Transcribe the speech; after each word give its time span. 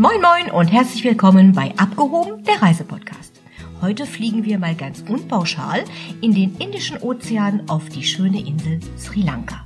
Moin 0.00 0.22
moin 0.22 0.50
und 0.50 0.68
herzlich 0.68 1.04
willkommen 1.04 1.52
bei 1.52 1.74
Abgehoben, 1.76 2.42
der 2.44 2.62
Reisepodcast. 2.62 3.38
Heute 3.82 4.06
fliegen 4.06 4.46
wir 4.46 4.58
mal 4.58 4.74
ganz 4.74 5.04
unpauschal 5.06 5.84
in 6.22 6.32
den 6.32 6.56
Indischen 6.56 6.96
Ozean 7.02 7.68
auf 7.68 7.90
die 7.90 8.02
schöne 8.02 8.40
Insel 8.40 8.80
Sri 8.96 9.20
Lanka. 9.20 9.62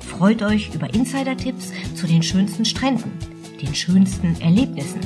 Freut 0.00 0.42
euch 0.42 0.74
über 0.74 0.92
Insider-Tipps 0.92 1.70
zu 1.94 2.08
den 2.08 2.24
schönsten 2.24 2.64
Stränden, 2.64 3.12
den 3.60 3.72
schönsten 3.72 4.34
Erlebnissen 4.40 4.98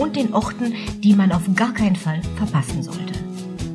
und 0.00 0.16
den 0.16 0.34
Orten, 0.34 0.74
die 0.98 1.14
man 1.14 1.30
auf 1.30 1.42
gar 1.54 1.72
keinen 1.72 1.94
Fall 1.94 2.20
verpassen 2.34 2.82
sollte. 2.82 3.14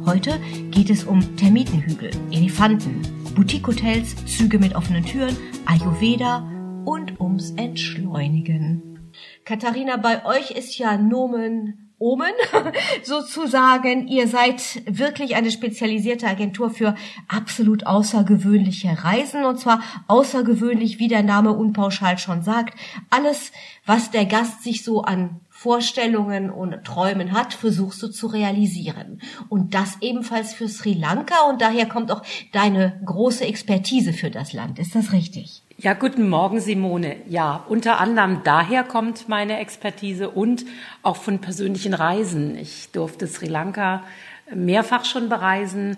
Heute 0.06 0.38
geht 0.70 0.90
es 0.90 1.06
um 1.06 1.38
Termitenhügel, 1.38 2.12
Elefanten, 2.32 3.04
Boutique-Hotels, 3.36 4.14
Züge 4.26 4.60
mit 4.60 4.76
offenen 4.76 5.06
Türen, 5.06 5.38
Ayurveda 5.66 6.46
und 6.84 7.22
ums 7.22 7.52
Entschleunigen. 7.52 8.95
Katharina, 9.44 9.98
bei 9.98 10.26
euch 10.26 10.52
ist 10.52 10.78
ja 10.78 10.98
Nomen 10.98 11.86
Omen 11.98 12.34
sozusagen. 13.04 14.08
Ihr 14.08 14.28
seid 14.28 14.82
wirklich 14.86 15.36
eine 15.36 15.50
spezialisierte 15.50 16.28
Agentur 16.28 16.70
für 16.70 16.96
absolut 17.28 17.86
außergewöhnliche 17.86 19.04
Reisen 19.04 19.46
und 19.46 19.59
zwar 19.59 19.82
außergewöhnlich, 20.08 21.00
wie 21.00 21.08
der 21.08 21.23
Name 21.23 21.54
unpauschal 21.54 22.18
schon 22.18 22.42
sagt. 22.42 22.78
Alles, 23.09 23.54
was 23.86 24.12
der 24.12 24.26
Gast 24.26 24.64
sich 24.64 24.84
so 24.84 25.04
an 25.04 25.40
Vorstellungen 25.50 26.50
und 26.50 26.84
Träumen 26.84 27.32
hat, 27.32 27.54
versuchst 27.54 28.04
du 28.04 28.09
zu 28.09 28.28
realisieren. 28.28 29.22
Und 29.48 29.73
das 29.73 29.98
ebenfalls 30.02 30.54
für 30.54 30.68
Sri 30.68 30.94
Lanka 30.94 31.50
und 31.50 31.62
daher 31.62 31.88
kommt 31.88 32.12
auch 32.12 32.23
deine 32.52 33.02
große 33.06 33.45
Expertise 33.45 34.12
für 34.12 34.30
das 34.30 34.52
Land. 34.52 34.80
Ist 34.80 34.95
das 34.95 35.14
richtig? 35.14 35.65
Ja, 35.78 35.94
guten 35.94 36.30
Morgen, 36.30 36.62
Simone. 36.62 37.18
Ja, 37.28 37.66
unter 37.68 38.00
anderem 38.00 38.44
daher 38.46 38.86
kommt 38.86 39.28
meine 39.28 39.60
Expertise 39.60 40.30
und 40.30 40.64
auch 41.04 41.17
von 41.17 41.40
persönlichen 41.40 41.94
Reisen. 41.94 42.58
Ich 42.58 42.92
durfte 42.94 43.28
Sri 43.28 43.48
Lanka 43.48 44.02
mehrfach 44.54 45.04
schon 45.04 45.28
bereisen 45.28 45.98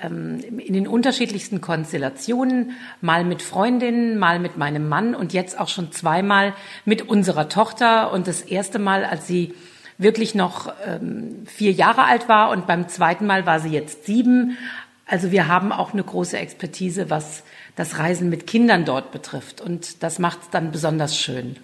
ähm, 0.00 0.38
in 0.38 0.74
den 0.74 0.86
unterschiedlichsten 0.86 1.60
Konstellationen, 1.60 2.76
mal 3.00 3.24
mit 3.24 3.42
Freundinnen, 3.42 4.16
mal 4.16 4.38
mit 4.38 4.58
meinem 4.58 4.88
Mann 4.88 5.16
und 5.16 5.32
jetzt 5.32 5.58
auch 5.58 5.68
schon 5.68 5.90
zweimal 5.90 6.54
mit 6.84 7.08
unserer 7.08 7.48
Tochter 7.48 8.12
und 8.12 8.28
das 8.28 8.42
erste 8.42 8.78
Mal, 8.78 9.04
als 9.04 9.26
sie 9.26 9.54
wirklich 9.98 10.36
noch 10.36 10.72
ähm, 10.86 11.42
vier 11.46 11.72
Jahre 11.72 12.04
alt 12.04 12.28
war 12.28 12.50
und 12.50 12.68
beim 12.68 12.88
zweiten 12.88 13.26
Mal 13.26 13.44
war 13.44 13.58
sie 13.58 13.70
jetzt 13.70 14.06
sieben. 14.06 14.56
Also 15.04 15.32
wir 15.32 15.48
haben 15.48 15.72
auch 15.72 15.94
eine 15.94 16.04
große 16.04 16.38
Expertise, 16.38 17.10
was 17.10 17.42
das 17.76 17.98
Reisen 17.98 18.28
mit 18.28 18.46
Kindern 18.46 18.84
dort 18.84 19.12
betrifft 19.12 19.60
und 19.60 20.02
das 20.02 20.18
macht 20.18 20.42
es 20.42 20.50
dann 20.50 20.72
besonders 20.72 21.18
schön. 21.18 21.56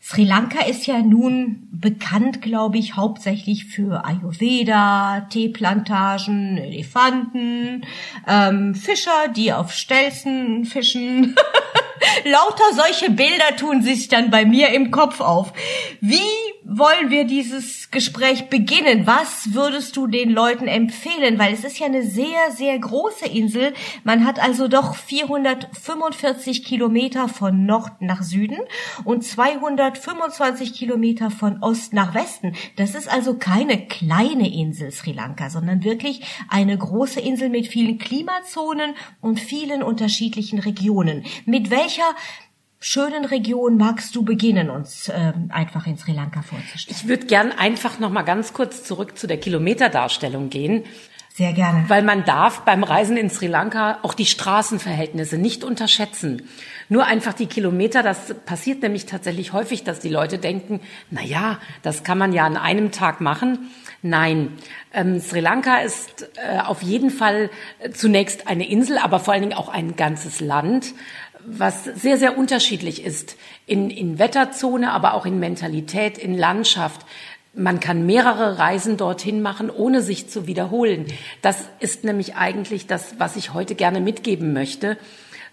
Sri 0.00 0.24
Lanka 0.24 0.64
ist 0.64 0.86
ja 0.86 1.02
nun 1.02 1.68
bekannt, 1.70 2.40
glaube 2.40 2.78
ich, 2.78 2.96
hauptsächlich 2.96 3.66
für 3.66 4.06
Ayurveda, 4.06 5.26
Teeplantagen, 5.28 6.56
Elefanten, 6.56 7.84
ähm, 8.26 8.74
Fischer, 8.74 9.28
die 9.36 9.52
auf 9.52 9.72
Stelzen 9.72 10.64
fischen. 10.64 11.36
Lauter 12.24 12.64
solche 12.74 13.10
Bilder 13.10 13.56
tun 13.56 13.82
sich 13.82 14.08
dann 14.08 14.30
bei 14.30 14.44
mir 14.44 14.70
im 14.70 14.90
Kopf 14.90 15.20
auf. 15.20 15.52
Wie 16.00 16.18
wollen 16.70 17.08
wir 17.08 17.24
dieses 17.24 17.90
Gespräch 17.90 18.50
beginnen? 18.50 19.06
Was 19.06 19.54
würdest 19.54 19.96
du 19.96 20.06
den 20.06 20.30
Leuten 20.30 20.68
empfehlen? 20.68 21.38
Weil 21.38 21.54
es 21.54 21.64
ist 21.64 21.78
ja 21.78 21.86
eine 21.86 22.02
sehr, 22.02 22.50
sehr 22.50 22.78
große 22.78 23.26
Insel. 23.26 23.72
Man 24.04 24.26
hat 24.26 24.38
also 24.38 24.68
doch 24.68 24.94
445 24.94 26.64
Kilometer 26.64 27.28
von 27.28 27.64
Nord 27.64 28.02
nach 28.02 28.22
Süden 28.22 28.58
und 29.04 29.24
225 29.24 30.74
Kilometer 30.74 31.30
von 31.30 31.62
Ost 31.62 31.94
nach 31.94 32.14
Westen. 32.14 32.54
Das 32.76 32.94
ist 32.94 33.10
also 33.10 33.38
keine 33.38 33.86
kleine 33.86 34.52
Insel 34.52 34.92
Sri 34.92 35.12
Lanka, 35.12 35.48
sondern 35.48 35.84
wirklich 35.84 36.20
eine 36.50 36.76
große 36.76 37.20
Insel 37.20 37.48
mit 37.48 37.68
vielen 37.68 37.96
Klimazonen 37.96 38.94
und 39.22 39.40
vielen 39.40 39.82
unterschiedlichen 39.82 40.58
Regionen. 40.58 41.24
Mit 41.46 41.70
welcher 41.88 42.14
schönen 42.80 43.24
Region 43.24 43.78
magst 43.78 44.14
du 44.14 44.22
beginnen, 44.22 44.68
uns 44.68 45.10
ähm, 45.12 45.50
einfach 45.50 45.86
in 45.86 45.96
Sri 45.96 46.12
Lanka 46.12 46.42
vorzustellen? 46.42 46.96
Ich 47.00 47.08
würde 47.08 47.24
gern 47.24 47.50
einfach 47.50 47.98
noch 47.98 48.10
mal 48.10 48.22
ganz 48.22 48.52
kurz 48.52 48.84
zurück 48.84 49.16
zu 49.16 49.26
der 49.26 49.38
Kilometerdarstellung 49.38 50.50
gehen. 50.50 50.84
Sehr 51.32 51.54
gerne. 51.54 51.84
Weil 51.88 52.02
man 52.02 52.24
darf 52.24 52.60
beim 52.66 52.84
Reisen 52.84 53.16
in 53.16 53.30
Sri 53.30 53.46
Lanka 53.46 54.00
auch 54.02 54.12
die 54.12 54.26
Straßenverhältnisse 54.26 55.38
nicht 55.38 55.64
unterschätzen. 55.64 56.42
Nur 56.90 57.06
einfach 57.06 57.32
die 57.32 57.46
Kilometer, 57.46 58.02
das 58.02 58.34
passiert 58.44 58.82
nämlich 58.82 59.06
tatsächlich 59.06 59.54
häufig, 59.54 59.82
dass 59.84 60.00
die 60.00 60.10
Leute 60.10 60.38
denken, 60.38 60.80
na 61.10 61.22
ja, 61.22 61.58
das 61.82 62.04
kann 62.04 62.18
man 62.18 62.34
ja 62.34 62.44
an 62.44 62.58
einem 62.58 62.92
Tag 62.92 63.22
machen. 63.22 63.70
Nein, 64.02 64.52
ähm, 64.92 65.18
Sri 65.18 65.40
Lanka 65.40 65.78
ist 65.78 66.28
äh, 66.36 66.60
auf 66.60 66.82
jeden 66.82 67.10
Fall 67.10 67.50
äh, 67.80 67.90
zunächst 67.90 68.46
eine 68.46 68.68
Insel, 68.68 68.96
aber 68.96 69.18
vor 69.18 69.34
allen 69.34 69.42
Dingen 69.42 69.58
auch 69.58 69.68
ein 69.68 69.96
ganzes 69.96 70.40
Land 70.40 70.94
was 71.50 71.84
sehr, 71.84 72.18
sehr 72.18 72.36
unterschiedlich 72.36 73.04
ist 73.04 73.36
in, 73.66 73.90
in 73.90 74.18
Wetterzone, 74.18 74.92
aber 74.92 75.14
auch 75.14 75.26
in 75.26 75.38
Mentalität, 75.38 76.18
in 76.18 76.36
Landschaft. 76.36 77.06
Man 77.54 77.80
kann 77.80 78.06
mehrere 78.06 78.58
Reisen 78.58 78.96
dorthin 78.96 79.42
machen, 79.42 79.70
ohne 79.70 80.02
sich 80.02 80.28
zu 80.28 80.46
wiederholen. 80.46 81.06
Das 81.42 81.64
ist 81.80 82.04
nämlich 82.04 82.36
eigentlich 82.36 82.86
das, 82.86 83.14
was 83.18 83.36
ich 83.36 83.54
heute 83.54 83.74
gerne 83.74 84.00
mitgeben 84.00 84.52
möchte. 84.52 84.96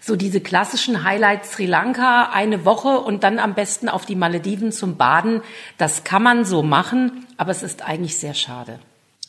So 0.00 0.14
diese 0.14 0.40
klassischen 0.40 1.04
Highlights 1.04 1.52
Sri 1.52 1.66
Lanka, 1.66 2.30
eine 2.32 2.64
Woche 2.64 3.00
und 3.00 3.24
dann 3.24 3.38
am 3.38 3.54
besten 3.54 3.88
auf 3.88 4.06
die 4.06 4.14
Malediven 4.14 4.70
zum 4.70 4.96
Baden. 4.96 5.40
Das 5.78 6.04
kann 6.04 6.22
man 6.22 6.44
so 6.44 6.62
machen, 6.62 7.26
aber 7.38 7.50
es 7.50 7.62
ist 7.62 7.82
eigentlich 7.82 8.18
sehr 8.18 8.34
schade 8.34 8.78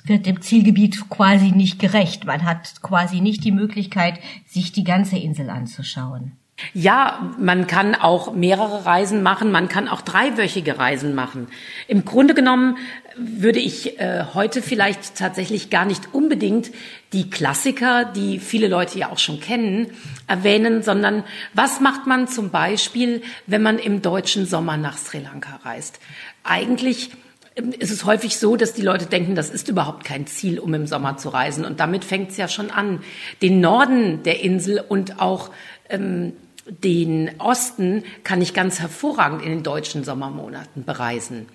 wird 0.07 0.25
dem 0.25 0.41
Zielgebiet 0.41 1.09
quasi 1.09 1.51
nicht 1.51 1.79
gerecht. 1.79 2.25
Man 2.25 2.44
hat 2.45 2.81
quasi 2.81 3.22
nicht 3.22 3.44
die 3.44 3.51
Möglichkeit, 3.51 4.19
sich 4.45 4.72
die 4.72 4.83
ganze 4.83 5.17
Insel 5.17 5.50
anzuschauen. 5.50 6.33
Ja, 6.73 7.35
man 7.38 7.68
kann 7.68 7.94
auch 7.94 8.34
mehrere 8.34 8.85
Reisen 8.85 9.22
machen, 9.22 9.51
man 9.51 9.69
kann 9.69 9.88
auch 9.88 10.01
dreiwöchige 10.01 10.79
Reisen 10.79 11.13
machen. 11.13 11.50
Im 11.88 12.03
Grunde 12.03 12.34
genommen 12.34 12.78
würde 13.16 13.59
ich 13.59 14.00
äh, 14.00 14.25
heute 14.34 14.63
vielleicht 14.63 15.16
tatsächlich 15.16 15.69
gar 15.69 15.85
nicht 15.85 16.13
unbedingt 16.13 16.72
die 17.13 17.29
Klassiker, 17.29 18.06
die 18.06 18.40
viele 18.40 18.68
Leute 18.68 18.97
ja 18.97 19.09
auch 19.12 19.19
schon 19.19 19.40
kennen, 19.40 19.88
erwähnen, 20.28 20.81
sondern 20.81 21.23
was 21.53 21.79
macht 21.79 22.07
man 22.07 22.28
zum 22.28 22.50
Beispiel, 22.50 23.22
wenn 23.45 23.62
man 23.62 23.78
im 23.78 24.01
deutschen 24.01 24.47
Sommer 24.47 24.78
nach 24.78 24.97
Sri 24.97 25.19
Lanka 25.19 25.59
reist? 25.63 26.00
Eigentlich 26.44 27.12
ähm, 27.56 27.72
ist 27.72 27.91
es 27.91 28.03
häufig 28.03 28.38
so, 28.38 28.56
dass 28.56 28.74
die 28.74 28.81
Leute 28.81 29.06
denken, 29.06 29.35
das 29.35 29.51
ist 29.51 29.68
überhaupt 29.68 30.06
kein 30.06 30.25
Ziel, 30.25 30.57
um 30.57 30.74
im 30.74 30.88
Sommer 30.88 31.18
zu 31.18 31.29
reisen. 31.29 31.66
Und 31.66 31.79
damit 31.79 32.03
fängt 32.03 32.31
es 32.31 32.38
ja 32.38 32.47
schon 32.47 32.72
an. 32.72 33.03
Den 33.44 33.62
Norden 33.62 34.24
der 34.24 34.41
Insel 34.41 34.84
und 34.88 35.19
auch 35.22 35.51
ähm, 35.89 36.34
den 36.69 37.31
Osten 37.39 38.03
kann 38.23 38.41
ich 38.41 38.53
ganz 38.53 38.79
hervorragend 38.79 39.41
in 39.41 39.50
den 39.50 39.63
deutschen 39.63 40.03
Sommermonaten 40.03 40.83
bereisen. 40.83 41.47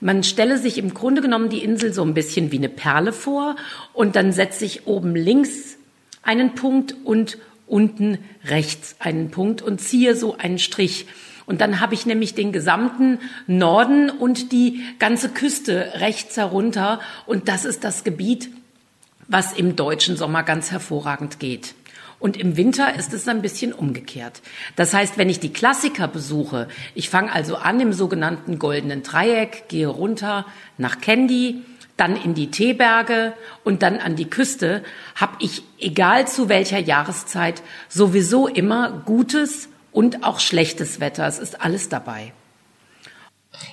Man 0.00 0.22
stelle 0.22 0.58
sich 0.58 0.78
im 0.78 0.94
Grunde 0.94 1.20
genommen 1.20 1.50
die 1.50 1.62
Insel 1.62 1.92
so 1.92 2.02
ein 2.02 2.14
bisschen 2.14 2.52
wie 2.52 2.58
eine 2.58 2.70
Perle 2.70 3.12
vor 3.12 3.56
und 3.92 4.16
dann 4.16 4.32
setze 4.32 4.64
ich 4.64 4.86
oben 4.86 5.14
links 5.14 5.76
einen 6.22 6.54
Punkt 6.54 6.94
und 7.04 7.38
unten 7.66 8.18
rechts 8.44 8.96
einen 8.98 9.30
Punkt 9.30 9.62
und 9.62 9.80
ziehe 9.80 10.16
so 10.16 10.36
einen 10.36 10.58
Strich. 10.58 11.06
Und 11.46 11.60
dann 11.60 11.80
habe 11.80 11.94
ich 11.94 12.06
nämlich 12.06 12.34
den 12.34 12.52
gesamten 12.52 13.18
Norden 13.46 14.08
und 14.08 14.52
die 14.52 14.84
ganze 14.98 15.28
Küste 15.28 15.94
rechts 15.96 16.36
herunter. 16.36 17.00
Und 17.26 17.48
das 17.48 17.64
ist 17.64 17.84
das 17.84 18.04
Gebiet, 18.04 18.50
was 19.28 19.52
im 19.52 19.76
deutschen 19.76 20.16
Sommer 20.16 20.42
ganz 20.42 20.70
hervorragend 20.70 21.40
geht. 21.40 21.74
Und 22.20 22.36
im 22.36 22.56
Winter 22.56 22.94
ist 22.94 23.14
es 23.14 23.26
ein 23.26 23.42
bisschen 23.42 23.72
umgekehrt. 23.72 24.42
Das 24.76 24.92
heißt, 24.92 25.16
wenn 25.16 25.30
ich 25.30 25.40
die 25.40 25.52
Klassiker 25.52 26.06
besuche, 26.06 26.68
ich 26.94 27.08
fange 27.08 27.32
also 27.32 27.56
an 27.56 27.80
im 27.80 27.94
sogenannten 27.94 28.58
goldenen 28.58 29.02
Dreieck, 29.02 29.68
gehe 29.68 29.88
runter 29.88 30.46
nach 30.76 31.00
Candy, 31.00 31.62
dann 31.96 32.16
in 32.16 32.34
die 32.34 32.50
Teeberge 32.50 33.34
und 33.64 33.82
dann 33.82 33.98
an 33.98 34.16
die 34.16 34.28
Küste, 34.28 34.82
habe 35.16 35.36
ich, 35.40 35.62
egal 35.78 36.28
zu 36.28 36.48
welcher 36.48 36.78
Jahreszeit, 36.78 37.62
sowieso 37.88 38.46
immer 38.48 39.02
gutes 39.04 39.68
und 39.92 40.24
auch 40.24 40.40
schlechtes 40.40 41.00
Wetter. 41.00 41.26
Es 41.26 41.38
ist 41.38 41.60
alles 41.60 41.88
dabei. 41.88 42.32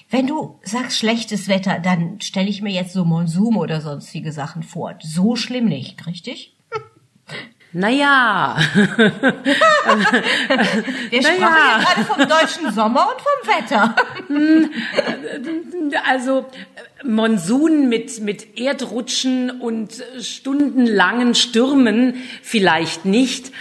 Wenn 0.09 0.27
du 0.27 0.59
sagst 0.63 0.97
schlechtes 0.97 1.47
Wetter, 1.47 1.79
dann 1.79 2.19
stelle 2.21 2.49
ich 2.49 2.61
mir 2.61 2.73
jetzt 2.73 2.93
so 2.93 3.05
Monsum 3.05 3.57
oder 3.57 3.81
sonstige 3.81 4.31
Sachen 4.31 4.63
vor. 4.63 4.95
So 5.01 5.35
schlimm 5.35 5.65
nicht, 5.65 6.05
richtig? 6.07 6.56
Naja. 7.73 8.57
Wir 11.09 11.21
sprachen 11.21 11.39
ja 11.41 11.79
gerade 11.79 12.05
vom 12.05 12.27
deutschen 12.27 12.71
Sommer 12.73 13.09
und 13.09 13.21
vom 13.21 13.43
Wetter. 13.55 13.95
also 16.07 16.45
Monsun 17.03 17.89
mit, 17.89 18.21
mit 18.21 18.57
Erdrutschen 18.57 19.51
und 19.61 20.01
stundenlangen 20.19 21.35
Stürmen 21.35 22.15
vielleicht 22.41 23.05
nicht. 23.05 23.51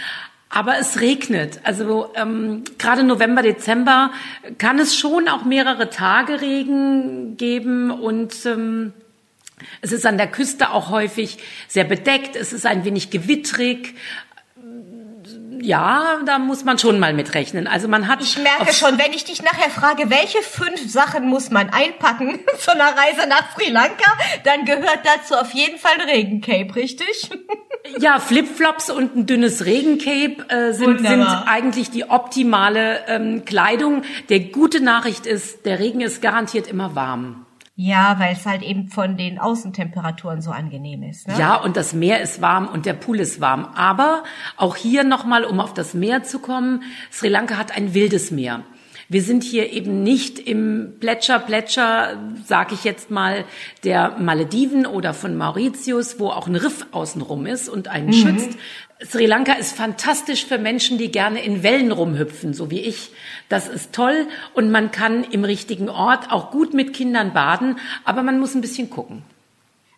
Aber 0.49 0.77
es 0.79 1.01
regnet. 1.01 1.59
Also 1.63 2.11
ähm, 2.15 2.63
gerade 2.77 3.03
November, 3.03 3.41
Dezember 3.41 4.11
kann 4.57 4.79
es 4.79 4.95
schon 4.97 5.27
auch 5.27 5.43
mehrere 5.43 5.89
Tage 5.89 6.39
Regen 6.39 7.35
geben 7.35 7.91
und 7.91 8.45
ähm, 8.45 8.93
es 9.81 9.91
ist 9.91 10.05
an 10.05 10.17
der 10.17 10.27
Küste 10.27 10.71
auch 10.71 10.89
häufig 10.89 11.37
sehr 11.67 11.83
bedeckt. 11.83 12.35
Es 12.35 12.53
ist 12.53 12.65
ein 12.65 12.85
wenig 12.85 13.09
gewittrig 13.09 13.95
ja, 15.61 16.19
da 16.25 16.39
muss 16.39 16.63
man 16.63 16.77
schon 16.77 16.99
mal 16.99 17.13
mitrechnen. 17.13 17.67
Also 17.67 17.87
man 17.87 18.07
hat. 18.07 18.21
Ich 18.21 18.37
merke 18.37 18.73
schon, 18.73 18.97
wenn 18.97 19.13
ich 19.13 19.25
dich 19.25 19.41
nachher 19.41 19.69
frage, 19.69 20.09
welche 20.09 20.41
fünf 20.41 20.89
Sachen 20.89 21.27
muss 21.27 21.49
man 21.49 21.69
einpacken 21.69 22.39
zu 22.59 22.71
einer 22.71 22.95
Reise 22.95 23.27
nach 23.27 23.53
Sri 23.53 23.69
Lanka, 23.69 24.11
dann 24.43 24.65
gehört 24.65 24.99
dazu 25.03 25.35
auf 25.35 25.51
jeden 25.53 25.77
Fall 25.77 25.93
ein 25.99 26.09
Regencape, 26.09 26.75
richtig? 26.75 27.29
Ja, 27.99 28.19
Flipflops 28.19 28.89
und 28.89 29.15
ein 29.15 29.25
dünnes 29.27 29.63
Regencape 29.63 30.45
äh, 30.49 30.73
sind, 30.73 30.99
sind 30.99 31.23
eigentlich 31.23 31.89
die 31.89 32.03
optimale 32.03 33.05
ähm, 33.07 33.45
Kleidung. 33.45 34.01
Der 34.27 34.41
gute 34.41 34.81
Nachricht 34.81 35.25
ist, 35.25 35.65
der 35.65 35.79
Regen 35.79 36.01
ist 36.01 36.21
garantiert 36.21 36.67
immer 36.67 36.95
warm. 36.95 37.46
Ja, 37.79 38.15
weil 38.17 38.33
es 38.33 38.47
halt 38.47 38.63
eben 38.63 38.87
von 38.87 39.17
den 39.17 39.37
Außentemperaturen 39.37 40.41
so 40.41 40.49
angenehm 40.49 41.03
ist. 41.03 41.27
Ne? 41.27 41.35
Ja, 41.37 41.57
und 41.57 41.77
das 41.77 41.93
Meer 41.93 42.21
ist 42.21 42.41
warm 42.41 42.67
und 42.67 42.87
der 42.87 42.93
Pool 42.93 43.19
ist 43.19 43.39
warm. 43.39 43.65
Aber 43.75 44.23
auch 44.57 44.75
hier 44.75 45.03
nochmal, 45.03 45.43
um 45.43 45.59
auf 45.59 45.75
das 45.75 45.93
Meer 45.93 46.23
zu 46.23 46.39
kommen, 46.39 46.81
Sri 47.11 47.27
Lanka 47.27 47.55
hat 47.55 47.77
ein 47.77 47.93
wildes 47.93 48.31
Meer. 48.31 48.63
Wir 49.09 49.21
sind 49.21 49.43
hier 49.43 49.71
eben 49.71 50.01
nicht 50.01 50.39
im 50.39 50.95
Plätscher, 50.99 51.37
Plätscher, 51.37 52.17
sag 52.43 52.73
ich 52.73 52.83
jetzt 52.83 53.11
mal, 53.11 53.45
der 53.83 54.17
Malediven 54.17 54.87
oder 54.87 55.13
von 55.13 55.37
Mauritius, 55.37 56.19
wo 56.19 56.29
auch 56.29 56.47
ein 56.47 56.55
Riff 56.55 56.87
außenrum 56.91 57.45
ist 57.45 57.69
und 57.69 57.89
einen 57.89 58.07
mhm. 58.07 58.13
schützt. 58.13 58.57
Sri 59.05 59.27
Lanka 59.27 59.53
ist 59.53 59.75
fantastisch 59.75 60.45
für 60.45 60.57
Menschen, 60.57 60.97
die 60.97 61.11
gerne 61.11 61.43
in 61.43 61.61
Wellen 61.61 61.91
rumhüpfen, 61.91 62.53
so 62.53 62.71
wie 62.71 62.79
ich. 62.79 63.11
Das 63.47 63.67
ist 63.67 63.93
toll 63.93 64.27
und 64.53 64.71
man 64.71 64.91
kann 64.91 65.23
im 65.23 65.43
richtigen 65.43 65.89
Ort 65.89 66.31
auch 66.31 66.49
gut 66.49 66.73
mit 66.73 66.93
Kindern 66.93 67.31
baden, 67.31 67.77
aber 68.05 68.23
man 68.23 68.39
muss 68.39 68.55
ein 68.55 68.61
bisschen 68.61 68.89
gucken. 68.89 69.21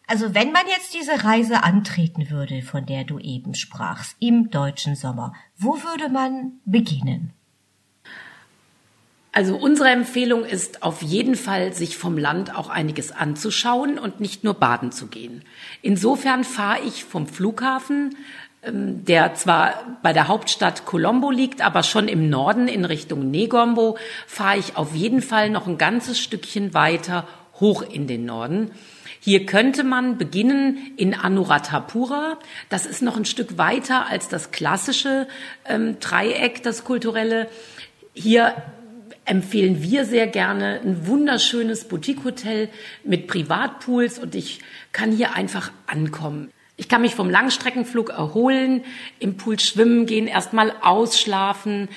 Also 0.05 0.33
wenn 0.33 0.51
man 0.51 0.63
jetzt 0.67 0.93
diese 0.93 1.23
Reise 1.23 1.63
antreten 1.63 2.29
würde, 2.29 2.61
von 2.61 2.85
der 2.85 3.05
du 3.05 3.19
eben 3.19 3.53
sprachst, 3.53 4.17
im 4.19 4.49
deutschen 4.49 4.95
Sommer, 4.95 5.33
wo 5.55 5.75
würde 5.83 6.09
man 6.09 6.53
beginnen? 6.65 7.31
Also 9.31 9.55
unsere 9.55 9.89
Empfehlung 9.89 10.43
ist 10.43 10.81
auf 10.81 11.03
jeden 11.03 11.35
Fall, 11.35 11.73
sich 11.73 11.97
vom 11.97 12.17
Land 12.17 12.55
auch 12.55 12.67
einiges 12.67 13.11
anzuschauen 13.11 13.99
und 13.99 14.19
nicht 14.19 14.43
nur 14.43 14.55
baden 14.55 14.91
zu 14.91 15.07
gehen. 15.07 15.43
Insofern 15.83 16.43
fahre 16.43 16.81
ich 16.81 17.05
vom 17.05 17.27
Flughafen, 17.27 18.15
der 18.65 19.35
zwar 19.35 19.97
bei 20.03 20.11
der 20.11 20.27
Hauptstadt 20.27 20.85
Colombo 20.85 21.31
liegt, 21.31 21.61
aber 21.61 21.83
schon 21.83 22.07
im 22.07 22.29
Norden 22.29 22.67
in 22.67 22.85
Richtung 22.85 23.31
Negombo, 23.31 23.97
fahre 24.27 24.57
ich 24.57 24.75
auf 24.75 24.95
jeden 24.95 25.21
Fall 25.21 25.49
noch 25.49 25.67
ein 25.67 25.77
ganzes 25.77 26.19
Stückchen 26.19 26.73
weiter 26.73 27.25
hoch 27.59 27.81
in 27.81 28.07
den 28.07 28.25
Norden. 28.25 28.71
Hier 29.21 29.45
könnte 29.45 29.83
man 29.83 30.17
beginnen 30.17 30.93
in 30.97 31.13
Anuradhapura. 31.13 32.37
Das 32.69 32.85
ist 32.85 33.01
noch 33.01 33.17
ein 33.17 33.25
Stück 33.25 33.57
weiter 33.57 34.07
als 34.07 34.29
das 34.29 34.51
klassische 34.51 35.27
ähm, 35.65 35.99
Dreieck, 35.99 36.63
das 36.63 36.83
kulturelle. 36.83 37.49
Hier 38.13 38.55
empfehlen 39.25 39.83
wir 39.83 40.05
sehr 40.05 40.27
gerne 40.27 40.79
ein 40.83 41.05
wunderschönes 41.05 41.85
Boutique-Hotel 41.85 42.69
mit 43.03 43.27
Privatpools 43.27 44.19
und 44.19 44.35
ich 44.35 44.61
kann 44.91 45.11
hier 45.11 45.35
einfach 45.35 45.71
ankommen. 45.85 46.51
Ich 46.79 46.87
kann 46.87 47.01
mich 47.01 47.13
vom 47.13 47.29
Langstreckenflug 47.29 48.09
erholen, 48.09 48.85
im 49.19 49.35
Pool 49.35 49.59
schwimmen 49.59 50.05
gehen, 50.05 50.27
erstmal 50.27 50.73
ausschlafen. 50.81 51.89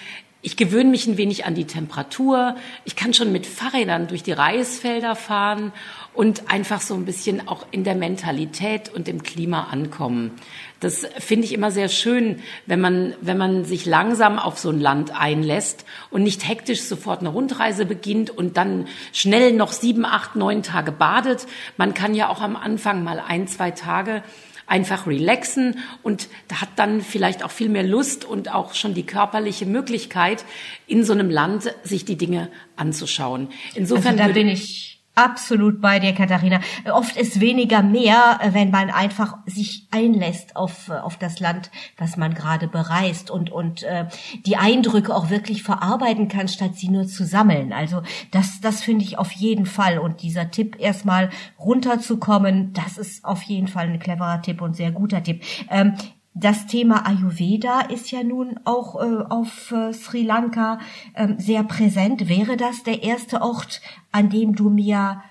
Ich 0.45 0.57
gewöhne 0.57 0.91
mich 0.91 1.07
ein 1.07 1.17
wenig 1.17 1.45
an 1.45 1.55
die 1.55 1.67
Temperatur. 1.67 2.57
Ich 2.85 2.97
kann 2.97 3.15
schon 3.15 3.31
mit 3.31 3.47
Fahrrädern 3.47 4.09
durch 4.09 4.25
die 4.25 4.33
Reisfelder 4.33 5.15
fahren 5.15 5.73
und 6.15 6.51
einfach 6.51 6.81
so 6.81 6.95
ein 6.95 7.05
bisschen 7.05 7.47
auch 7.47 7.65
in 7.71 7.85
der 7.85 7.95
Mentalität 7.95 8.93
und 8.93 9.07
im 9.07 9.23
Klima 9.23 9.69
ankommen. 9.71 10.33
Das 10.81 11.07
finde 11.21 11.45
ich 11.45 11.53
immer 11.53 11.71
sehr 11.71 11.89
schön, 11.89 12.41
wenn 12.67 12.81
man, 12.81 13.15
wenn 13.21 13.39
man 13.39 13.65
sich 13.65 13.87
langsam 13.87 14.41
auf 14.41 14.59
so 14.59 14.71
ein 14.71 14.81
Land 14.81 15.17
einlässt 15.17 15.85
und 16.11 16.25
nicht 16.25 16.49
hektisch 16.49 16.81
sofort 16.83 17.21
eine 17.21 17.29
Rundreise 17.29 17.87
beginnt 17.87 18.31
und 18.31 18.57
dann 18.57 18.89
schnell 19.13 19.53
noch 19.53 19.71
sieben, 19.71 20.05
acht, 20.05 20.35
neun 20.35 20.65
Tage 20.65 20.91
badet. 20.91 21.47
Man 21.77 21.95
kann 21.95 22.17
ja 22.17 22.29
auch 22.29 22.41
am 22.41 22.57
Anfang 22.57 23.05
mal 23.05 23.23
ein, 23.25 23.47
zwei 23.47 23.71
Tage 23.71 24.25
einfach 24.67 25.07
relaxen 25.07 25.79
und 26.03 26.29
hat 26.53 26.71
dann 26.77 27.01
vielleicht 27.01 27.45
auch 27.45 27.51
viel 27.51 27.69
mehr 27.69 27.83
Lust 27.83 28.25
und 28.25 28.53
auch 28.53 28.75
schon 28.75 28.95
die 28.95 29.05
körperliche 29.05 29.67
Möglichkeit, 29.67 30.45
in 30.87 31.05
so 31.05 31.13
einem 31.13 31.31
Land 31.31 31.75
sich 31.83 32.05
die 32.05 32.17
Dinge 32.17 32.49
anzuschauen. 32.77 33.49
Insofern 33.75 34.19
also 34.19 34.29
da 34.29 34.33
bin 34.33 34.49
ich 34.49 35.02
Absolut 35.15 35.83
bei 35.83 35.99
dir, 35.99 36.15
Katharina. 36.15 36.61
Oft 36.91 37.19
ist 37.19 37.39
weniger 37.39 37.83
mehr, 37.83 38.41
wenn 38.53 38.71
man 38.71 38.89
einfach 38.89 39.37
sich 39.45 39.87
einlässt 39.91 40.57
auf, 40.57 40.89
auf 40.89 41.19
das 41.19 41.39
Land, 41.39 41.71
was 41.99 42.17
man 42.17 42.33
gerade 42.33 42.67
bereist 42.67 43.31
und, 43.31 43.51
und 43.51 43.83
äh, 43.83 44.07
die 44.47 44.57
Eindrücke 44.57 45.15
auch 45.15 45.29
wirklich 45.29 45.63
verarbeiten 45.63 46.29
kann, 46.29 46.49
statt 46.49 46.77
sie 46.77 46.89
nur 46.89 47.07
zu 47.07 47.27
sammeln. 47.27 47.75
Also 47.75 48.03
das, 48.31 48.63
das 48.63 48.83
finde 48.83 49.05
ich 49.05 49.19
auf 49.19 49.33
jeden 49.33 49.67
Fall. 49.67 49.99
Und 49.99 50.23
dieser 50.23 50.51
Tipp, 50.51 50.77
erstmal 50.79 51.29
runterzukommen, 51.59 52.73
das 52.73 52.97
ist 52.97 53.23
auf 53.23 53.43
jeden 53.43 53.69
Fall 53.69 53.89
ein 53.89 53.99
cleverer 53.99 54.41
Tipp 54.41 54.63
und 54.63 54.77
sehr 54.77 54.93
guter 54.93 55.23
Tipp. 55.23 55.45
Ähm, 55.69 55.95
das 56.35 56.67
Thema 56.67 57.07
Ayurveda 57.07 57.83
ist 57.83 58.11
ja 58.11 58.23
nun 58.23 58.59
auch 58.65 58.97
äh, 58.97 59.25
auf 59.29 59.71
äh, 59.73 59.93
Sri 59.93 60.23
Lanka 60.23 60.79
äh, 61.15 61.35
sehr 61.37 61.63
präsent. 61.63 62.29
Wäre 62.29 62.57
das 62.57 62.83
der 62.85 63.03
erste 63.03 63.43
Ort, 63.43 63.83
an 64.13 64.31
dem 64.31 64.55
du 64.55 64.71
mir 64.71 65.23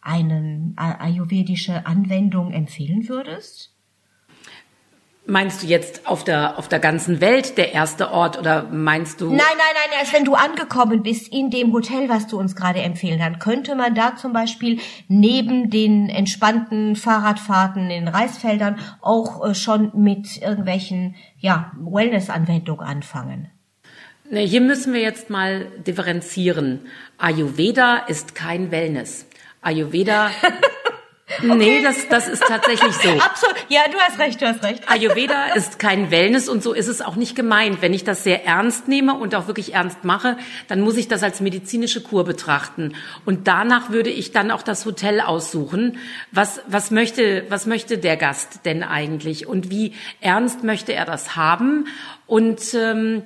eine 0.00 0.72
ayurvedische 0.76 1.86
Anwendung 1.86 2.52
empfehlen 2.52 3.08
würdest? 3.08 3.77
Meinst 5.30 5.62
du 5.62 5.66
jetzt 5.66 6.06
auf 6.06 6.24
der, 6.24 6.58
auf 6.58 6.68
der 6.68 6.78
ganzen 6.78 7.20
Welt 7.20 7.58
der 7.58 7.74
erste 7.74 8.12
Ort 8.12 8.38
oder 8.38 8.62
meinst 8.62 9.20
du? 9.20 9.26
Nein, 9.26 9.36
nein, 9.36 9.74
nein, 9.74 9.98
erst 10.00 10.14
wenn 10.14 10.24
du 10.24 10.32
angekommen 10.32 11.02
bist 11.02 11.30
in 11.30 11.50
dem 11.50 11.74
Hotel, 11.74 12.08
was 12.08 12.28
du 12.28 12.38
uns 12.38 12.56
gerade 12.56 12.80
empfehlen 12.80 13.18
kannst, 13.18 13.40
könnte 13.40 13.74
man 13.74 13.94
da 13.94 14.16
zum 14.16 14.32
Beispiel 14.32 14.80
neben 15.06 15.68
den 15.68 16.08
entspannten 16.08 16.96
Fahrradfahrten 16.96 17.90
in 17.90 18.08
Reisfeldern 18.08 18.78
auch 19.02 19.46
äh, 19.46 19.54
schon 19.54 19.92
mit 19.94 20.40
irgendwelchen, 20.40 21.14
ja, 21.38 21.72
Wellness-Anwendungen 21.78 22.86
anfangen. 22.86 23.50
Hier 24.30 24.62
müssen 24.62 24.94
wir 24.94 25.02
jetzt 25.02 25.28
mal 25.28 25.66
differenzieren. 25.86 26.86
Ayurveda 27.18 27.98
ist 28.08 28.34
kein 28.34 28.70
Wellness. 28.70 29.26
Ayurveda 29.60 30.30
Okay. 31.36 31.54
Nee, 31.56 31.82
das, 31.82 32.08
das 32.08 32.26
ist 32.26 32.42
tatsächlich 32.42 32.92
so. 32.94 33.10
Absolut. 33.20 33.56
Ja, 33.68 33.82
du 33.90 33.98
hast 33.98 34.18
recht, 34.18 34.40
du 34.40 34.46
hast 34.46 34.64
recht. 34.64 34.90
Ayurveda 34.90 35.52
ist 35.54 35.78
kein 35.78 36.10
Wellness 36.10 36.48
und 36.48 36.62
so 36.62 36.72
ist 36.72 36.88
es 36.88 37.02
auch 37.02 37.16
nicht 37.16 37.36
gemeint. 37.36 37.82
Wenn 37.82 37.92
ich 37.92 38.02
das 38.02 38.24
sehr 38.24 38.46
ernst 38.46 38.88
nehme 38.88 39.14
und 39.14 39.34
auch 39.34 39.46
wirklich 39.46 39.74
ernst 39.74 40.04
mache, 40.04 40.38
dann 40.68 40.80
muss 40.80 40.96
ich 40.96 41.06
das 41.06 41.22
als 41.22 41.40
medizinische 41.40 42.02
Kur 42.02 42.24
betrachten. 42.24 42.94
Und 43.26 43.46
danach 43.46 43.90
würde 43.90 44.10
ich 44.10 44.32
dann 44.32 44.50
auch 44.50 44.62
das 44.62 44.86
Hotel 44.86 45.20
aussuchen. 45.20 45.98
Was, 46.32 46.62
was 46.66 46.90
möchte, 46.90 47.44
was 47.50 47.66
möchte 47.66 47.98
der 47.98 48.16
Gast 48.16 48.60
denn 48.64 48.82
eigentlich? 48.82 49.46
Und 49.46 49.70
wie 49.70 49.94
ernst 50.20 50.64
möchte 50.64 50.94
er 50.94 51.04
das 51.04 51.36
haben? 51.36 51.88
Und, 52.26 52.74
ähm, 52.74 53.22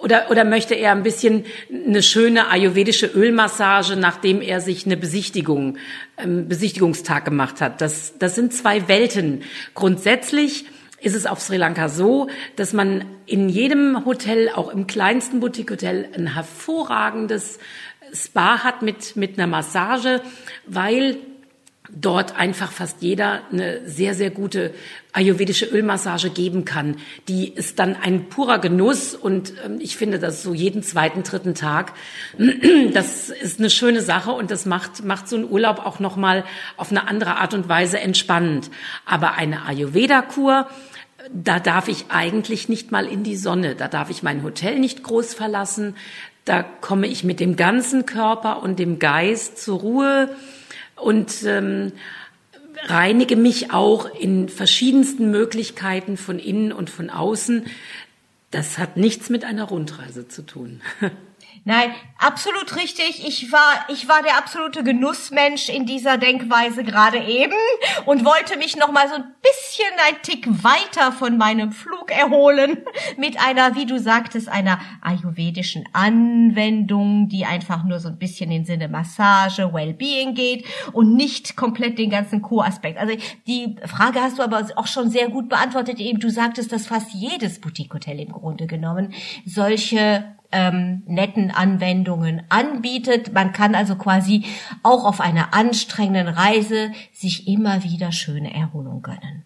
oder, 0.00 0.30
oder 0.30 0.44
möchte 0.44 0.74
er 0.74 0.92
ein 0.92 1.02
bisschen 1.02 1.44
eine 1.70 2.02
schöne 2.02 2.48
ayurvedische 2.48 3.06
Ölmassage, 3.06 3.96
nachdem 3.96 4.40
er 4.40 4.60
sich 4.60 4.86
eine 4.86 4.96
Besichtigung, 4.96 5.78
ähm, 6.18 6.48
Besichtigungstag 6.48 7.24
gemacht 7.24 7.60
hat? 7.60 7.80
Das, 7.80 8.18
das 8.18 8.34
sind 8.34 8.52
zwei 8.52 8.88
Welten. 8.88 9.42
Grundsätzlich 9.74 10.64
ist 11.00 11.14
es 11.14 11.26
auf 11.26 11.40
Sri 11.40 11.56
Lanka 11.56 11.88
so, 11.88 12.28
dass 12.56 12.72
man 12.72 13.04
in 13.26 13.48
jedem 13.48 14.04
Hotel, 14.04 14.50
auch 14.54 14.70
im 14.70 14.86
kleinsten 14.86 15.40
Boutique-Hotel, 15.40 16.08
ein 16.14 16.34
hervorragendes 16.34 17.58
Spa 18.12 18.64
hat 18.64 18.82
mit, 18.82 19.16
mit 19.16 19.38
einer 19.38 19.46
Massage, 19.46 20.20
weil 20.66 21.16
dort 21.94 22.36
einfach 22.36 22.72
fast 22.72 23.02
jeder 23.02 23.40
eine 23.52 23.86
sehr, 23.88 24.14
sehr 24.14 24.30
gute 24.30 24.72
ayurvedische 25.12 25.66
Ölmassage 25.66 26.30
geben 26.30 26.64
kann. 26.64 26.96
Die 27.28 27.52
ist 27.52 27.78
dann 27.78 27.96
ein 27.96 28.28
purer 28.28 28.58
Genuss 28.58 29.14
und 29.14 29.52
ähm, 29.64 29.78
ich 29.80 29.96
finde 29.96 30.18
das 30.18 30.42
so 30.42 30.54
jeden 30.54 30.82
zweiten, 30.82 31.22
dritten 31.22 31.54
Tag. 31.54 31.92
Das 32.92 33.30
ist 33.30 33.58
eine 33.58 33.70
schöne 33.70 34.02
Sache 34.02 34.32
und 34.32 34.50
das 34.50 34.66
macht, 34.66 35.04
macht 35.04 35.28
so 35.28 35.36
einen 35.36 35.48
Urlaub 35.48 35.84
auch 35.84 36.00
nochmal 36.00 36.44
auf 36.76 36.90
eine 36.90 37.06
andere 37.06 37.36
Art 37.36 37.54
und 37.54 37.68
Weise 37.68 38.00
entspannend. 38.00 38.70
Aber 39.06 39.34
eine 39.34 39.64
Ayurveda-Kur, 39.64 40.68
da 41.32 41.60
darf 41.60 41.88
ich 41.88 42.06
eigentlich 42.08 42.68
nicht 42.68 42.90
mal 42.90 43.06
in 43.06 43.22
die 43.22 43.36
Sonne. 43.36 43.74
Da 43.74 43.88
darf 43.88 44.10
ich 44.10 44.22
mein 44.22 44.42
Hotel 44.42 44.78
nicht 44.78 45.02
groß 45.02 45.34
verlassen. 45.34 45.94
Da 46.44 46.62
komme 46.62 47.06
ich 47.06 47.22
mit 47.24 47.40
dem 47.40 47.56
ganzen 47.56 48.06
Körper 48.06 48.62
und 48.62 48.78
dem 48.78 48.98
Geist 48.98 49.62
zur 49.62 49.80
Ruhe 49.80 50.30
und 51.02 51.42
ähm, 51.44 51.92
reinige 52.84 53.36
mich 53.36 53.72
auch 53.72 54.06
in 54.14 54.48
verschiedensten 54.48 55.30
Möglichkeiten 55.30 56.16
von 56.16 56.38
innen 56.38 56.72
und 56.72 56.90
von 56.90 57.10
außen. 57.10 57.66
Das 58.50 58.78
hat 58.78 58.96
nichts 58.96 59.30
mit 59.30 59.44
einer 59.44 59.64
Rundreise 59.64 60.28
zu 60.28 60.42
tun. 60.42 60.80
Nein, 61.64 61.92
absolut 62.18 62.76
richtig. 62.76 63.26
Ich 63.26 63.52
war, 63.52 63.84
ich 63.88 64.08
war 64.08 64.22
der 64.22 64.38
absolute 64.38 64.82
Genussmensch 64.82 65.68
in 65.68 65.84
dieser 65.84 66.16
Denkweise 66.16 66.84
gerade 66.84 67.18
eben 67.18 67.54
und 68.06 68.24
wollte 68.24 68.56
mich 68.56 68.76
noch 68.76 68.90
mal 68.90 69.08
so 69.08 69.16
ein 69.16 69.24
bisschen 69.42 69.92
ein 70.08 70.22
Tick 70.22 70.46
weiter 70.64 71.12
von 71.12 71.36
meinem 71.36 71.72
Flug 71.72 72.10
erholen 72.10 72.78
mit 73.18 73.38
einer, 73.38 73.76
wie 73.76 73.84
du 73.84 73.98
sagtest, 73.98 74.48
einer 74.48 74.80
ayurvedischen 75.02 75.84
Anwendung, 75.92 77.28
die 77.28 77.44
einfach 77.44 77.84
nur 77.84 78.00
so 78.00 78.08
ein 78.08 78.18
bisschen 78.18 78.50
in 78.50 78.64
Sinne 78.64 78.88
Massage, 78.88 79.72
Wellbeing 79.72 80.34
geht 80.34 80.64
und 80.92 81.14
nicht 81.14 81.56
komplett 81.56 81.98
den 81.98 82.10
ganzen 82.10 82.40
Co-Aspekt. 82.40 82.98
Also 82.98 83.14
die 83.46 83.76
Frage 83.84 84.20
hast 84.20 84.38
du 84.38 84.42
aber 84.42 84.66
auch 84.76 84.86
schon 84.86 85.10
sehr 85.10 85.28
gut 85.28 85.50
beantwortet. 85.50 86.00
Eben 86.00 86.20
du 86.20 86.30
sagtest, 86.30 86.72
dass 86.72 86.86
fast 86.86 87.12
jedes 87.12 87.60
Boutique-Hotel 87.60 88.18
im 88.20 88.32
Grunde 88.32 88.66
genommen 88.66 89.12
solche 89.44 90.39
ähm, 90.52 91.02
netten 91.06 91.50
Anwendungen 91.50 92.42
anbietet. 92.48 93.32
Man 93.32 93.52
kann 93.52 93.74
also 93.74 93.96
quasi 93.96 94.44
auch 94.82 95.04
auf 95.04 95.20
einer 95.20 95.54
anstrengenden 95.54 96.28
Reise 96.28 96.92
sich 97.12 97.46
immer 97.46 97.84
wieder 97.84 98.12
schöne 98.12 98.54
Erholung 98.54 99.02
gönnen. 99.02 99.44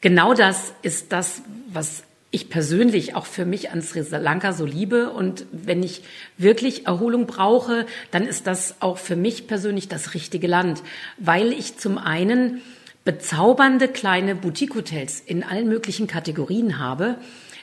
Genau 0.00 0.34
das 0.34 0.72
ist 0.82 1.12
das, 1.12 1.42
was 1.68 2.04
ich 2.30 2.48
persönlich 2.48 3.16
auch 3.16 3.26
für 3.26 3.44
mich 3.44 3.70
an 3.70 3.82
Sri 3.82 4.02
Lanka 4.08 4.52
so 4.52 4.64
liebe. 4.64 5.10
Und 5.10 5.46
wenn 5.52 5.82
ich 5.82 6.02
wirklich 6.38 6.86
Erholung 6.86 7.26
brauche, 7.26 7.86
dann 8.10 8.24
ist 8.24 8.46
das 8.46 8.76
auch 8.80 8.98
für 8.98 9.16
mich 9.16 9.48
persönlich 9.48 9.88
das 9.88 10.14
richtige 10.14 10.46
Land, 10.46 10.82
weil 11.18 11.52
ich 11.52 11.76
zum 11.76 11.98
einen 11.98 12.62
bezaubernde 13.04 13.88
kleine 13.88 14.34
Boutique-Hotels 14.34 15.20
in 15.20 15.42
allen 15.42 15.68
möglichen 15.68 16.06
Kategorien 16.06 16.78
habe 16.78 17.16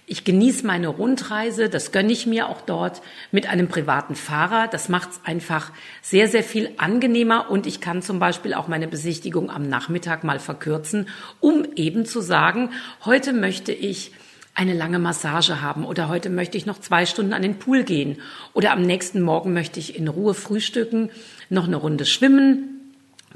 ich 0.09 0.23
genieße 0.23 0.65
meine 0.65 0.87
Rundreise, 0.87 1.67
das 1.67 1.91
gönne 1.91 2.13
ich 2.13 2.25
mir 2.25 2.47
auch 2.47 2.61
dort 2.61 3.01
mit 3.33 3.49
einem 3.49 3.67
privaten 3.67 4.15
Fahrer. 4.15 4.69
Das 4.69 4.87
macht 4.87 5.11
es 5.11 5.19
einfach 5.25 5.73
sehr, 6.01 6.29
sehr 6.29 6.43
viel 6.43 6.69
angenehmer 6.77 7.51
und 7.51 7.67
ich 7.67 7.81
kann 7.81 8.01
zum 8.01 8.17
Beispiel 8.17 8.53
auch 8.53 8.69
meine 8.69 8.87
Besichtigung 8.87 9.51
am 9.51 9.67
Nachmittag 9.67 10.23
mal 10.23 10.39
verkürzen, 10.39 11.09
um 11.41 11.65
eben 11.75 12.05
zu 12.05 12.21
sagen, 12.21 12.69
heute 13.03 13.33
möchte 13.33 13.73
ich 13.73 14.13
eine 14.55 14.73
lange 14.73 14.97
Massage 14.97 15.61
haben 15.61 15.85
oder 15.85 16.07
heute 16.07 16.29
möchte 16.29 16.57
ich 16.57 16.65
noch 16.65 16.79
zwei 16.79 17.05
Stunden 17.05 17.33
an 17.33 17.41
den 17.41 17.59
Pool 17.59 17.83
gehen 17.83 18.21
oder 18.53 18.71
am 18.71 18.83
nächsten 18.83 19.21
Morgen 19.21 19.51
möchte 19.51 19.81
ich 19.81 19.97
in 19.97 20.07
Ruhe 20.07 20.33
frühstücken, 20.33 21.11
noch 21.49 21.67
eine 21.67 21.75
Runde 21.75 22.05
schwimmen, 22.05 22.76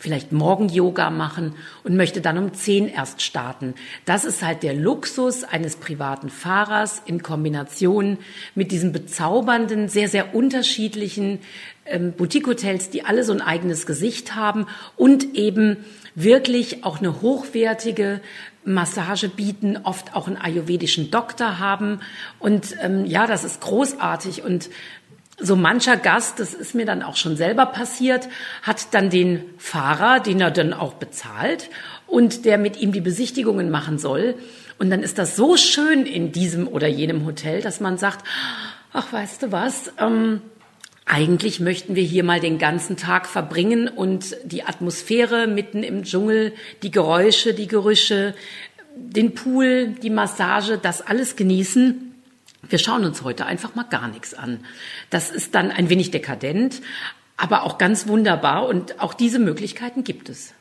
vielleicht 0.01 0.31
morgen 0.31 0.67
Yoga 0.67 1.11
machen 1.11 1.53
und 1.83 1.95
möchte 1.95 2.21
dann 2.21 2.39
um 2.39 2.53
zehn 2.55 2.87
erst 2.87 3.21
starten. 3.21 3.75
Das 4.05 4.25
ist 4.25 4.41
halt 4.41 4.63
der 4.63 4.73
Luxus 4.73 5.43
eines 5.43 5.75
privaten 5.75 6.29
Fahrers 6.29 7.03
in 7.05 7.21
Kombination 7.21 8.17
mit 8.55 8.71
diesen 8.71 8.93
bezaubernden, 8.93 9.89
sehr, 9.89 10.09
sehr 10.09 10.33
unterschiedlichen 10.33 11.39
ähm, 11.85 12.13
Boutique-Hotels, 12.13 12.89
die 12.89 13.05
alle 13.05 13.23
so 13.23 13.31
ein 13.31 13.41
eigenes 13.41 13.85
Gesicht 13.85 14.35
haben 14.35 14.65
und 14.97 15.35
eben 15.35 15.77
wirklich 16.15 16.83
auch 16.83 16.97
eine 16.97 17.21
hochwertige 17.21 18.21
Massage 18.63 19.29
bieten, 19.29 19.77
oft 19.83 20.15
auch 20.15 20.27
einen 20.27 20.37
ayurvedischen 20.37 21.11
Doktor 21.11 21.59
haben. 21.59 21.99
Und 22.39 22.75
ähm, 22.81 23.05
ja, 23.05 23.27
das 23.27 23.43
ist 23.43 23.61
großartig. 23.61 24.43
Und 24.43 24.69
so 25.37 25.55
mancher 25.55 25.97
Gast, 25.97 26.39
das 26.39 26.53
ist 26.53 26.75
mir 26.75 26.85
dann 26.85 27.01
auch 27.01 27.15
schon 27.15 27.35
selber 27.35 27.65
passiert, 27.65 28.27
hat 28.61 28.93
dann 28.93 29.09
den 29.09 29.43
Fahrer, 29.57 30.19
den 30.19 30.39
er 30.41 30.51
dann 30.51 30.73
auch 30.73 30.93
bezahlt 30.93 31.69
und 32.07 32.45
der 32.45 32.57
mit 32.57 32.77
ihm 32.77 32.91
die 32.91 33.01
Besichtigungen 33.01 33.69
machen 33.69 33.97
soll. 33.97 34.35
Und 34.77 34.89
dann 34.89 35.03
ist 35.03 35.17
das 35.17 35.35
so 35.35 35.57
schön 35.57 36.05
in 36.05 36.31
diesem 36.31 36.67
oder 36.67 36.87
jenem 36.87 37.25
Hotel, 37.25 37.61
dass 37.61 37.79
man 37.79 37.97
sagt, 37.97 38.25
ach, 38.93 39.11
weißt 39.13 39.43
du 39.43 39.51
was, 39.51 39.91
ähm, 39.99 40.41
eigentlich 41.05 41.59
möchten 41.59 41.95
wir 41.95 42.03
hier 42.03 42.23
mal 42.23 42.39
den 42.39 42.57
ganzen 42.57 42.95
Tag 42.95 43.27
verbringen 43.27 43.87
und 43.87 44.35
die 44.43 44.63
Atmosphäre 44.63 45.47
mitten 45.47 45.83
im 45.83 46.03
Dschungel, 46.03 46.53
die 46.83 46.91
Geräusche, 46.91 47.53
die 47.53 47.67
Gerüche, 47.67 48.33
den 48.95 49.33
Pool, 49.33 49.87
die 50.01 50.09
Massage, 50.09 50.77
das 50.77 51.01
alles 51.01 51.35
genießen. 51.35 52.10
Wir 52.63 52.79
schauen 52.79 53.05
uns 53.05 53.23
heute 53.23 53.45
einfach 53.45 53.75
mal 53.75 53.83
gar 53.83 54.07
nichts 54.07 54.33
an. 54.33 54.63
Das 55.09 55.29
ist 55.29 55.55
dann 55.55 55.71
ein 55.71 55.89
wenig 55.89 56.11
dekadent, 56.11 56.81
aber 57.37 57.63
auch 57.63 57.77
ganz 57.77 58.07
wunderbar 58.07 58.67
und 58.67 58.99
auch 58.99 59.13
diese 59.13 59.39
Möglichkeiten 59.39 60.03
gibt 60.03 60.29
es. 60.29 60.53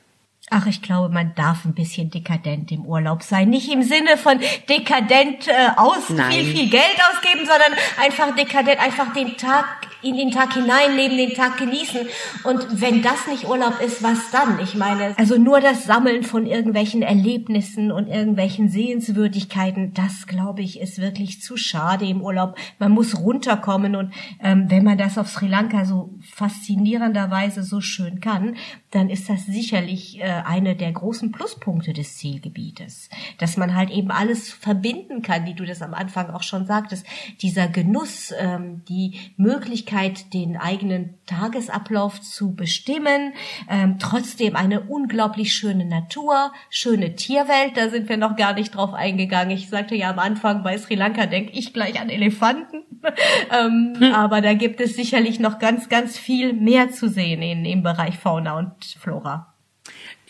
Ach, 0.52 0.66
ich 0.66 0.82
glaube, 0.82 1.14
man 1.14 1.34
darf 1.36 1.64
ein 1.64 1.74
bisschen 1.74 2.10
dekadent 2.10 2.72
im 2.72 2.84
Urlaub 2.84 3.22
sein. 3.22 3.50
Nicht 3.50 3.70
im 3.70 3.84
Sinne 3.84 4.16
von 4.16 4.40
dekadent 4.68 5.46
äh, 5.46 5.52
aus 5.76 6.08
Nein. 6.08 6.32
viel, 6.32 6.44
viel 6.44 6.70
Geld 6.70 6.96
ausgeben, 7.12 7.46
sondern 7.46 7.78
einfach 8.00 8.34
dekadent, 8.34 8.80
einfach 8.80 9.12
den 9.12 9.36
Tag 9.36 9.66
in 10.02 10.16
den 10.16 10.30
Tag 10.30 10.54
hineinleben, 10.54 11.16
den 11.16 11.34
Tag 11.34 11.58
genießen. 11.58 12.06
Und 12.44 12.80
wenn 12.80 13.02
das 13.02 13.26
nicht 13.26 13.48
Urlaub 13.48 13.80
ist, 13.80 14.02
was 14.02 14.30
dann? 14.30 14.58
Ich 14.60 14.74
meine, 14.74 15.14
also 15.18 15.36
nur 15.36 15.60
das 15.60 15.84
Sammeln 15.84 16.22
von 16.22 16.46
irgendwelchen 16.46 17.02
Erlebnissen 17.02 17.92
und 17.92 18.08
irgendwelchen 18.08 18.68
Sehenswürdigkeiten, 18.68 19.92
das 19.94 20.26
glaube 20.26 20.62
ich, 20.62 20.80
ist 20.80 21.00
wirklich 21.00 21.42
zu 21.42 21.56
schade 21.56 22.06
im 22.06 22.22
Urlaub. 22.22 22.56
Man 22.78 22.92
muss 22.92 23.18
runterkommen 23.18 23.96
und 23.96 24.12
ähm, 24.42 24.66
wenn 24.68 24.84
man 24.84 24.98
das 24.98 25.18
auf 25.18 25.28
Sri 25.28 25.48
Lanka 25.48 25.84
so 25.84 26.14
faszinierenderweise 26.34 27.62
so 27.62 27.80
schön 27.80 28.20
kann, 28.20 28.56
dann 28.90 29.10
ist 29.10 29.28
das 29.28 29.46
sicherlich 29.46 30.20
äh, 30.20 30.42
eine 30.44 30.76
der 30.76 30.92
großen 30.92 31.30
Pluspunkte 31.32 31.92
des 31.92 32.16
Zielgebietes, 32.16 33.10
dass 33.38 33.56
man 33.56 33.74
halt 33.74 33.90
eben 33.90 34.10
alles 34.10 34.50
verbinden 34.50 35.22
kann, 35.22 35.46
wie 35.46 35.54
du 35.54 35.64
das 35.64 35.82
am 35.82 35.94
Anfang 35.94 36.30
auch 36.30 36.42
schon 36.42 36.66
sagtest, 36.66 37.06
dieser 37.40 37.68
Genuss, 37.68 38.32
ähm, 38.38 38.82
die 38.88 39.18
Möglichkeit 39.36 39.89
Möglichkeit, 39.90 40.32
den 40.32 40.56
eigenen 40.56 41.14
Tagesablauf 41.26 42.20
zu 42.20 42.54
bestimmen. 42.54 43.32
Ähm, 43.68 43.96
trotzdem 43.98 44.56
eine 44.56 44.82
unglaublich 44.82 45.52
schöne 45.52 45.84
Natur, 45.84 46.52
schöne 46.68 47.16
Tierwelt. 47.16 47.76
Da 47.76 47.88
sind 47.88 48.08
wir 48.08 48.16
noch 48.16 48.36
gar 48.36 48.54
nicht 48.54 48.74
drauf 48.74 48.94
eingegangen. 48.94 49.50
Ich 49.50 49.68
sagte 49.68 49.94
ja 49.94 50.10
am 50.10 50.18
Anfang, 50.18 50.62
bei 50.62 50.78
Sri 50.78 50.94
Lanka 50.94 51.26
denke 51.26 51.52
ich 51.52 51.72
gleich 51.72 52.00
an 52.00 52.08
Elefanten. 52.08 52.84
ähm, 53.52 53.94
hm. 53.98 54.14
Aber 54.14 54.40
da 54.40 54.54
gibt 54.54 54.80
es 54.80 54.94
sicherlich 54.94 55.40
noch 55.40 55.58
ganz, 55.58 55.88
ganz 55.88 56.18
viel 56.18 56.52
mehr 56.52 56.90
zu 56.90 57.08
sehen 57.08 57.42
in, 57.42 57.64
im 57.64 57.82
Bereich 57.82 58.18
Fauna 58.18 58.58
und 58.58 58.84
Flora. 58.84 59.49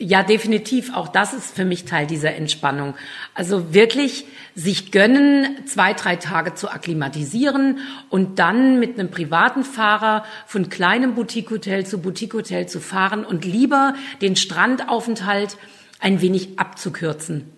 Ja, 0.02 0.22
definitiv. 0.22 0.94
Auch 0.94 1.08
das 1.08 1.34
ist 1.34 1.54
für 1.54 1.66
mich 1.66 1.84
Teil 1.84 2.06
dieser 2.06 2.34
Entspannung. 2.34 2.94
Also 3.34 3.74
wirklich 3.74 4.24
sich 4.54 4.92
gönnen, 4.92 5.58
zwei, 5.66 5.92
drei 5.92 6.16
Tage 6.16 6.54
zu 6.54 6.70
akklimatisieren 6.70 7.80
und 8.08 8.38
dann 8.38 8.80
mit 8.80 8.98
einem 8.98 9.10
privaten 9.10 9.62
Fahrer 9.62 10.24
von 10.46 10.70
kleinem 10.70 11.14
Boutique-Hotel 11.14 11.84
zu 11.84 12.00
Boutique-Hotel 12.00 12.66
zu 12.66 12.80
fahren 12.80 13.26
und 13.26 13.44
lieber 13.44 13.94
den 14.22 14.36
Strandaufenthalt 14.36 15.58
ein 15.98 16.22
wenig 16.22 16.58
abzukürzen. 16.58 17.52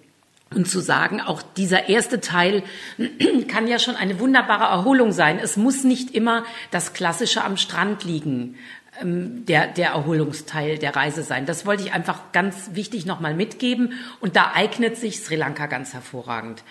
Und 0.52 0.68
zu 0.68 0.80
sagen, 0.80 1.20
auch 1.20 1.42
dieser 1.42 1.88
erste 1.88 2.20
Teil 2.20 2.64
kann 3.46 3.68
ja 3.68 3.78
schon 3.78 3.94
eine 3.94 4.18
wunderbare 4.18 4.64
Erholung 4.64 5.12
sein. 5.12 5.38
Es 5.40 5.56
muss 5.56 5.84
nicht 5.84 6.12
immer 6.12 6.44
das 6.72 6.92
Klassische 6.92 7.44
am 7.44 7.56
Strand 7.56 8.02
liegen. 8.02 8.56
Ähm, 9.00 9.46
der, 9.46 9.68
der 9.68 9.90
Erholungsteil 9.90 10.76
der 10.76 10.94
Reise 10.94 11.22
sein. 11.22 11.46
Das 11.46 11.64
wollte 11.64 11.82
ich 11.82 11.92
einfach 11.92 12.32
ganz 12.32 12.70
wichtig 12.74 13.06
nochmal 13.06 13.34
mitgeben. 13.34 13.94
Und 14.20 14.36
da 14.36 14.52
eignet 14.54 14.96
sich 14.98 15.20
Sri 15.20 15.36
Lanka 15.36 15.66
ganz 15.66 15.94
hervorragend. 15.94 16.62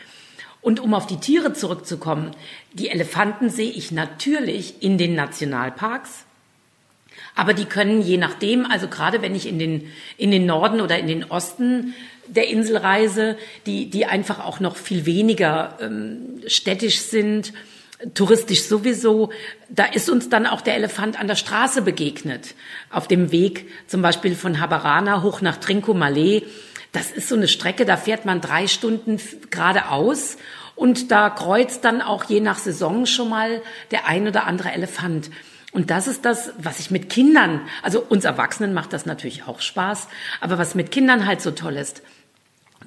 Und 0.61 0.79
um 0.79 0.93
auf 0.93 1.07
die 1.07 1.19
Tiere 1.19 1.53
zurückzukommen, 1.53 2.31
die 2.73 2.89
Elefanten 2.89 3.49
sehe 3.49 3.71
ich 3.71 3.91
natürlich 3.91 4.83
in 4.83 4.99
den 4.99 5.15
Nationalparks. 5.15 6.25
Aber 7.33 7.55
die 7.55 7.65
können 7.65 8.01
je 8.01 8.17
nachdem, 8.17 8.65
also 8.65 8.87
gerade 8.87 9.23
wenn 9.23 9.33
ich 9.33 9.47
in 9.47 9.57
den, 9.57 9.89
in 10.17 10.29
den 10.29 10.45
Norden 10.45 10.81
oder 10.81 10.99
in 10.99 11.07
den 11.07 11.23
Osten 11.23 11.95
der 12.27 12.49
Insel 12.49 12.77
reise, 12.77 13.35
die, 13.65 13.89
die 13.89 14.05
einfach 14.05 14.45
auch 14.45 14.59
noch 14.59 14.75
viel 14.75 15.07
weniger 15.07 15.77
ähm, 15.81 16.41
städtisch 16.45 16.99
sind, 16.99 17.53
touristisch 18.13 18.63
sowieso. 18.63 19.31
Da 19.69 19.85
ist 19.85 20.09
uns 20.09 20.29
dann 20.29 20.47
auch 20.47 20.61
der 20.61 20.75
Elefant 20.75 21.19
an 21.19 21.27
der 21.27 21.35
Straße 21.35 21.81
begegnet. 21.81 22.55
Auf 22.89 23.07
dem 23.07 23.31
Weg 23.31 23.69
zum 23.87 24.01
Beispiel 24.01 24.35
von 24.35 24.59
Habarana 24.59 25.21
hoch 25.21 25.41
nach 25.41 25.57
Trincomalee. 25.57 26.43
Das 26.91 27.11
ist 27.11 27.29
so 27.29 27.35
eine 27.35 27.47
Strecke, 27.47 27.85
da 27.85 27.95
fährt 27.95 28.25
man 28.25 28.41
drei 28.41 28.67
Stunden 28.67 29.19
geradeaus 29.49 30.37
und 30.75 31.11
da 31.11 31.29
kreuzt 31.29 31.85
dann 31.85 32.01
auch 32.01 32.25
je 32.25 32.41
nach 32.41 32.57
Saison 32.57 33.05
schon 33.05 33.29
mal 33.29 33.61
der 33.91 34.07
ein 34.07 34.27
oder 34.27 34.45
andere 34.45 34.71
Elefant. 34.71 35.29
Und 35.71 35.89
das 35.89 36.07
ist 36.07 36.25
das, 36.25 36.51
was 36.57 36.79
ich 36.79 36.91
mit 36.91 37.09
Kindern, 37.09 37.61
also 37.81 38.01
uns 38.01 38.25
Erwachsenen 38.25 38.73
macht 38.73 38.91
das 38.91 39.05
natürlich 39.05 39.47
auch 39.47 39.61
Spaß, 39.61 40.09
aber 40.41 40.57
was 40.57 40.75
mit 40.75 40.91
Kindern 40.91 41.25
halt 41.25 41.41
so 41.41 41.51
toll 41.51 41.77
ist. 41.77 42.01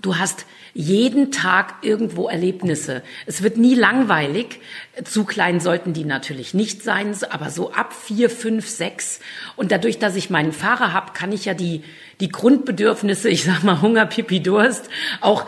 Du 0.02 0.18
hast 0.18 0.44
jeden 0.74 1.30
Tag 1.30 1.76
irgendwo 1.82 2.28
Erlebnisse. 2.28 3.02
Es 3.26 3.42
wird 3.42 3.56
nie 3.56 3.76
langweilig. 3.76 4.58
Zu 5.04 5.24
klein 5.24 5.60
sollten 5.60 5.92
die 5.92 6.04
natürlich 6.04 6.52
nicht 6.52 6.82
sein, 6.82 7.16
aber 7.30 7.50
so 7.50 7.72
ab 7.72 7.94
vier, 7.94 8.28
fünf, 8.28 8.68
sechs. 8.68 9.20
Und 9.54 9.70
dadurch, 9.70 9.98
dass 10.00 10.16
ich 10.16 10.30
meinen 10.30 10.52
Fahrer 10.52 10.92
habe, 10.92 11.12
kann 11.12 11.32
ich 11.32 11.44
ja 11.44 11.54
die, 11.54 11.82
die 12.20 12.28
Grundbedürfnisse, 12.28 13.30
ich 13.30 13.44
sag 13.44 13.62
mal 13.62 13.80
Hunger, 13.80 14.04
Pipi, 14.06 14.42
Durst, 14.42 14.90
auch 15.20 15.46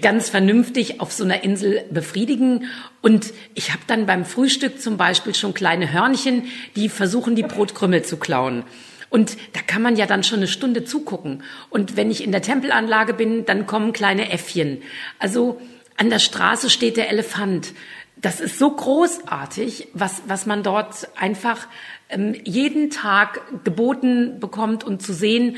ganz 0.00 0.28
vernünftig 0.28 1.00
auf 1.00 1.12
so 1.12 1.24
einer 1.24 1.42
Insel 1.42 1.84
befriedigen. 1.90 2.66
Und 3.00 3.32
ich 3.54 3.72
habe 3.72 3.82
dann 3.86 4.04
beim 4.04 4.24
Frühstück 4.24 4.80
zum 4.80 4.98
Beispiel 4.98 5.34
schon 5.34 5.54
kleine 5.54 5.92
Hörnchen, 5.92 6.44
die 6.74 6.88
versuchen, 6.88 7.34
die 7.34 7.44
Brotkrümmel 7.44 8.02
zu 8.02 8.18
klauen. 8.18 8.64
Und 9.08 9.36
da 9.52 9.60
kann 9.66 9.82
man 9.82 9.96
ja 9.96 10.06
dann 10.06 10.24
schon 10.24 10.38
eine 10.38 10.48
Stunde 10.48 10.84
zugucken. 10.84 11.42
Und 11.70 11.96
wenn 11.96 12.10
ich 12.10 12.24
in 12.24 12.32
der 12.32 12.42
Tempelanlage 12.42 13.14
bin, 13.14 13.44
dann 13.44 13.66
kommen 13.66 13.92
kleine 13.92 14.30
Äffchen. 14.30 14.82
Also 15.18 15.60
an 15.96 16.10
der 16.10 16.18
Straße 16.18 16.70
steht 16.70 16.96
der 16.96 17.10
Elefant. 17.10 17.72
Das 18.16 18.40
ist 18.40 18.58
so 18.58 18.70
großartig, 18.70 19.88
was, 19.92 20.22
was 20.26 20.46
man 20.46 20.62
dort 20.62 21.08
einfach 21.16 21.68
ähm, 22.08 22.34
jeden 22.44 22.90
Tag 22.90 23.40
geboten 23.64 24.40
bekommt 24.40 24.84
und 24.84 25.02
zu 25.02 25.12
sehen. 25.12 25.56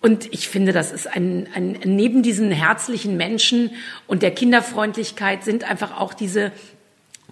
Und 0.00 0.32
ich 0.32 0.48
finde, 0.48 0.72
das 0.72 0.92
ist 0.92 1.06
ein, 1.06 1.48
ein, 1.54 1.78
neben 1.84 2.22
diesen 2.22 2.50
herzlichen 2.50 3.16
Menschen 3.16 3.70
und 4.06 4.22
der 4.22 4.30
Kinderfreundlichkeit 4.30 5.44
sind 5.44 5.64
einfach 5.64 5.98
auch 5.98 6.14
diese 6.14 6.52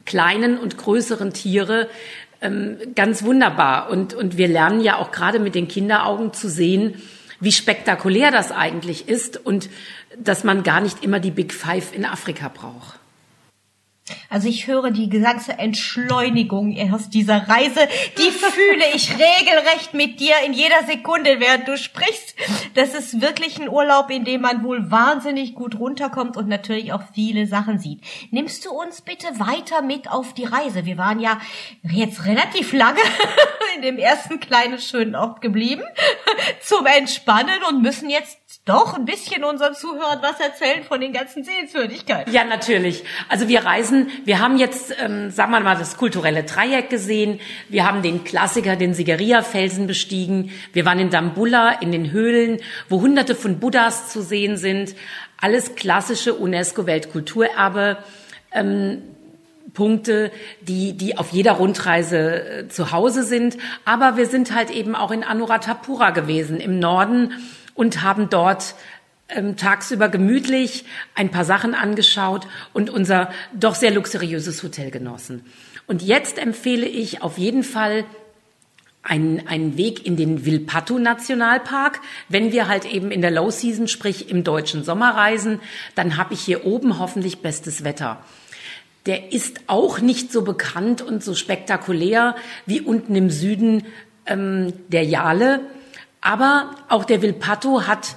kleinen 0.04 0.58
und 0.58 0.76
größeren 0.76 1.32
Tiere 1.32 1.88
ähm, 2.40 2.78
ganz 2.94 3.22
wunderbar. 3.22 3.90
Und, 3.90 4.14
und 4.14 4.36
wir 4.36 4.48
lernen 4.48 4.80
ja 4.80 4.96
auch 4.96 5.10
gerade 5.10 5.38
mit 5.38 5.54
den 5.54 5.68
Kinderaugen 5.68 6.32
zu 6.32 6.48
sehen, 6.48 7.02
wie 7.40 7.52
spektakulär 7.52 8.30
das 8.30 8.50
eigentlich 8.50 9.08
ist 9.08 9.36
und 9.36 9.70
dass 10.18 10.44
man 10.44 10.62
gar 10.62 10.80
nicht 10.80 11.04
immer 11.04 11.20
die 11.20 11.30
Big 11.30 11.52
Five 11.52 11.94
in 11.94 12.04
Afrika 12.04 12.48
braucht. 12.48 12.97
Also 14.30 14.48
ich 14.48 14.66
höre 14.66 14.90
die 14.90 15.08
ganze 15.08 15.58
Entschleunigung 15.58 16.76
aus 16.92 17.08
dieser 17.08 17.48
Reise, 17.48 17.88
die 18.16 18.30
fühle 18.30 18.84
ich 18.94 19.10
regelrecht 19.12 19.94
mit 19.94 20.20
dir 20.20 20.34
in 20.44 20.52
jeder 20.52 20.84
Sekunde, 20.86 21.40
während 21.40 21.68
du 21.68 21.76
sprichst. 21.76 22.34
Das 22.74 22.94
ist 22.94 23.20
wirklich 23.20 23.60
ein 23.60 23.68
Urlaub, 23.68 24.10
in 24.10 24.24
dem 24.24 24.42
man 24.42 24.62
wohl 24.62 24.90
wahnsinnig 24.90 25.54
gut 25.54 25.78
runterkommt 25.78 26.36
und 26.36 26.48
natürlich 26.48 26.92
auch 26.92 27.02
viele 27.14 27.46
Sachen 27.46 27.78
sieht. 27.78 28.00
Nimmst 28.30 28.64
du 28.64 28.70
uns 28.70 29.02
bitte 29.02 29.26
weiter 29.38 29.82
mit 29.82 30.10
auf 30.10 30.34
die 30.34 30.44
Reise? 30.44 30.84
Wir 30.84 30.98
waren 30.98 31.20
ja 31.20 31.40
jetzt 31.82 32.24
relativ 32.24 32.72
lange 32.72 33.00
in 33.76 33.82
dem 33.82 33.98
ersten 33.98 34.40
kleinen 34.40 34.78
schönen 34.78 35.14
Ort 35.14 35.40
geblieben 35.40 35.82
zum 36.62 36.86
Entspannen 36.86 37.62
und 37.68 37.82
müssen 37.82 38.10
jetzt 38.10 38.37
doch 38.68 38.94
ein 38.94 39.06
bisschen 39.06 39.44
unseren 39.44 39.74
Zuhörern 39.74 40.18
was 40.20 40.38
erzählen 40.40 40.84
von 40.84 41.00
den 41.00 41.12
ganzen 41.12 41.42
Sehenswürdigkeiten. 41.42 42.32
Ja, 42.32 42.44
natürlich. 42.44 43.02
Also 43.28 43.48
wir 43.48 43.64
reisen, 43.64 44.08
wir 44.24 44.40
haben 44.40 44.58
jetzt, 44.58 44.94
ähm, 45.00 45.30
sagen 45.30 45.52
wir 45.52 45.60
mal, 45.60 45.76
das 45.76 45.96
kulturelle 45.96 46.44
Dreieck 46.44 46.90
gesehen. 46.90 47.40
Wir 47.68 47.86
haben 47.86 48.02
den 48.02 48.24
Klassiker, 48.24 48.76
den 48.76 48.92
Sigiriya-Felsen 48.92 49.86
bestiegen. 49.86 50.52
Wir 50.74 50.84
waren 50.84 50.98
in 50.98 51.10
Dambulla, 51.10 51.80
in 51.80 51.92
den 51.92 52.12
Höhlen, 52.12 52.60
wo 52.88 53.00
hunderte 53.00 53.34
von 53.34 53.58
Buddhas 53.58 54.10
zu 54.10 54.22
sehen 54.22 54.58
sind. 54.58 54.94
Alles 55.40 55.74
klassische 55.74 56.34
UNESCO-Weltkulturerbe. 56.34 57.98
Ähm, 58.52 59.02
Punkte, 59.74 60.32
die, 60.60 60.94
die 60.94 61.18
auf 61.18 61.30
jeder 61.30 61.52
Rundreise 61.52 62.42
äh, 62.42 62.68
zu 62.68 62.90
Hause 62.90 63.22
sind. 63.22 63.56
Aber 63.84 64.16
wir 64.16 64.26
sind 64.26 64.54
halt 64.54 64.70
eben 64.70 64.96
auch 64.96 65.10
in 65.12 65.22
Anuradhapura 65.22 66.10
gewesen, 66.10 66.58
im 66.58 66.78
Norden 66.78 67.32
und 67.78 68.02
haben 68.02 68.28
dort 68.28 68.74
ähm, 69.28 69.56
tagsüber 69.56 70.08
gemütlich 70.08 70.84
ein 71.14 71.30
paar 71.30 71.44
Sachen 71.44 71.74
angeschaut 71.74 72.48
und 72.72 72.90
unser 72.90 73.30
doch 73.54 73.76
sehr 73.76 73.92
luxuriöses 73.92 74.64
Hotel 74.64 74.90
genossen. 74.90 75.44
Und 75.86 76.02
jetzt 76.02 76.38
empfehle 76.38 76.86
ich 76.86 77.22
auf 77.22 77.38
jeden 77.38 77.62
Fall 77.62 78.04
einen, 79.04 79.46
einen 79.46 79.76
Weg 79.76 80.04
in 80.04 80.16
den 80.16 80.44
Vilpatu 80.44 80.98
Nationalpark. 80.98 82.00
Wenn 82.28 82.50
wir 82.50 82.66
halt 82.66 82.84
eben 82.84 83.12
in 83.12 83.20
der 83.20 83.30
Low 83.30 83.50
Season, 83.50 83.86
sprich 83.86 84.28
im 84.28 84.42
deutschen 84.42 84.82
Sommer 84.82 85.14
reisen, 85.14 85.60
dann 85.94 86.16
habe 86.16 86.34
ich 86.34 86.40
hier 86.40 86.66
oben 86.66 86.98
hoffentlich 86.98 87.38
bestes 87.38 87.84
Wetter. 87.84 88.24
Der 89.06 89.32
ist 89.32 89.60
auch 89.68 90.00
nicht 90.00 90.32
so 90.32 90.42
bekannt 90.42 91.00
und 91.00 91.22
so 91.22 91.36
spektakulär 91.36 92.34
wie 92.66 92.80
unten 92.80 93.14
im 93.14 93.30
Süden 93.30 93.86
ähm, 94.26 94.72
der 94.88 95.04
Jale. 95.04 95.60
Aber 96.20 96.70
auch 96.88 97.04
der 97.04 97.22
Vilpato 97.22 97.86
hat 97.86 98.16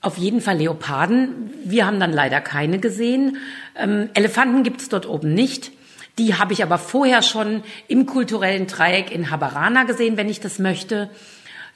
auf 0.00 0.16
jeden 0.16 0.40
Fall 0.40 0.58
Leoparden. 0.58 1.50
Wir 1.64 1.86
haben 1.86 2.00
dann 2.00 2.12
leider 2.12 2.40
keine 2.40 2.78
gesehen. 2.78 3.38
Ähm, 3.76 4.10
Elefanten 4.14 4.62
gibt 4.62 4.80
es 4.80 4.88
dort 4.88 5.06
oben 5.06 5.34
nicht. 5.34 5.72
Die 6.18 6.34
habe 6.34 6.52
ich 6.52 6.62
aber 6.62 6.78
vorher 6.78 7.22
schon 7.22 7.62
im 7.86 8.06
kulturellen 8.06 8.66
Dreieck 8.66 9.12
in 9.12 9.30
Habarana 9.30 9.84
gesehen, 9.84 10.16
wenn 10.16 10.28
ich 10.28 10.40
das 10.40 10.58
möchte. 10.58 11.10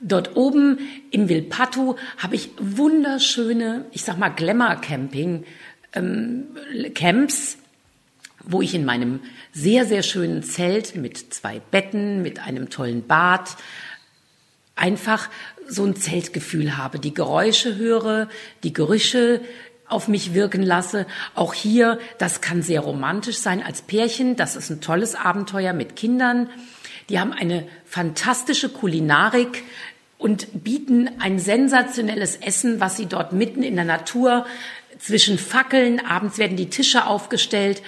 Dort 0.00 0.36
oben 0.36 0.78
im 1.12 1.28
Vilpatu 1.28 1.94
habe 2.18 2.34
ich 2.34 2.50
wunderschöne, 2.58 3.84
ich 3.92 4.02
sag 4.02 4.18
mal 4.18 4.30
Glamour-Camping 4.30 5.44
ähm, 5.92 6.46
Camps, 6.94 7.58
wo 8.44 8.62
ich 8.62 8.74
in 8.74 8.84
meinem 8.84 9.20
sehr, 9.52 9.84
sehr 9.86 10.02
schönen 10.02 10.42
Zelt 10.42 10.96
mit 10.96 11.32
zwei 11.32 11.60
Betten, 11.70 12.22
mit 12.22 12.40
einem 12.40 12.68
tollen 12.68 13.06
Bad, 13.06 13.56
einfach 14.74 15.28
so 15.68 15.84
ein 15.84 15.96
Zeltgefühl 15.96 16.76
habe, 16.76 16.98
die 16.98 17.14
Geräusche 17.14 17.76
höre, 17.76 18.28
die 18.62 18.72
Gerüche 18.72 19.40
auf 19.86 20.08
mich 20.08 20.34
wirken 20.34 20.62
lasse. 20.62 21.06
Auch 21.34 21.54
hier, 21.54 21.98
das 22.18 22.40
kann 22.40 22.62
sehr 22.62 22.80
romantisch 22.80 23.36
sein 23.36 23.62
als 23.62 23.82
Pärchen. 23.82 24.36
Das 24.36 24.56
ist 24.56 24.70
ein 24.70 24.80
tolles 24.80 25.14
Abenteuer 25.14 25.72
mit 25.72 25.96
Kindern. 25.96 26.48
Die 27.08 27.20
haben 27.20 27.32
eine 27.32 27.66
fantastische 27.84 28.70
Kulinarik 28.70 29.64
und 30.18 30.64
bieten 30.64 31.10
ein 31.18 31.38
sensationelles 31.38 32.36
Essen, 32.36 32.80
was 32.80 32.96
sie 32.96 33.06
dort 33.06 33.32
mitten 33.32 33.62
in 33.62 33.76
der 33.76 33.84
Natur 33.84 34.46
zwischen 34.98 35.36
Fackeln, 35.36 36.04
abends 36.04 36.38
werden 36.38 36.56
die 36.56 36.70
Tische 36.70 37.06
aufgestellt. 37.06 37.82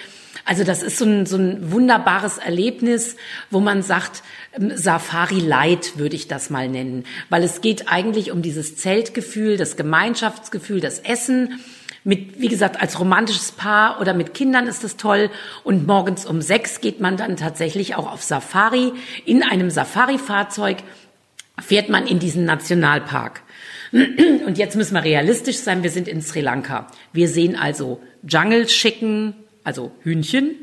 Also 0.45 0.63
das 0.63 0.83
ist 0.83 0.97
so 0.99 1.05
ein, 1.05 1.25
so 1.25 1.37
ein 1.37 1.71
wunderbares 1.71 2.37
Erlebnis, 2.37 3.17
wo 3.49 3.59
man 3.59 3.81
sagt, 3.81 4.21
ähm, 4.53 4.71
Safari 4.75 5.39
Light 5.39 5.97
würde 5.97 6.15
ich 6.15 6.27
das 6.27 6.51
mal 6.51 6.69
nennen, 6.69 7.03
weil 7.29 7.43
es 7.43 7.61
geht 7.61 7.89
eigentlich 7.89 8.31
um 8.31 8.43
dieses 8.43 8.77
Zeltgefühl, 8.77 9.57
das 9.57 9.75
Gemeinschaftsgefühl, 9.75 10.79
das 10.79 10.99
Essen. 10.99 11.59
Mit, 12.07 12.39
wie 12.39 12.49
gesagt, 12.49 12.79
als 12.79 12.99
romantisches 12.99 13.51
Paar 13.51 13.99
oder 13.99 14.13
mit 14.13 14.35
Kindern 14.35 14.67
ist 14.67 14.83
das 14.83 14.95
toll. 14.95 15.31
Und 15.63 15.87
morgens 15.87 16.27
um 16.27 16.39
sechs 16.39 16.79
geht 16.79 16.99
man 17.01 17.17
dann 17.17 17.35
tatsächlich 17.35 17.95
auch 17.95 18.11
auf 18.11 18.21
Safari. 18.21 18.93
In 19.25 19.41
einem 19.41 19.71
Safari-Fahrzeug 19.71 20.77
fährt 21.59 21.89
man 21.89 22.05
in 22.05 22.19
diesen 22.19 22.45
Nationalpark. 22.45 23.41
Und 23.91 24.57
jetzt 24.59 24.75
müssen 24.75 24.93
wir 24.93 25.03
realistisch 25.03 25.57
sein. 25.57 25.81
Wir 25.81 25.89
sind 25.89 26.07
in 26.07 26.21
Sri 26.21 26.41
Lanka. 26.41 26.85
Wir 27.11 27.27
sehen 27.27 27.55
also 27.55 27.99
Jungle 28.21 28.67
Chicken, 28.67 29.33
also 29.65 29.91
Hühnchen. 30.01 30.55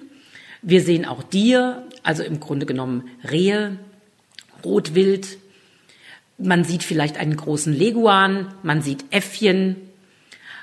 Wir 0.63 0.81
sehen 0.81 1.05
auch 1.05 1.23
Dier, 1.23 1.87
also 2.03 2.23
im 2.23 2.41
Grunde 2.41 2.65
genommen 2.65 3.11
Rehe, 3.29 3.77
Rotwild. 4.65 5.39
Man 6.39 6.65
sieht 6.65 6.83
vielleicht 6.83 7.19
einen 7.19 7.37
großen 7.37 7.73
Leguan, 7.73 8.55
man 8.63 8.81
sieht 8.81 9.05
Äffchen. 9.11 9.77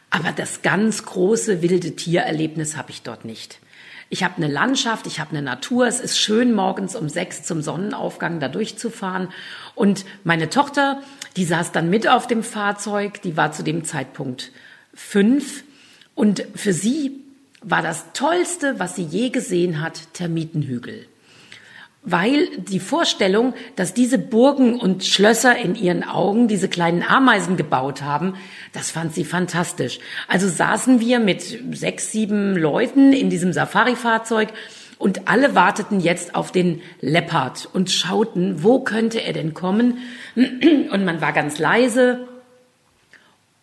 Aber 0.10 0.32
das 0.32 0.63
ganz 0.63 1.06
große 1.06 1.62
wilde 1.62 1.95
Tiererlebnis 1.95 2.75
habe 2.75 2.89
ich 2.89 3.04
dort 3.04 3.25
nicht. 3.25 3.60
Ich 4.10 4.23
habe 4.23 4.38
eine 4.38 4.47
Landschaft, 4.47 5.06
ich 5.06 5.19
habe 5.19 5.32
eine 5.32 5.43
Natur. 5.43 5.86
Es 5.86 5.99
ist 5.99 6.17
schön, 6.17 6.54
morgens 6.54 6.95
um 6.95 7.10
sechs 7.10 7.43
zum 7.43 7.62
Sonnenaufgang 7.62 8.39
da 8.39 8.47
durchzufahren. 8.47 9.28
Und 9.75 10.06
meine 10.23 10.49
Tochter, 10.49 11.04
die 11.36 11.45
saß 11.45 11.73
dann 11.73 11.91
mit 11.91 12.08
auf 12.08 12.25
dem 12.25 12.41
Fahrzeug, 12.41 13.21
die 13.21 13.38
war 13.38 13.52
zu 13.52 13.63
dem 13.63 13.84
Zeitpunkt 13.84 14.52
fünf. 14.95 15.63
Und 16.15 16.43
für 16.56 16.73
sie 16.73 17.21
war 17.61 17.81
das 17.81 18.05
Tollste, 18.13 18.79
was 18.79 18.95
sie 18.95 19.03
je 19.03 19.29
gesehen 19.29 19.81
hat, 19.81 20.13
Termitenhügel. 20.13 21.05
Weil 22.01 22.47
die 22.57 22.79
Vorstellung, 22.79 23.53
dass 23.75 23.93
diese 23.93 24.17
Burgen 24.17 24.79
und 24.79 25.03
Schlösser 25.03 25.57
in 25.57 25.75
ihren 25.75 26.05
Augen 26.05 26.47
diese 26.47 26.69
kleinen 26.69 27.03
Ameisen 27.03 27.57
gebaut 27.57 28.01
haben, 28.01 28.35
das 28.71 28.89
fand 28.89 29.13
sie 29.13 29.25
fantastisch. 29.25 29.99
Also 30.29 30.47
saßen 30.47 31.01
wir 31.01 31.19
mit 31.19 31.59
sechs, 31.71 32.11
sieben 32.11 32.55
Leuten 32.55 33.11
in 33.11 33.29
diesem 33.29 33.51
Safari-Fahrzeug 33.51 34.49
und 34.97 35.27
alle 35.27 35.55
warteten 35.55 35.99
jetzt 35.99 36.35
auf 36.35 36.53
den 36.53 36.81
Leopard 37.01 37.67
und 37.73 37.91
schauten, 37.91 38.63
wo 38.63 38.79
könnte 38.79 39.19
er 39.19 39.33
denn 39.33 39.53
kommen? 39.53 39.97
Und 40.35 41.03
man 41.03 41.19
war 41.19 41.33
ganz 41.33 41.59
leise 41.59 42.27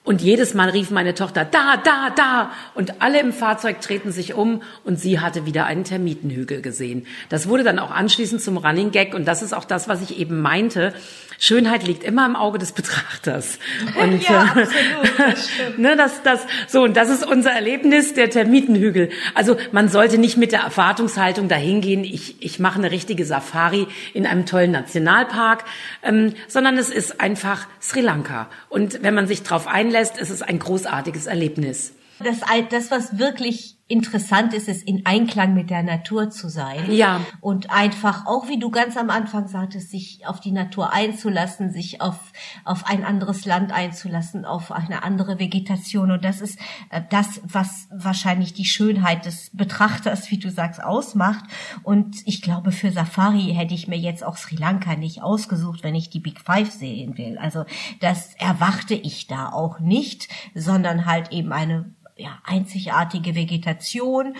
und 0.06 0.22
jedes 0.22 0.54
Mal 0.54 0.70
rief 0.70 0.90
meine 0.92 1.14
Tochter, 1.14 1.44
da, 1.44 1.76
da, 1.76 2.10
da. 2.14 2.52
Und 2.74 3.02
alle 3.02 3.18
im 3.20 3.32
Fahrzeug 3.32 3.80
treten 3.80 4.12
sich 4.12 4.34
um 4.34 4.62
und 4.84 5.00
sie 5.00 5.18
hatte 5.18 5.46
wieder 5.46 5.66
einen 5.66 5.82
Termitenhügel 5.82 6.62
gesehen. 6.62 7.06
Das 7.28 7.48
wurde 7.48 7.64
dann 7.64 7.80
auch 7.80 7.90
anschließend 7.90 8.40
zum 8.40 8.56
Running 8.56 8.92
Gag 8.92 9.14
und 9.14 9.26
das 9.26 9.42
ist 9.42 9.52
auch 9.52 9.64
das, 9.64 9.88
was 9.88 10.02
ich 10.02 10.18
eben 10.18 10.40
meinte. 10.40 10.94
Schönheit 11.38 11.86
liegt 11.86 12.04
immer 12.04 12.26
im 12.26 12.36
Auge 12.36 12.58
des 12.58 12.72
Betrachters. 12.72 13.58
Und, 14.00 14.22
ja, 14.22 14.44
äh, 14.44 14.62
absolut, 14.62 15.18
das 15.18 15.50
ne, 15.76 15.96
das, 15.96 16.22
das, 16.22 16.46
so, 16.68 16.82
und 16.82 16.96
das 16.96 17.10
ist 17.10 17.26
unser 17.26 17.50
Erlebnis, 17.50 18.14
der 18.14 18.30
Termitenhügel. 18.30 19.10
Also 19.34 19.56
man 19.72 19.88
sollte 19.88 20.18
nicht 20.18 20.36
mit 20.36 20.52
der 20.52 20.60
Erwartungshaltung 20.60 21.48
dahin 21.48 21.80
gehen, 21.80 22.04
ich, 22.04 22.42
ich 22.42 22.58
mache 22.58 22.78
eine 22.78 22.90
richtige 22.90 23.24
Safari 23.24 23.86
in 24.14 24.26
einem 24.26 24.46
tollen 24.46 24.70
Nationalpark, 24.70 25.64
ähm, 26.02 26.34
sondern 26.48 26.78
es 26.78 26.90
ist 26.90 27.20
einfach 27.20 27.66
Sri 27.80 28.00
Lanka. 28.00 28.48
Und 28.68 29.02
wenn 29.02 29.14
man 29.14 29.26
sich 29.26 29.42
darauf 29.42 29.66
einlässt, 29.66 30.18
ist 30.18 30.30
es 30.30 30.42
ein 30.42 30.58
großartiges 30.58 31.26
Erlebnis. 31.26 31.94
Das, 32.18 32.40
das, 32.70 32.90
was 32.90 33.18
wirklich 33.18 33.75
interessant 33.88 34.52
ist 34.52 34.68
es, 34.68 34.82
in 34.82 35.06
Einklang 35.06 35.54
mit 35.54 35.70
der 35.70 35.84
Natur 35.84 36.30
zu 36.30 36.48
sein. 36.48 36.90
Ja. 36.90 37.20
Und 37.40 37.70
einfach, 37.70 38.26
auch 38.26 38.48
wie 38.48 38.58
du 38.58 38.70
ganz 38.70 38.96
am 38.96 39.10
Anfang 39.10 39.46
sagtest, 39.46 39.90
sich 39.90 40.26
auf 40.26 40.40
die 40.40 40.50
Natur 40.50 40.92
einzulassen, 40.92 41.70
sich 41.70 42.00
auf, 42.00 42.32
auf 42.64 42.86
ein 42.86 43.04
anderes 43.04 43.44
Land 43.44 43.72
einzulassen, 43.72 44.44
auf 44.44 44.72
eine 44.72 45.04
andere 45.04 45.38
Vegetation. 45.38 46.10
Und 46.10 46.24
das 46.24 46.40
ist 46.40 46.58
äh, 46.90 47.00
das, 47.10 47.40
was 47.44 47.86
wahrscheinlich 47.92 48.54
die 48.54 48.64
Schönheit 48.64 49.24
des 49.24 49.50
Betrachters, 49.52 50.32
wie 50.32 50.38
du 50.38 50.50
sagst, 50.50 50.82
ausmacht. 50.82 51.44
Und 51.84 52.16
ich 52.24 52.42
glaube, 52.42 52.72
für 52.72 52.90
Safari 52.90 53.54
hätte 53.54 53.74
ich 53.74 53.86
mir 53.86 53.98
jetzt 53.98 54.24
auch 54.24 54.36
Sri 54.36 54.56
Lanka 54.56 54.96
nicht 54.96 55.22
ausgesucht, 55.22 55.84
wenn 55.84 55.94
ich 55.94 56.10
die 56.10 56.20
Big 56.20 56.40
Five 56.40 56.72
sehen 56.72 57.16
will. 57.18 57.38
Also 57.38 57.64
das 58.00 58.34
erwarte 58.34 58.94
ich 58.94 59.28
da 59.28 59.50
auch 59.50 59.78
nicht, 59.78 60.28
sondern 60.54 61.06
halt 61.06 61.30
eben 61.30 61.52
eine 61.52 61.94
ja, 62.16 62.38
einzigartige 62.44 63.34
Vegetation 63.34 64.36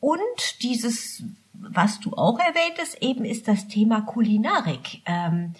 und 0.00 0.62
dieses, 0.62 1.22
was 1.52 2.00
du 2.00 2.12
auch 2.14 2.38
erwähntest, 2.38 3.02
eben 3.02 3.24
ist 3.24 3.48
das 3.48 3.68
Thema 3.68 4.00
Kulinarik. 4.02 5.02
Ähm, 5.06 5.54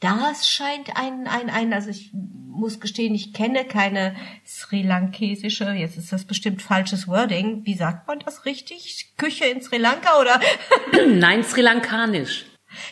das 0.00 0.48
scheint 0.48 0.96
ein, 0.96 1.26
ein, 1.26 1.48
ein, 1.48 1.72
also 1.72 1.88
ich 1.88 2.10
muss 2.12 2.78
gestehen, 2.78 3.14
ich 3.14 3.32
kenne 3.32 3.64
keine 3.64 4.14
sri 4.44 4.82
lankesische, 4.82 5.72
jetzt 5.72 5.96
ist 5.96 6.12
das 6.12 6.24
bestimmt 6.24 6.60
falsches 6.60 7.08
Wording. 7.08 7.64
Wie 7.64 7.74
sagt 7.74 8.06
man 8.06 8.18
das 8.18 8.44
richtig? 8.44 9.14
Küche 9.16 9.46
in 9.46 9.62
Sri 9.62 9.78
Lanka 9.78 10.20
oder? 10.20 10.40
Nein, 11.08 11.42
sri 11.42 11.62
lankanisch. 11.62 12.44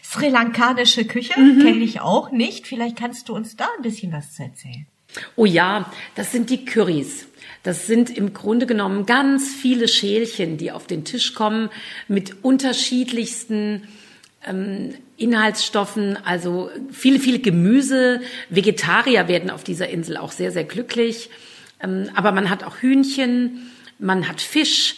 Sri 0.02 0.28
lankanische 0.28 1.04
Küche 1.04 1.38
mhm. 1.38 1.62
kenne 1.62 1.84
ich 1.84 2.00
auch 2.00 2.30
nicht. 2.30 2.66
Vielleicht 2.66 2.96
kannst 2.96 3.28
du 3.28 3.34
uns 3.34 3.56
da 3.56 3.68
ein 3.76 3.82
bisschen 3.82 4.12
was 4.12 4.32
zu 4.32 4.44
erzählen. 4.44 4.86
Oh 5.36 5.44
ja, 5.44 5.92
das 6.14 6.32
sind 6.32 6.48
die 6.48 6.64
Currys. 6.64 7.26
Das 7.62 7.86
sind 7.86 8.10
im 8.10 8.32
Grunde 8.34 8.66
genommen 8.66 9.06
ganz 9.06 9.54
viele 9.54 9.86
Schälchen, 9.86 10.56
die 10.56 10.72
auf 10.72 10.86
den 10.86 11.04
Tisch 11.04 11.34
kommen 11.34 11.70
mit 12.08 12.42
unterschiedlichsten 12.42 13.84
ähm, 14.44 14.94
Inhaltsstoffen, 15.16 16.16
also 16.24 16.70
viele, 16.90 17.20
viele 17.20 17.38
Gemüse. 17.38 18.20
Vegetarier 18.48 19.28
werden 19.28 19.50
auf 19.50 19.62
dieser 19.62 19.88
Insel 19.88 20.16
auch 20.16 20.32
sehr, 20.32 20.50
sehr 20.50 20.64
glücklich. 20.64 21.30
Ähm, 21.80 22.10
aber 22.14 22.32
man 22.32 22.50
hat 22.50 22.64
auch 22.64 22.78
Hühnchen, 22.78 23.70
man 23.98 24.28
hat 24.28 24.40
Fisch, 24.40 24.96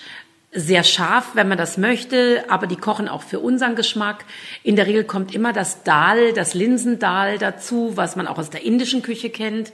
sehr 0.57 0.85
scharf, 0.85 1.31
wenn 1.35 1.49
man 1.49 1.59
das 1.59 1.79
möchte, 1.79 2.45
aber 2.49 2.69
die 2.69 2.77
kochen 2.77 3.09
auch 3.09 3.25
für 3.25 3.41
unseren 3.41 3.75
Geschmack. 3.75 4.25
In 4.63 4.77
der 4.77 4.87
Regel 4.87 5.03
kommt 5.03 5.35
immer 5.35 5.53
das 5.53 5.83
Dal, 5.83 6.33
das 6.33 6.55
Linsendal 6.55 7.39
dazu, 7.39 7.97
was 7.97 8.15
man 8.15 8.29
auch 8.29 8.39
aus 8.39 8.51
der 8.51 8.63
indischen 8.63 9.03
Küche 9.03 9.31
kennt 9.31 9.73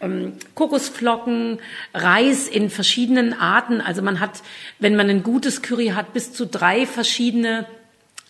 ähm, 0.00 0.32
Kokosflocken, 0.54 1.58
Reis 1.94 2.48
in 2.48 2.70
verschiedenen 2.70 3.32
Arten. 3.32 3.80
Also 3.80 4.02
man 4.02 4.20
hat, 4.20 4.42
wenn 4.78 4.96
man 4.96 5.08
ein 5.08 5.22
gutes 5.22 5.62
Curry 5.62 5.88
hat, 5.88 6.12
bis 6.12 6.32
zu 6.32 6.46
drei 6.46 6.86
verschiedene 6.86 7.66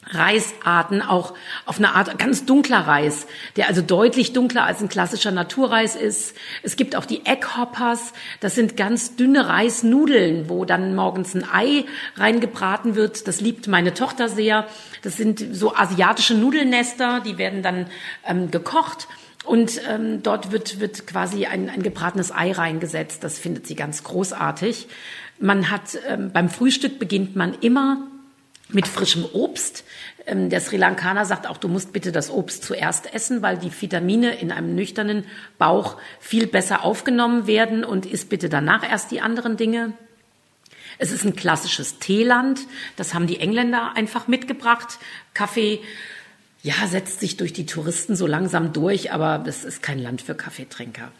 Reisarten, 0.06 1.02
auch 1.02 1.34
auf 1.66 1.76
eine 1.76 1.94
Art 1.94 2.18
ganz 2.18 2.46
dunkler 2.46 2.80
Reis, 2.80 3.26
der 3.56 3.68
also 3.68 3.82
deutlich 3.82 4.32
dunkler 4.32 4.64
als 4.64 4.80
ein 4.80 4.88
klassischer 4.88 5.30
Naturreis 5.30 5.94
ist. 5.94 6.34
Es 6.62 6.76
gibt 6.76 6.96
auch 6.96 7.04
die 7.04 7.26
Egghoppers, 7.26 8.14
das 8.40 8.54
sind 8.54 8.78
ganz 8.78 9.16
dünne 9.16 9.46
Reisnudeln, 9.46 10.48
wo 10.48 10.64
dann 10.64 10.94
morgens 10.94 11.34
ein 11.34 11.46
Ei 11.52 11.84
reingebraten 12.16 12.94
wird. 12.94 13.28
Das 13.28 13.42
liebt 13.42 13.68
meine 13.68 13.92
Tochter 13.92 14.30
sehr. 14.30 14.66
Das 15.02 15.18
sind 15.18 15.44
so 15.52 15.76
asiatische 15.76 16.34
Nudelnester, 16.34 17.20
die 17.20 17.36
werden 17.36 17.62
dann 17.62 17.86
ähm, 18.26 18.50
gekocht 18.50 19.06
und 19.50 19.80
ähm, 19.88 20.22
dort 20.22 20.52
wird, 20.52 20.78
wird 20.78 21.08
quasi 21.08 21.46
ein, 21.46 21.68
ein 21.68 21.82
gebratenes 21.82 22.30
Ei 22.30 22.52
reingesetzt. 22.52 23.24
Das 23.24 23.36
findet 23.36 23.66
sie 23.66 23.74
ganz 23.74 24.04
großartig. 24.04 24.86
Man 25.40 25.72
hat 25.72 25.98
ähm, 26.06 26.30
beim 26.30 26.48
Frühstück 26.48 27.00
beginnt 27.00 27.34
man 27.34 27.54
immer 27.60 28.06
mit 28.68 28.86
frischem 28.86 29.24
Obst. 29.32 29.82
Ähm, 30.24 30.50
der 30.50 30.60
Sri 30.60 30.76
Lankaner 30.76 31.24
sagt 31.24 31.48
auch, 31.48 31.56
du 31.56 31.66
musst 31.66 31.92
bitte 31.92 32.12
das 32.12 32.30
Obst 32.30 32.62
zuerst 32.62 33.12
essen, 33.12 33.42
weil 33.42 33.58
die 33.58 33.72
Vitamine 33.72 34.36
in 34.36 34.52
einem 34.52 34.76
nüchternen 34.76 35.24
Bauch 35.58 35.96
viel 36.20 36.46
besser 36.46 36.84
aufgenommen 36.84 37.48
werden 37.48 37.82
und 37.82 38.06
isst 38.06 38.28
bitte 38.28 38.50
danach 38.50 38.88
erst 38.88 39.10
die 39.10 39.20
anderen 39.20 39.56
Dinge. 39.56 39.94
Es 40.98 41.10
ist 41.10 41.24
ein 41.24 41.34
klassisches 41.34 41.98
Teeland. 41.98 42.60
Das 42.94 43.14
haben 43.14 43.26
die 43.26 43.40
Engländer 43.40 43.96
einfach 43.96 44.28
mitgebracht. 44.28 45.00
Kaffee, 45.34 45.80
ja, 46.62 46.86
setzt 46.86 47.20
sich 47.20 47.36
durch 47.36 47.52
die 47.52 47.66
Touristen 47.66 48.16
so 48.16 48.26
langsam 48.26 48.72
durch, 48.72 49.12
aber 49.12 49.38
das 49.38 49.64
ist 49.64 49.82
kein 49.82 49.98
Land 49.98 50.22
für 50.22 50.34
Kaffeetrinker. 50.34 51.12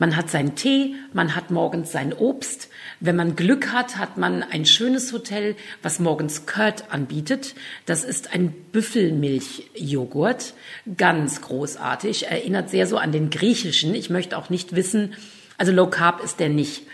Man 0.00 0.14
hat 0.14 0.30
seinen 0.30 0.54
Tee, 0.54 0.94
man 1.12 1.34
hat 1.34 1.50
morgens 1.50 1.90
sein 1.90 2.12
Obst. 2.12 2.68
Wenn 3.00 3.16
man 3.16 3.34
Glück 3.34 3.72
hat, 3.72 3.96
hat 3.96 4.16
man 4.16 4.44
ein 4.44 4.64
schönes 4.64 5.12
Hotel, 5.12 5.56
was 5.82 5.98
morgens 5.98 6.46
Curd 6.46 6.84
anbietet. 6.90 7.56
Das 7.84 8.04
ist 8.04 8.32
ein 8.32 8.52
Büffelmilchjoghurt. 8.52 10.54
Ganz 10.96 11.40
großartig. 11.40 12.28
Erinnert 12.28 12.70
sehr 12.70 12.86
so 12.86 12.96
an 12.96 13.10
den 13.10 13.30
griechischen. 13.30 13.92
Ich 13.94 14.08
möchte 14.08 14.38
auch 14.38 14.50
nicht 14.50 14.76
wissen, 14.76 15.14
also 15.58 15.72
Low 15.72 15.88
Carb 15.88 16.22
ist 16.22 16.38
der 16.38 16.48
nicht. 16.48 16.84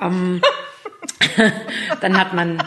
Ähm, 0.00 0.40
dann 2.00 2.18
hat 2.18 2.32
man. 2.32 2.62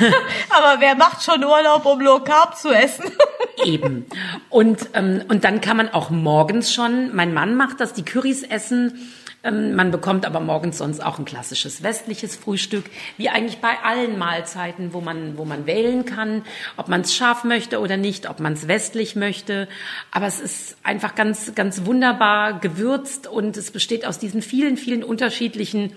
Aber 0.50 0.80
wer 0.80 0.94
macht 0.94 1.22
schon 1.22 1.44
Urlaub, 1.44 1.86
um 1.86 2.00
Low 2.00 2.20
Carb 2.20 2.56
zu 2.56 2.70
essen? 2.70 3.04
Eben. 3.64 4.06
Und, 4.50 4.90
ähm, 4.94 5.22
und 5.28 5.44
dann 5.44 5.60
kann 5.60 5.76
man 5.76 5.88
auch 5.88 6.10
morgens 6.10 6.72
schon, 6.72 7.14
mein 7.14 7.32
Mann 7.32 7.54
macht 7.54 7.80
das, 7.80 7.92
die 7.92 8.04
Currys 8.04 8.42
essen. 8.42 9.10
Ähm, 9.46 9.74
man 9.74 9.90
bekommt 9.90 10.26
aber 10.26 10.40
morgens 10.40 10.78
sonst 10.78 11.00
auch 11.00 11.18
ein 11.18 11.24
klassisches 11.24 11.82
westliches 11.82 12.36
Frühstück, 12.36 12.84
wie 13.16 13.28
eigentlich 13.28 13.58
bei 13.58 13.78
allen 13.84 14.18
Mahlzeiten, 14.18 14.92
wo 14.92 15.00
man, 15.00 15.38
wo 15.38 15.44
man 15.44 15.66
wählen 15.66 16.04
kann, 16.04 16.42
ob 16.76 16.88
man 16.88 17.02
es 17.02 17.14
scharf 17.14 17.44
möchte 17.44 17.80
oder 17.80 17.96
nicht, 17.96 18.28
ob 18.28 18.40
man 18.40 18.54
es 18.54 18.66
westlich 18.68 19.14
möchte. 19.14 19.68
Aber 20.10 20.26
es 20.26 20.40
ist 20.40 20.76
einfach 20.82 21.14
ganz, 21.14 21.54
ganz 21.54 21.86
wunderbar 21.86 22.58
gewürzt 22.58 23.26
und 23.26 23.56
es 23.56 23.70
besteht 23.70 24.06
aus 24.06 24.18
diesen 24.18 24.42
vielen, 24.42 24.76
vielen 24.76 25.04
unterschiedlichen 25.04 25.92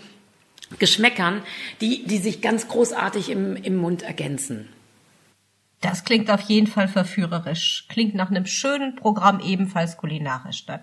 Geschmäckern, 0.77 1.41
die, 1.82 2.05
die 2.05 2.17
sich 2.17 2.41
ganz 2.41 2.67
großartig 2.67 3.29
im, 3.29 3.55
im 3.55 3.75
Mund 3.75 4.03
ergänzen. 4.03 4.69
Das 5.82 6.03
klingt 6.03 6.29
auf 6.29 6.41
jeden 6.41 6.67
Fall 6.67 6.88
verführerisch. 6.88 7.86
Klingt 7.89 8.13
nach 8.13 8.29
einem 8.29 8.45
schönen 8.45 8.95
Programm, 8.95 9.39
ebenfalls 9.39 9.97
kulinarisch 9.97 10.65
dann. 10.65 10.82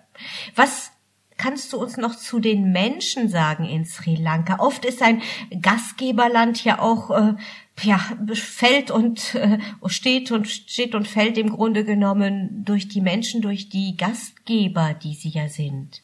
Was 0.54 0.90
kannst 1.36 1.72
du 1.72 1.78
uns 1.78 1.98
noch 1.98 2.16
zu 2.16 2.40
den 2.40 2.72
Menschen 2.72 3.28
sagen 3.28 3.66
in 3.66 3.84
Sri 3.84 4.16
Lanka? 4.16 4.58
Oft 4.58 4.84
ist 4.86 5.02
ein 5.02 5.20
Gastgeberland 5.60 6.64
ja 6.64 6.78
auch 6.78 7.10
äh, 7.10 7.34
ja, 7.82 8.00
fällt 8.32 8.90
und 8.90 9.34
äh, 9.34 9.58
steht 9.86 10.32
und 10.32 10.48
steht 10.48 10.94
und 10.94 11.06
fällt 11.06 11.36
im 11.36 11.50
Grunde 11.50 11.84
genommen 11.84 12.64
durch 12.64 12.88
die 12.88 13.02
Menschen, 13.02 13.42
durch 13.42 13.68
die 13.68 13.96
Gastgeber, 13.98 14.94
die 14.94 15.14
sie 15.14 15.28
ja 15.28 15.48
sind. 15.48 16.02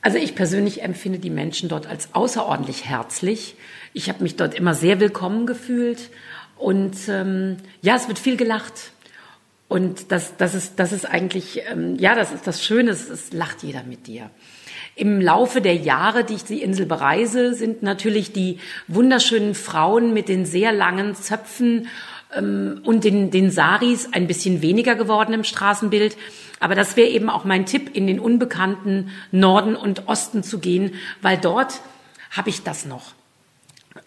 Also 0.00 0.18
ich 0.18 0.34
persönlich 0.34 0.82
empfinde 0.82 1.18
die 1.18 1.30
Menschen 1.30 1.68
dort 1.68 1.86
als 1.86 2.14
außerordentlich 2.14 2.84
herzlich. 2.84 3.56
Ich 3.92 4.08
habe 4.08 4.22
mich 4.22 4.36
dort 4.36 4.54
immer 4.54 4.74
sehr 4.74 5.00
willkommen 5.00 5.46
gefühlt 5.46 6.10
und 6.56 6.96
ähm, 7.08 7.56
ja, 7.82 7.96
es 7.96 8.08
wird 8.08 8.18
viel 8.18 8.36
gelacht. 8.36 8.92
Und 9.66 10.12
das, 10.12 10.36
das, 10.36 10.54
ist, 10.54 10.78
das 10.78 10.92
ist 10.92 11.04
eigentlich, 11.04 11.60
ähm, 11.70 11.96
ja, 11.98 12.14
das 12.14 12.32
ist 12.32 12.46
das 12.46 12.64
Schöne, 12.64 12.90
es, 12.90 13.10
es 13.10 13.32
lacht 13.32 13.62
jeder 13.62 13.82
mit 13.82 14.06
dir. 14.06 14.30
Im 14.94 15.20
Laufe 15.20 15.60
der 15.60 15.74
Jahre, 15.76 16.24
die 16.24 16.34
ich 16.34 16.44
die 16.44 16.62
Insel 16.62 16.86
bereise, 16.86 17.54
sind 17.54 17.82
natürlich 17.82 18.32
die 18.32 18.58
wunderschönen 18.86 19.54
Frauen 19.54 20.14
mit 20.14 20.28
den 20.28 20.46
sehr 20.46 20.72
langen 20.72 21.14
Zöpfen 21.14 21.88
und 22.36 23.04
den, 23.04 23.30
den 23.30 23.50
Saris 23.50 24.08
ein 24.12 24.26
bisschen 24.26 24.60
weniger 24.60 24.94
geworden 24.94 25.32
im 25.32 25.44
Straßenbild. 25.44 26.16
Aber 26.60 26.74
das 26.74 26.96
wäre 26.96 27.08
eben 27.08 27.30
auch 27.30 27.44
mein 27.44 27.64
Tipp, 27.64 27.90
in 27.94 28.06
den 28.06 28.20
unbekannten 28.20 29.10
Norden 29.32 29.76
und 29.76 30.08
Osten 30.08 30.42
zu 30.42 30.58
gehen, 30.58 30.94
weil 31.22 31.38
dort 31.38 31.80
habe 32.30 32.50
ich 32.50 32.62
das 32.62 32.84
noch 32.84 33.14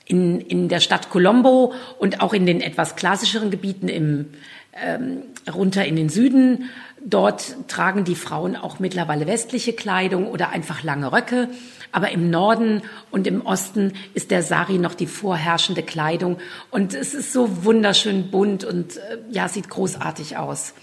in, 0.06 0.40
in 0.42 0.70
der 0.70 0.82
Stadt 0.82 1.10
Colombo 1.10 1.74
und 1.98 2.22
auch 2.22 2.34
in 2.34 2.46
den 2.46 2.62
etwas 2.62 2.96
klassischeren 2.96 3.50
Gebieten 3.50 3.88
im, 3.88 4.28
ähm, 4.74 5.24
runter 5.52 5.86
in 5.86 5.96
den 5.96 6.10
Süden. 6.10 6.70
Dort 7.04 7.56
tragen 7.68 8.04
die 8.04 8.16
Frauen 8.16 8.56
auch 8.56 8.80
mittlerweile 8.80 9.26
westliche 9.26 9.74
Kleidung 9.74 10.28
oder 10.28 10.50
einfach 10.50 10.84
lange 10.84 11.12
Röcke. 11.12 11.50
Aber 11.92 12.12
im 12.12 12.30
Norden 12.30 12.84
und 13.10 13.28
im 13.28 13.46
Osten 13.46 13.94
ist 14.14 14.32
der 14.32 14.44
Sari 14.44 14.78
noch 14.78 14.94
die 14.94 15.08
vorherrschende 15.08 15.84
Kleidung. 15.84 16.38
Und 16.70 16.94
es 16.94 17.14
ist 17.14 17.34
so 17.34 17.64
wunderschön 17.64 18.32
bunt 18.32 18.64
und 18.64 18.98
äh, 18.98 19.18
ja, 19.30 19.48
sieht 19.48 19.70
großartig 19.70 20.38
aus. 20.38 20.74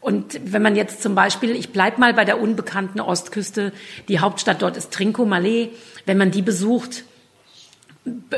Und 0.00 0.40
wenn 0.44 0.62
man 0.62 0.74
jetzt 0.74 1.00
zum 1.00 1.14
Beispiel, 1.14 1.52
ich 1.52 1.70
bleib 1.70 1.98
mal 1.98 2.12
bei 2.12 2.24
der 2.24 2.40
unbekannten 2.40 3.00
Ostküste, 3.00 3.72
die 4.08 4.18
Hauptstadt 4.18 4.60
dort 4.60 4.76
ist 4.76 4.92
Trincomalee, 4.92 5.70
wenn 6.06 6.18
man 6.18 6.32
die 6.32 6.42
besucht, 6.42 7.04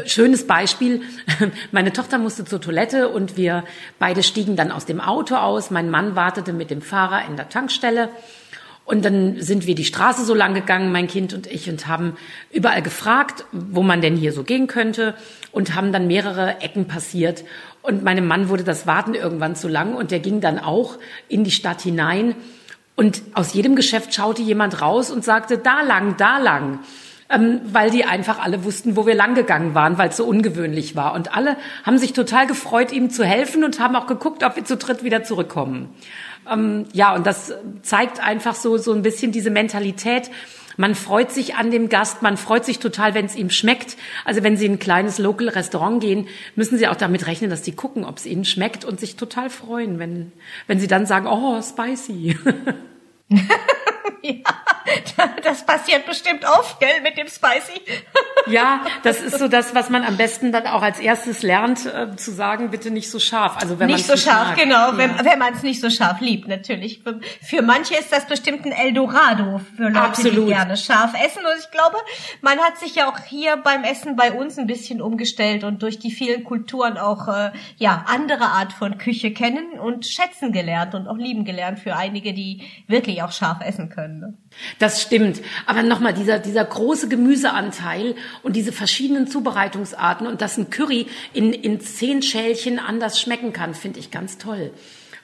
Schönes 0.04 0.46
Beispiel. 0.46 1.00
Meine 1.72 1.92
Tochter 1.92 2.18
musste 2.18 2.44
zur 2.44 2.60
Toilette 2.60 3.08
und 3.08 3.38
wir 3.38 3.64
beide 3.98 4.22
stiegen 4.22 4.56
dann 4.56 4.70
aus 4.70 4.84
dem 4.84 5.00
Auto 5.00 5.36
aus. 5.36 5.70
Mein 5.70 5.88
Mann 5.88 6.14
wartete 6.14 6.52
mit 6.52 6.70
dem 6.70 6.82
Fahrer 6.82 7.26
in 7.26 7.36
der 7.36 7.48
Tankstelle. 7.48 8.10
Und 8.84 9.04
dann 9.04 9.40
sind 9.40 9.66
wir 9.66 9.74
die 9.74 9.84
Straße 9.84 10.24
so 10.24 10.34
lang 10.34 10.52
gegangen, 10.52 10.92
mein 10.92 11.06
Kind 11.06 11.32
und 11.32 11.46
ich, 11.46 11.70
und 11.70 11.86
haben 11.86 12.16
überall 12.52 12.82
gefragt, 12.82 13.46
wo 13.50 13.82
man 13.82 14.02
denn 14.02 14.16
hier 14.16 14.32
so 14.32 14.44
gehen 14.44 14.66
könnte 14.66 15.14
und 15.52 15.74
haben 15.74 15.90
dann 15.90 16.06
mehrere 16.06 16.60
Ecken 16.60 16.86
passiert. 16.86 17.44
Und 17.80 18.04
meinem 18.04 18.26
Mann 18.26 18.50
wurde 18.50 18.64
das 18.64 18.86
Warten 18.86 19.14
irgendwann 19.14 19.56
zu 19.56 19.68
lang 19.68 19.94
und 19.94 20.10
der 20.10 20.20
ging 20.20 20.40
dann 20.40 20.58
auch 20.58 20.98
in 21.28 21.44
die 21.44 21.50
Stadt 21.50 21.80
hinein. 21.80 22.34
Und 22.94 23.22
aus 23.32 23.54
jedem 23.54 23.74
Geschäft 23.74 24.14
schaute 24.14 24.42
jemand 24.42 24.82
raus 24.82 25.10
und 25.10 25.24
sagte, 25.24 25.56
da 25.58 25.80
lang, 25.80 26.16
da 26.18 26.38
lang 26.38 26.80
ähm, 27.30 27.60
weil 27.64 27.90
die 27.90 28.04
einfach 28.04 28.38
alle 28.38 28.64
wussten, 28.64 28.96
wo 28.96 29.06
wir 29.06 29.14
langgegangen 29.14 29.74
waren, 29.74 29.98
weil 29.98 30.10
es 30.10 30.16
so 30.16 30.24
ungewöhnlich 30.24 30.94
war. 30.94 31.14
Und 31.14 31.34
alle 31.34 31.56
haben 31.84 31.98
sich 31.98 32.12
total 32.12 32.46
gefreut, 32.46 32.92
ihm 32.92 33.10
zu 33.10 33.24
helfen 33.24 33.64
und 33.64 33.80
haben 33.80 33.96
auch 33.96 34.06
geguckt, 34.06 34.44
ob 34.44 34.56
wir 34.56 34.64
zu 34.64 34.76
dritt 34.76 35.04
wieder 35.04 35.24
zurückkommen. 35.24 35.88
Ähm, 36.50 36.86
ja, 36.92 37.14
und 37.14 37.26
das 37.26 37.52
zeigt 37.82 38.20
einfach 38.20 38.54
so, 38.54 38.76
so 38.76 38.92
ein 38.92 39.02
bisschen 39.02 39.32
diese 39.32 39.50
Mentalität. 39.50 40.30
Man 40.76 40.94
freut 40.94 41.30
sich 41.30 41.54
an 41.54 41.70
dem 41.70 41.88
Gast, 41.88 42.22
man 42.22 42.36
freut 42.36 42.64
sich 42.64 42.80
total, 42.80 43.14
wenn 43.14 43.26
es 43.26 43.36
ihm 43.36 43.50
schmeckt. 43.50 43.96
Also 44.24 44.42
wenn 44.42 44.56
Sie 44.56 44.66
in 44.66 44.72
ein 44.72 44.78
kleines 44.78 45.18
Local 45.18 45.48
Restaurant 45.48 46.02
gehen, 46.02 46.26
müssen 46.56 46.78
Sie 46.78 46.88
auch 46.88 46.96
damit 46.96 47.26
rechnen, 47.26 47.50
dass 47.50 47.64
Sie 47.64 47.72
gucken, 47.72 48.04
ob 48.04 48.18
es 48.18 48.26
Ihnen 48.26 48.44
schmeckt 48.44 48.84
und 48.84 48.98
sich 48.98 49.16
total 49.16 49.50
freuen, 49.50 49.98
wenn, 49.98 50.32
wenn 50.66 50.80
Sie 50.80 50.88
dann 50.88 51.06
sagen, 51.06 51.26
oh, 51.26 51.60
spicy. 51.62 52.36
ja, 54.24 55.34
das 55.42 55.64
passiert 55.64 56.06
bestimmt 56.06 56.44
oft, 56.44 56.80
gell, 56.80 57.00
mit 57.02 57.16
dem 57.18 57.26
Spicy. 57.26 57.80
ja, 58.46 58.80
das 59.02 59.20
ist 59.20 59.38
so 59.38 59.48
das, 59.48 59.74
was 59.74 59.90
man 59.90 60.04
am 60.04 60.16
besten 60.16 60.52
dann 60.52 60.66
auch 60.66 60.82
als 60.82 60.98
erstes 60.98 61.42
lernt, 61.42 61.86
äh, 61.86 62.16
zu 62.16 62.30
sagen, 62.30 62.70
bitte 62.70 62.90
nicht 62.90 63.10
so 63.10 63.18
scharf. 63.18 63.56
Also 63.60 63.78
wenn 63.78 63.88
nicht 63.88 64.06
so 64.06 64.16
scharf, 64.16 64.48
mag. 64.48 64.56
genau, 64.56 64.92
ja. 64.92 64.96
wenn, 64.96 65.24
wenn 65.24 65.38
man 65.38 65.54
es 65.54 65.62
nicht 65.62 65.80
so 65.80 65.90
scharf 65.90 66.20
liebt, 66.20 66.48
natürlich. 66.48 67.02
Für, 67.02 67.20
für, 67.42 67.62
manche 67.62 67.94
ist 67.96 68.12
das 68.12 68.26
bestimmt 68.26 68.64
ein 68.64 68.72
Eldorado 68.72 69.60
für 69.76 69.84
Leute, 69.84 70.00
Absolut. 70.00 70.48
die 70.48 70.52
gerne 70.52 70.76
scharf 70.76 71.12
essen. 71.14 71.40
Und 71.44 71.58
ich 71.58 71.70
glaube, 71.70 71.96
man 72.40 72.58
hat 72.58 72.78
sich 72.78 72.94
ja 72.94 73.10
auch 73.10 73.18
hier 73.20 73.56
beim 73.56 73.84
Essen 73.84 74.16
bei 74.16 74.32
uns 74.32 74.58
ein 74.58 74.66
bisschen 74.66 75.02
umgestellt 75.02 75.64
und 75.64 75.82
durch 75.82 75.98
die 75.98 76.10
vielen 76.10 76.44
Kulturen 76.44 76.98
auch 76.98 77.28
äh, 77.28 77.52
ja 77.76 78.04
andere 78.08 78.44
Art 78.44 78.72
von 78.72 78.98
Küche 78.98 79.32
kennen 79.32 79.78
und 79.78 80.06
schätzen 80.06 80.52
gelernt 80.52 80.94
und 80.94 81.08
auch 81.08 81.16
lieben 81.18 81.44
gelernt 81.44 81.78
für 81.78 81.96
einige, 81.96 82.32
die 82.32 82.62
wirklich 82.86 83.13
auch 83.22 83.32
scharf 83.32 83.58
essen 83.60 83.88
können. 83.88 84.20
Ne? 84.20 84.34
Das 84.78 85.02
stimmt. 85.02 85.40
Aber 85.66 85.82
nochmal, 85.82 86.14
dieser, 86.14 86.38
dieser 86.38 86.64
große 86.64 87.08
Gemüseanteil 87.08 88.14
und 88.42 88.56
diese 88.56 88.72
verschiedenen 88.72 89.26
Zubereitungsarten 89.26 90.26
und 90.26 90.40
dass 90.40 90.56
ein 90.56 90.70
Curry 90.70 91.06
in, 91.32 91.52
in 91.52 91.80
zehn 91.80 92.22
Schälchen 92.22 92.78
anders 92.78 93.20
schmecken 93.20 93.52
kann, 93.52 93.74
finde 93.74 94.00
ich 94.00 94.10
ganz 94.10 94.38
toll. 94.38 94.72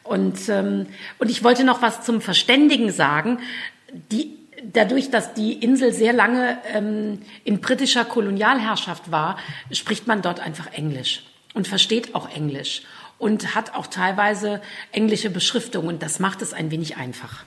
Und, 0.03 0.48
ähm, 0.48 0.87
und 1.18 1.31
ich 1.31 1.44
wollte 1.44 1.64
noch 1.64 1.83
was 1.83 2.05
zum 2.05 2.20
Verständigen 2.20 2.90
sagen. 2.90 3.38
Die, 4.11 4.38
dadurch, 4.64 5.11
dass 5.11 5.35
die 5.35 5.53
Insel 5.53 5.92
sehr 5.92 6.12
lange 6.12 6.59
ähm, 6.72 7.20
in 7.44 7.61
britischer 7.61 8.05
Kolonialherrschaft 8.05 9.11
war, 9.11 9.38
spricht 9.70 10.07
man 10.07 10.22
dort 10.22 10.40
einfach 10.40 10.72
Englisch 10.72 11.22
und 11.55 11.68
versteht 11.68 12.14
auch 12.14 12.35
Englisch 12.35 12.83
und 13.18 13.55
hat 13.55 13.74
auch 13.74 13.87
teilweise 13.87 14.61
englische 14.92 15.31
Beschriftungen. 15.31 15.98
Das 15.98 16.18
macht 16.18 16.42
es 16.42 16.53
ein 16.53 16.70
wenig 16.70 16.96
einfach. 16.96 17.44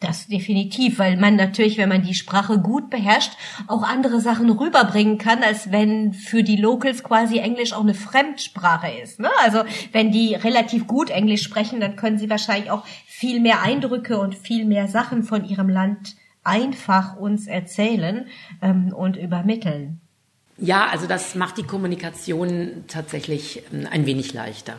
Das 0.00 0.28
definitiv, 0.28 0.98
weil 0.98 1.18
man 1.18 1.36
natürlich, 1.36 1.76
wenn 1.76 1.90
man 1.90 2.02
die 2.02 2.14
Sprache 2.14 2.58
gut 2.58 2.88
beherrscht, 2.88 3.32
auch 3.66 3.82
andere 3.82 4.22
Sachen 4.22 4.48
rüberbringen 4.48 5.18
kann, 5.18 5.42
als 5.42 5.70
wenn 5.72 6.14
für 6.14 6.42
die 6.42 6.56
Locals 6.56 7.04
quasi 7.04 7.36
Englisch 7.38 7.74
auch 7.74 7.82
eine 7.82 7.92
Fremdsprache 7.92 8.90
ist. 9.02 9.20
Ne? 9.20 9.28
Also 9.42 9.62
wenn 9.92 10.10
die 10.10 10.34
relativ 10.34 10.86
gut 10.86 11.10
Englisch 11.10 11.42
sprechen, 11.42 11.80
dann 11.80 11.96
können 11.96 12.18
sie 12.18 12.30
wahrscheinlich 12.30 12.70
auch 12.70 12.86
viel 13.06 13.40
mehr 13.40 13.60
Eindrücke 13.60 14.18
und 14.18 14.34
viel 14.34 14.64
mehr 14.64 14.88
Sachen 14.88 15.22
von 15.22 15.44
ihrem 15.44 15.68
Land 15.68 16.16
einfach 16.44 17.16
uns 17.16 17.46
erzählen 17.46 18.26
ähm, 18.62 18.94
und 18.94 19.18
übermitteln. 19.18 20.00
Ja, 20.56 20.86
also 20.86 21.06
das 21.06 21.34
macht 21.34 21.58
die 21.58 21.62
Kommunikation 21.62 22.84
tatsächlich 22.88 23.62
ähm, 23.70 23.86
ein 23.90 24.06
wenig 24.06 24.32
leichter 24.32 24.76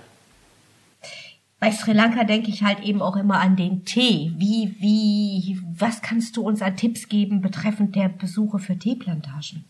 bei 1.61 1.71
Sri 1.71 1.93
Lanka 1.93 2.23
denke 2.23 2.49
ich 2.49 2.63
halt 2.63 2.79
eben 2.79 3.03
auch 3.03 3.15
immer 3.15 3.39
an 3.39 3.55
den 3.55 3.85
Tee. 3.85 4.33
Wie, 4.35 4.75
wie, 4.79 5.59
was 5.77 6.01
kannst 6.01 6.35
du 6.35 6.41
uns 6.41 6.63
an 6.63 6.75
Tipps 6.75 7.07
geben 7.07 7.39
betreffend 7.39 7.95
der 7.95 8.09
Besuche 8.09 8.57
für 8.57 8.75
Teeplantagen? 8.75 9.63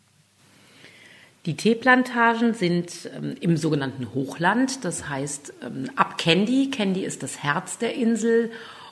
Die 1.46 1.56
Teeplantagen 1.56 2.54
sind 2.54 3.10
ähm, 3.14 3.36
im 3.42 3.58
sogenannten 3.58 4.14
Hochland, 4.14 4.86
das 4.86 5.10
heißt 5.10 5.54
ähm, 5.66 5.90
ab 5.98 6.18
Kandy. 6.18 6.70
Kandy 6.70 7.04
ist 7.04 7.24
das 7.24 7.44
Herz 7.44 7.78
der 7.78 7.94
Insel 7.94 8.52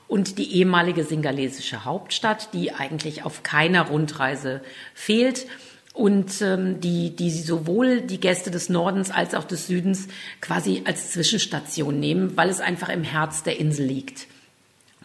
und 0.10 0.38
die 0.38 0.58
ehemalige 0.58 1.06
singalesische 1.06 1.86
Hauptstadt, 1.86 2.54
die 2.54 2.74
eigentlich 2.74 3.24
auf 3.24 3.44
keiner 3.44 3.88
Rundreise 3.88 4.60
fehlt 4.94 5.46
und 5.94 6.42
ähm, 6.42 6.80
die, 6.80 7.16
die 7.16 7.32
sowohl 7.32 8.02
die 8.02 8.20
Gäste 8.20 8.52
des 8.52 8.70
Nordens 8.70 9.12
als 9.12 9.34
auch 9.34 9.44
des 9.44 9.68
Südens 9.68 10.08
quasi 10.42 10.84
als 10.86 11.12
Zwischenstation 11.12 12.00
nehmen, 12.00 12.38
weil 12.38 12.50
es 12.50 12.62
einfach 12.62 12.90
im 12.90 13.04
Herz 13.04 13.44
der 13.44 13.60
Insel 13.60 13.86
liegt. 13.86 14.28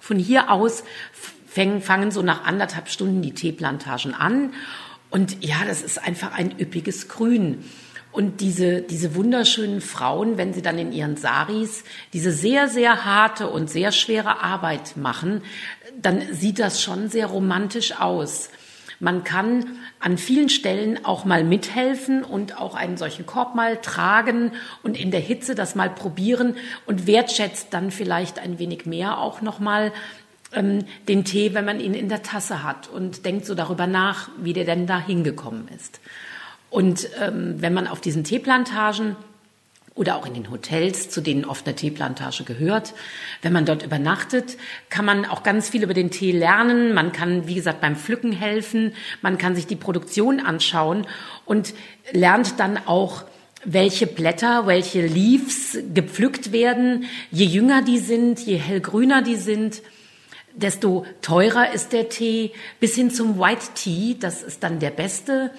Von 0.01 0.19
hier 0.19 0.51
aus 0.51 0.85
fangen, 1.47 1.81
fangen 1.81 2.11
so 2.11 2.23
nach 2.23 2.45
anderthalb 2.45 2.89
Stunden 2.89 3.23
die 3.23 3.33
Teeplantagen 3.33 4.15
an. 4.15 4.53
Und 5.11 5.45
ja, 5.45 5.65
das 5.67 5.83
ist 5.83 6.03
einfach 6.03 6.33
ein 6.33 6.59
üppiges 6.59 7.09
Grün. 7.09 7.65
Und 8.13 8.41
diese, 8.41 8.81
diese 8.81 9.17
wunderschönen 9.17 9.81
Frauen, 9.81 10.37
wenn 10.37 10.55
sie 10.55 10.63
dann 10.63 10.79
in 10.79 10.93
ihren 10.93 11.17
Saris 11.17 11.83
diese 12.13 12.31
sehr, 12.31 12.69
sehr 12.69 13.05
harte 13.05 13.49
und 13.49 13.69
sehr 13.69 13.91
schwere 13.91 14.41
Arbeit 14.41 14.97
machen, 14.97 15.43
dann 16.01 16.23
sieht 16.33 16.61
das 16.61 16.81
schon 16.81 17.09
sehr 17.09 17.27
romantisch 17.27 17.99
aus. 17.99 18.51
Man 19.01 19.25
kann 19.25 19.79
an 20.01 20.19
vielen 20.19 20.49
Stellen 20.49 21.05
auch 21.05 21.25
mal 21.25 21.45
mithelfen 21.45 22.23
und 22.23 22.61
auch 22.61 22.75
einen 22.75 22.97
solchen 22.97 23.27
Korb 23.27 23.55
mal 23.55 23.77
tragen 23.79 24.53
und 24.83 24.99
in 24.99 25.11
der 25.11 25.21
Hitze 25.21 25.55
das 25.55 25.75
mal 25.75 25.91
probieren 25.91 26.57
und 26.87 27.07
wertschätzt 27.07 27.69
dann 27.71 27.91
vielleicht 27.91 28.39
ein 28.39 28.59
wenig 28.59 28.87
mehr 28.87 29.19
auch 29.19 29.43
nochmal 29.43 29.93
ähm, 30.53 30.85
den 31.09 31.25
Tee, 31.25 31.55
wenn 31.55 31.65
man 31.65 31.81
ihn 31.81 31.95
in 31.95 32.09
der 32.09 32.23
Tasse 32.23 32.63
hat 32.63 32.89
und 32.89 33.25
denkt 33.25 33.47
so 33.47 33.55
darüber 33.55 33.87
nach, 33.87 34.29
wie 34.39 34.53
der 34.53 34.65
denn 34.65 34.87
da 34.87 35.01
hingekommen 35.01 35.69
ist. 35.77 36.01
Und 36.71 37.09
ähm, 37.21 37.57
wenn 37.59 37.75
man 37.75 37.87
auf 37.87 38.01
diesen 38.01 38.25
Teeplantagen 38.25 39.17
oder 39.95 40.17
auch 40.17 40.27
in 40.27 40.35
den 40.35 40.51
Hotels, 40.51 41.09
zu 41.09 41.21
denen 41.21 41.45
oft 41.45 41.67
eine 41.67 41.77
Teeplantage 41.77 42.43
gehört. 42.45 42.95
Wenn 43.43 43.53
man 43.53 43.65
dort 43.65 43.85
übernachtet, 43.85 44.57
kann 44.91 45.05
man 45.05 45.25
auch 45.25 45.45
ganz 45.45 45.69
viel 45.69 45.85
über 45.85 45.95
den 45.95 46.11
Tee 46.11 46.33
lernen. 46.33 46.95
Man 46.95 47.13
kann, 47.13 47.47
wie 47.47 47.55
gesagt, 47.55 47.81
beim 47.81 47.95
Pflücken 47.95 48.33
helfen. 48.33 48.93
Man 49.23 49.39
kann 49.39 49.55
sich 49.55 49.67
die 49.67 49.77
Produktion 49.77 50.41
anschauen 50.41 51.07
und 51.45 51.75
lernt 52.13 52.59
dann 52.59 52.79
auch, 52.87 53.25
welche 53.65 54.07
Blätter, 54.07 54.67
welche 54.67 55.07
Leaves 55.07 55.79
gepflückt 55.95 56.53
werden. 56.53 57.07
Je 57.31 57.47
jünger 57.47 57.81
die 57.83 57.99
sind, 57.99 58.41
je 58.41 58.57
hellgrüner 58.57 59.23
die 59.23 59.37
sind, 59.37 59.81
desto 60.55 61.07
teurer 61.23 61.73
ist 61.73 61.93
der 61.93 62.09
Tee. 62.09 62.53
Bis 62.81 62.95
hin 62.95 63.11
zum 63.11 63.39
White 63.39 63.69
Tea, 63.75 64.17
das 64.19 64.43
ist 64.43 64.63
dann 64.63 64.81
der 64.81 64.91
beste 64.91 65.51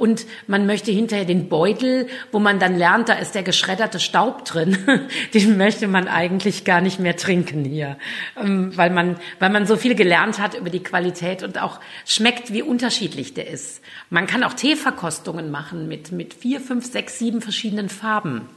und 0.00 0.24
man 0.46 0.64
möchte 0.64 0.90
hinterher 0.90 1.26
den 1.26 1.50
Beutel, 1.50 2.08
wo 2.32 2.38
man 2.38 2.58
dann 2.58 2.78
lernt, 2.78 3.10
da 3.10 3.12
ist 3.12 3.34
der 3.34 3.42
geschredderte 3.42 4.00
Staub 4.00 4.46
drin, 4.46 4.78
den 5.34 5.58
möchte 5.58 5.88
man 5.88 6.08
eigentlich 6.08 6.64
gar 6.64 6.80
nicht 6.80 7.00
mehr 7.00 7.18
trinken 7.18 7.66
hier, 7.66 7.98
ähm, 8.42 8.74
weil 8.78 8.88
man, 8.88 9.16
weil 9.40 9.50
man 9.50 9.66
so 9.66 9.76
viel 9.76 9.94
gelernt 9.94 10.38
hat 10.38 10.54
über 10.54 10.70
die 10.70 10.82
Qualität 10.82 11.42
und 11.42 11.60
auch 11.60 11.80
schmeckt, 12.06 12.50
wie 12.50 12.62
unterschiedlich 12.62 13.34
der 13.34 13.48
ist. 13.48 13.82
Man 14.08 14.26
kann 14.26 14.42
auch 14.42 14.54
Teeverkostungen 14.54 15.50
machen 15.50 15.86
mit, 15.86 16.12
mit 16.12 16.32
vier, 16.32 16.62
fünf, 16.62 16.90
sechs, 16.90 17.18
sieben 17.18 17.42
verschiedenen 17.42 17.90
Farben. 17.90 18.48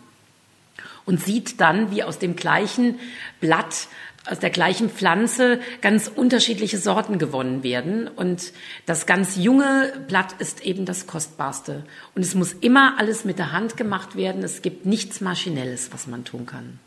Und 1.05 1.21
sieht 1.21 1.59
dann, 1.59 1.91
wie 1.91 2.03
aus 2.03 2.19
dem 2.19 2.37
gleichen 2.37 2.97
Blatt 3.41 3.87
aus 4.29 4.39
der 4.39 4.49
gleichen 4.49 4.89
Pflanze 4.89 5.59
ganz 5.81 6.07
unterschiedliche 6.07 6.77
Sorten 6.77 7.17
gewonnen 7.17 7.63
werden. 7.63 8.07
Und 8.07 8.53
das 8.85 9.05
ganz 9.05 9.35
junge 9.35 9.93
Blatt 10.07 10.33
ist 10.39 10.63
eben 10.65 10.85
das 10.85 11.07
kostbarste. 11.07 11.83
Und 12.15 12.21
es 12.23 12.35
muss 12.35 12.53
immer 12.53 12.97
alles 12.97 13.25
mit 13.25 13.39
der 13.39 13.51
Hand 13.51 13.77
gemacht 13.77 14.15
werden. 14.15 14.43
Es 14.43 14.61
gibt 14.61 14.85
nichts 14.85 15.21
Maschinelles, 15.21 15.91
was 15.91 16.07
man 16.07 16.23
tun 16.23 16.45
kann. 16.45 16.79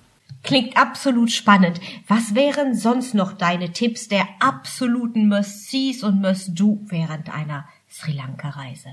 Klingt 0.43 0.77
absolut 0.77 1.33
spannend. 1.33 1.81
Was 2.07 2.35
wären 2.35 2.75
sonst 2.75 3.15
noch 3.15 3.33
deine 3.33 3.73
Tipps 3.73 4.09
der 4.09 4.29
absoluten 4.39 5.29
Must-Sees 5.29 6.03
und 6.05 6.21
Must-Do 6.21 6.81
während 6.87 7.35
einer 7.35 7.69
Sri 7.91 8.13
Lanka-Reise? 8.13 8.91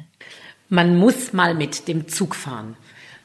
Man 0.69 0.97
muss 0.97 1.34
mal 1.34 1.53
mit 1.53 1.88
dem 1.88 2.08
Zug 2.08 2.36
fahren. 2.36 2.75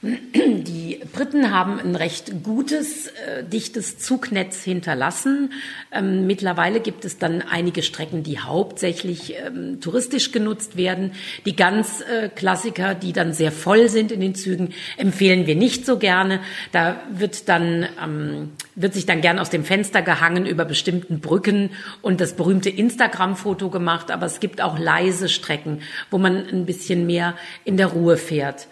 Die 0.01 1.01
Briten 1.13 1.51
haben 1.51 1.81
ein 1.81 1.97
recht 1.97 2.45
gutes, 2.45 3.09
äh, 3.09 3.43
dichtes 3.43 3.99
Zugnetz 3.99 4.63
hinterlassen. 4.63 5.53
Ähm, 5.91 6.25
mittlerweile 6.29 6.79
gibt 6.79 7.05
es 7.05 7.19
dann 7.19 7.43
einige 7.43 7.83
Strecken, 7.83 8.23
die 8.23 8.39
hauptsächlich 8.39 9.35
ähm, 9.45 9.81
touristisch 9.81 10.31
genutzt 10.31 10.77
werden. 10.77 11.13
Die 11.47 11.57
ganz 11.57 12.01
äh, 12.03 12.29
Klassiker, 12.29 12.95
die 12.95 13.13
dann 13.13 13.33
sehr 13.33 13.51
voll 13.51 13.89
sind 13.89 14.13
in 14.13 14.21
den 14.21 14.37
Zügen, 14.37 14.73
empfehlen 14.99 15.49
wir 15.49 15.57
nicht 15.57 15.85
so 15.85 15.99
gerne. 15.99 16.39
Da 16.71 17.01
wird 17.11 17.49
dann 17.49 17.89
ähm, 18.01 18.53
wird 18.77 18.95
sich 18.95 19.05
dann 19.05 19.21
gern 19.21 19.41
aus 19.41 19.51
dem 19.51 19.65
Fenster 19.65 20.03
gehangen 20.03 20.47
über 20.47 20.65
bestimmten 20.65 21.19
Brücken 21.19 21.71
und 22.03 22.21
das 22.21 22.35
berühmte 22.35 22.71
Instagram-Foto 22.71 23.69
gemacht. 23.69 24.13
Aber 24.13 24.27
es 24.27 24.39
gibt 24.39 24.61
auch 24.61 24.79
leise 24.79 25.29
Strecken, 25.29 25.83
wo 26.13 26.19
man 26.19 26.47
ein 26.47 26.67
bisschen 26.67 27.05
mehr 27.05 27.35
in 27.65 27.77
der 27.77 27.89
Ruhe 27.89 28.17
fährt. 28.17 28.69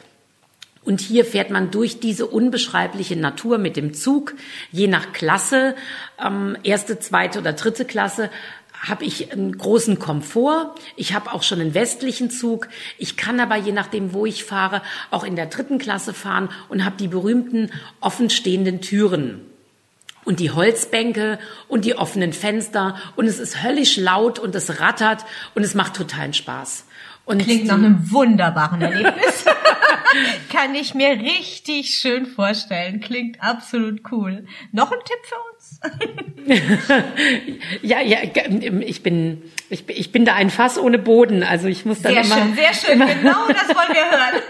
Und 0.87 1.01
hier 1.01 1.25
fährt 1.25 1.51
man 1.51 1.73
durch 1.73 1.99
diese 1.99 2.27
unbeschreibliche 2.27 3.17
Natur 3.17 3.59
mit 3.59 3.77
dem 3.77 3.93
Zug, 3.93 4.35
je 4.71 4.87
nach 4.87 5.13
Klasse, 5.13 5.75
ähm, 6.25 6.57
erste, 6.63 7.01
zweite 7.01 7.41
oder 7.41 7.53
dritte 7.53 7.85
Klasse, 7.85 8.31
habe 8.87 9.05
ich 9.05 9.33
einen 9.33 9.59
großen 9.59 9.99
Komfort. 9.99 10.75
Ich 10.95 11.13
habe 11.13 11.33
auch 11.33 11.43
schon 11.43 11.61
einen 11.61 11.75
westlichen 11.75 12.31
Zug. 12.31 12.69
Ich 12.99 13.17
kann 13.17 13.41
aber 13.41 13.57
je 13.57 13.73
nachdem, 13.73 14.13
wo 14.13 14.27
ich 14.27 14.45
fahre, 14.45 14.81
auch 15.11 15.25
in 15.25 15.35
der 15.35 15.47
dritten 15.47 15.79
Klasse 15.79 16.15
fahren 16.15 16.51
und 16.69 16.85
habe 16.85 16.97
die 16.97 17.09
berühmten 17.09 17.73
offenstehenden 18.01 18.81
Türen 18.81 19.41
und 20.25 20.39
die 20.39 20.53
Holzbänke 20.53 21.41
und 21.67 21.85
die 21.85 21.97
offenen 21.97 22.33
Fenster 22.33 22.97
und 23.17 23.27
es 23.27 23.41
ist 23.41 23.65
höllisch 23.65 23.97
laut 23.97 24.39
und 24.39 24.55
es 24.55 24.81
rattert 24.81 25.25
und 25.57 25.65
es 25.65 25.75
macht 25.75 25.97
totalen 25.97 26.33
Spaß. 26.33 26.85
Und 27.25 27.43
Klingt 27.43 27.67
nach 27.67 27.75
einem 27.75 28.13
wunderbaren 28.13 28.81
Erlebnis. 28.83 29.45
Kann 30.53 30.75
ich 30.75 30.95
mir 30.95 31.11
richtig 31.11 31.97
schön 31.97 32.27
vorstellen. 32.27 33.01
Klingt 33.01 33.43
absolut 33.43 34.01
cool. 34.11 34.47
Noch 34.73 34.93
ein 34.93 34.99
Tipp 35.05 35.19
für 35.25 35.37
uns? 35.53 35.81
ja, 37.83 38.01
ja, 38.01 38.19
ich 38.81 39.03
bin, 39.03 39.43
ich, 39.71 39.89
ich 39.89 40.13
bin 40.13 40.25
da 40.25 40.35
ein 40.35 40.51
Fass 40.51 40.79
ohne 40.79 40.99
Boden. 40.99 41.43
Also 41.43 41.69
ich 41.69 41.85
muss 41.85 42.01
sehr 42.01 42.11
immer. 42.13 42.25
Sehr 42.25 42.37
schön, 42.37 42.55
sehr 42.55 42.75
schön. 42.75 42.99
Genau 42.99 43.47
das 43.49 43.69
wollen 43.69 43.93
wir 43.93 44.11
hören. 44.11 44.43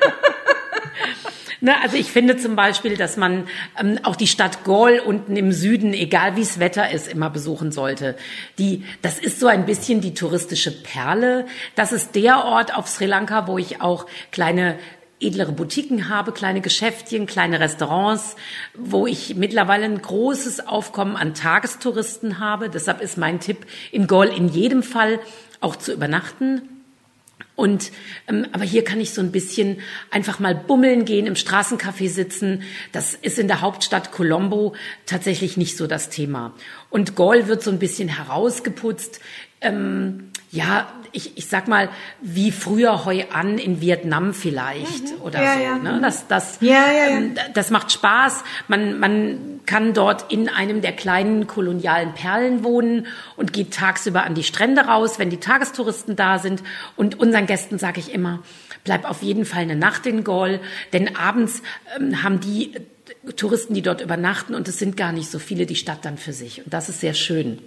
Ne, 1.60 1.74
also 1.82 1.96
ich 1.96 2.12
finde 2.12 2.36
zum 2.36 2.54
Beispiel, 2.54 2.96
dass 2.96 3.16
man 3.16 3.48
ähm, 3.80 3.98
auch 4.02 4.14
die 4.14 4.26
Stadt 4.26 4.62
Gaul 4.64 5.00
unten 5.04 5.36
im 5.36 5.52
Süden, 5.52 5.94
egal 5.94 6.36
wie 6.36 6.42
es 6.42 6.60
Wetter 6.60 6.90
ist, 6.90 7.08
immer 7.08 7.30
besuchen 7.30 7.72
sollte. 7.72 8.14
Die, 8.58 8.84
das 9.00 9.18
ist 9.18 9.40
so 9.40 9.46
ein 9.46 9.64
bisschen 9.64 10.02
die 10.02 10.12
touristische 10.12 10.70
Perle. 10.70 11.46
Das 11.74 11.92
ist 11.92 12.14
der 12.14 12.44
Ort 12.44 12.76
auf 12.76 12.88
Sri 12.88 13.06
Lanka, 13.06 13.46
wo 13.46 13.56
ich 13.56 13.80
auch 13.80 14.06
kleine 14.30 14.78
edlere 15.20 15.52
Boutiquen 15.52 16.08
habe, 16.08 16.32
kleine 16.32 16.60
Geschäftchen, 16.60 17.26
kleine 17.26 17.60
Restaurants, 17.60 18.36
wo 18.74 19.06
ich 19.06 19.34
mittlerweile 19.34 19.84
ein 19.84 20.00
großes 20.00 20.66
Aufkommen 20.66 21.16
an 21.16 21.34
Tagestouristen 21.34 22.38
habe. 22.38 22.68
Deshalb 22.68 23.00
ist 23.00 23.16
mein 23.16 23.40
Tipp, 23.40 23.66
in 23.92 24.06
Gaul 24.06 24.26
in 24.26 24.48
jedem 24.48 24.82
Fall 24.82 25.18
auch 25.60 25.76
zu 25.76 25.92
übernachten. 25.92 26.62
Und 27.54 27.90
ähm, 28.28 28.46
aber 28.52 28.64
hier 28.64 28.84
kann 28.84 29.00
ich 29.00 29.14
so 29.14 29.22
ein 29.22 29.32
bisschen 29.32 29.80
einfach 30.10 30.38
mal 30.38 30.54
bummeln 30.54 31.06
gehen, 31.06 31.26
im 31.26 31.34
Straßencafé 31.34 32.10
sitzen. 32.10 32.62
Das 32.92 33.14
ist 33.14 33.38
in 33.38 33.48
der 33.48 33.62
Hauptstadt 33.62 34.12
Colombo 34.12 34.74
tatsächlich 35.06 35.56
nicht 35.56 35.78
so 35.78 35.86
das 35.86 36.10
Thema. 36.10 36.52
Und 36.90 37.16
Gaul 37.16 37.48
wird 37.48 37.62
so 37.62 37.70
ein 37.70 37.78
bisschen 37.78 38.08
herausgeputzt. 38.08 39.20
Ähm, 39.60 40.30
ja, 40.50 40.86
ich, 41.12 41.36
ich 41.36 41.48
sag 41.48 41.66
mal, 41.66 41.88
wie 42.20 42.52
früher 42.52 43.04
Hoi 43.04 43.24
An 43.32 43.58
in 43.58 43.80
Vietnam 43.80 44.34
vielleicht 44.34 45.04
mhm. 45.04 45.22
oder 45.22 45.42
ja, 45.42 45.54
so. 45.54 45.60
Ja. 45.60 45.78
Ne? 45.78 45.98
Das, 46.00 46.28
das, 46.28 46.58
ja, 46.60 46.84
ähm, 47.08 47.34
das 47.54 47.70
macht 47.70 47.90
Spaß. 47.90 48.44
Man, 48.68 48.98
man 48.98 49.60
kann 49.66 49.92
dort 49.92 50.30
in 50.30 50.48
einem 50.48 50.82
der 50.82 50.92
kleinen 50.92 51.46
kolonialen 51.46 52.14
Perlen 52.14 52.64
wohnen 52.64 53.06
und 53.36 53.52
geht 53.52 53.74
tagsüber 53.74 54.24
an 54.24 54.34
die 54.34 54.44
Strände 54.44 54.82
raus, 54.82 55.18
wenn 55.18 55.30
die 55.30 55.40
Tagestouristen 55.40 56.16
da 56.16 56.38
sind. 56.38 56.62
Und 56.96 57.18
unseren 57.18 57.46
Gästen 57.46 57.78
sage 57.78 58.00
ich 58.00 58.12
immer, 58.12 58.42
bleib 58.84 59.08
auf 59.08 59.22
jeden 59.22 59.44
Fall 59.44 59.62
eine 59.62 59.76
Nacht 59.76 60.06
in 60.06 60.22
Gaul, 60.22 60.60
denn 60.92 61.16
abends 61.16 61.62
ähm, 61.98 62.22
haben 62.22 62.40
die 62.40 62.72
Touristen, 63.36 63.74
die 63.74 63.82
dort 63.82 64.00
übernachten, 64.00 64.54
und 64.54 64.68
es 64.68 64.78
sind 64.78 64.96
gar 64.96 65.12
nicht 65.12 65.30
so 65.30 65.38
viele, 65.38 65.66
die 65.66 65.76
Stadt 65.76 66.04
dann 66.04 66.18
für 66.18 66.32
sich. 66.32 66.64
Und 66.64 66.72
das 66.72 66.88
ist 66.88 67.00
sehr 67.00 67.14
schön. 67.14 67.58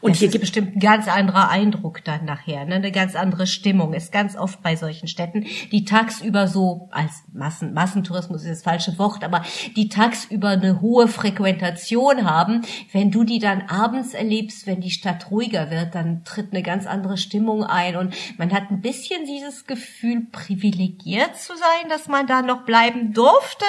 Und 0.00 0.12
das 0.12 0.18
hier 0.18 0.28
gibt 0.28 0.42
bestimmt 0.42 0.76
ein 0.76 0.80
ganz 0.80 1.08
anderer 1.08 1.48
Eindruck 1.48 2.04
dann 2.04 2.24
nachher, 2.24 2.64
ne? 2.64 2.76
eine 2.76 2.92
ganz 2.92 3.14
andere 3.14 3.46
Stimmung. 3.46 3.94
Ist 3.94 4.12
ganz 4.12 4.36
oft 4.36 4.62
bei 4.62 4.76
solchen 4.76 5.08
Städten, 5.08 5.46
die 5.72 5.84
tagsüber 5.84 6.48
so 6.48 6.88
als 6.90 7.24
Massen, 7.32 7.72
Massentourismus 7.72 8.42
ist 8.42 8.50
das 8.50 8.62
falsche 8.62 8.98
Wort, 8.98 9.24
aber 9.24 9.42
die 9.76 9.88
tagsüber 9.88 10.50
eine 10.50 10.80
hohe 10.80 11.08
Frequentation 11.08 12.28
haben. 12.28 12.62
Wenn 12.92 13.10
du 13.10 13.24
die 13.24 13.38
dann 13.38 13.62
abends 13.62 14.14
erlebst, 14.14 14.66
wenn 14.66 14.80
die 14.80 14.90
Stadt 14.90 15.30
ruhiger 15.30 15.70
wird, 15.70 15.94
dann 15.94 16.24
tritt 16.24 16.52
eine 16.52 16.62
ganz 16.62 16.86
andere 16.86 17.16
Stimmung 17.16 17.64
ein 17.64 17.96
und 17.96 18.14
man 18.38 18.52
hat 18.52 18.70
ein 18.70 18.80
bisschen 18.80 19.24
dieses 19.26 19.66
Gefühl, 19.66 20.26
privilegiert 20.30 21.36
zu 21.36 21.54
sein, 21.56 21.88
dass 21.88 22.08
man 22.08 22.26
da 22.26 22.42
noch 22.42 22.64
bleiben 22.64 23.12
durfte 23.12 23.64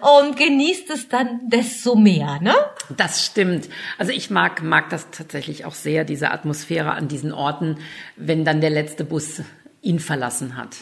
und 0.00 0.36
genießt 0.36 0.90
es 0.90 1.08
dann 1.08 1.48
desto 1.48 1.94
mehr, 1.94 2.40
ne? 2.40 2.54
Das 2.96 3.24
stimmt. 3.24 3.68
Also 3.98 4.12
ich 4.12 4.30
mag, 4.30 4.62
mag 4.62 4.90
das 4.90 5.10
tatsächlich 5.10 5.64
auch 5.64 5.67
sehr, 5.74 6.04
diese 6.04 6.30
Atmosphäre 6.30 6.92
an 6.92 7.08
diesen 7.08 7.32
Orten, 7.32 7.78
wenn 8.16 8.44
dann 8.44 8.60
der 8.60 8.70
letzte 8.70 9.04
Bus 9.04 9.42
ihn 9.82 10.00
verlassen 10.00 10.56
hat. 10.56 10.76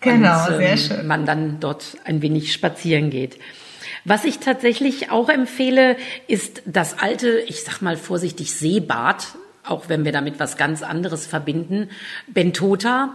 Genau, 0.00 0.46
und, 0.46 0.52
ähm, 0.52 0.58
sehr 0.58 0.76
schön. 0.76 1.06
man 1.06 1.26
dann 1.26 1.60
dort 1.60 1.98
ein 2.04 2.22
wenig 2.22 2.52
spazieren 2.52 3.10
geht. 3.10 3.38
Was 4.04 4.24
ich 4.24 4.38
tatsächlich 4.38 5.10
auch 5.10 5.28
empfehle, 5.28 5.96
ist 6.26 6.62
das 6.64 6.98
alte, 6.98 7.40
ich 7.46 7.64
sag 7.64 7.82
mal 7.82 7.96
vorsichtig, 7.96 8.52
Seebad, 8.54 9.26
auch 9.62 9.88
wenn 9.88 10.04
wir 10.04 10.12
damit 10.12 10.40
was 10.40 10.56
ganz 10.56 10.82
anderes 10.82 11.26
verbinden, 11.26 11.90
Bentota 12.26 13.14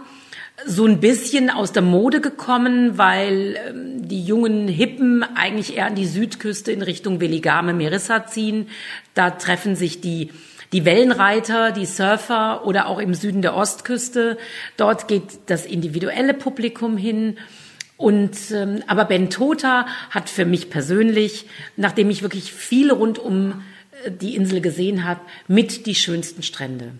so 0.64 0.86
ein 0.86 1.00
bisschen 1.00 1.50
aus 1.50 1.72
der 1.72 1.82
Mode 1.82 2.20
gekommen, 2.20 2.96
weil 2.96 3.58
ähm, 3.68 4.08
die 4.08 4.24
jungen 4.24 4.68
Hippen 4.68 5.22
eigentlich 5.22 5.76
eher 5.76 5.86
an 5.86 5.94
die 5.94 6.06
Südküste 6.06 6.72
in 6.72 6.82
Richtung 6.82 7.20
Veligame, 7.20 7.74
Merissa 7.74 8.26
ziehen. 8.26 8.68
Da 9.14 9.30
treffen 9.30 9.76
sich 9.76 10.00
die 10.00 10.30
die 10.72 10.84
Wellenreiter, 10.84 11.72
die 11.72 11.86
Surfer 11.86 12.66
oder 12.66 12.86
auch 12.88 12.98
im 12.98 13.14
Süden 13.14 13.42
der 13.42 13.54
Ostküste. 13.54 14.38
Dort 14.76 15.08
geht 15.08 15.22
das 15.46 15.66
individuelle 15.66 16.34
Publikum 16.34 16.96
hin. 16.96 17.38
Und 17.96 18.36
ähm, 18.52 18.82
aber 18.86 19.06
Bentota 19.06 19.86
hat 20.10 20.28
für 20.28 20.44
mich 20.44 20.68
persönlich, 20.68 21.46
nachdem 21.76 22.10
ich 22.10 22.22
wirklich 22.22 22.52
viel 22.52 22.90
rund 22.90 23.18
um 23.18 23.62
äh, 24.04 24.10
die 24.10 24.36
Insel 24.36 24.60
gesehen 24.60 25.04
habe, 25.04 25.20
mit 25.48 25.86
die 25.86 25.94
schönsten 25.94 26.42
Strände. 26.42 26.92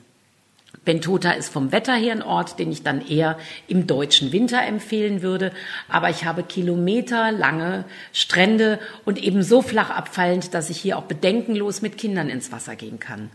Bentota 0.87 1.33
ist 1.33 1.52
vom 1.52 1.72
Wetter 1.72 1.94
her 1.94 2.12
ein 2.12 2.22
Ort, 2.22 2.59
den 2.59 2.70
ich 2.70 2.83
dann 2.83 3.07
eher 3.07 3.38
im 3.66 3.87
deutschen 3.87 4.33
Winter 4.33 4.62
empfehlen 4.62 5.20
würde. 5.20 5.52
Aber 5.88 6.11
ich 6.11 6.24
habe 6.24 6.44
kilometerlange 6.44 7.85
Strände 8.12 8.79
und 9.05 9.22
eben 9.22 9.42
so 9.42 9.62
flach 9.62 9.90
abfallend, 9.90 10.55
dass 10.55 10.70
ich 10.70 10.79
hier 10.79 10.96
auch 10.96 11.02
bedenkenlos 11.02 11.83
mit 11.83 11.98
Kindern 11.98 12.29
ins 12.29 12.52
Wasser 12.52 12.76
gehen 12.76 13.00
kann. 13.00 13.31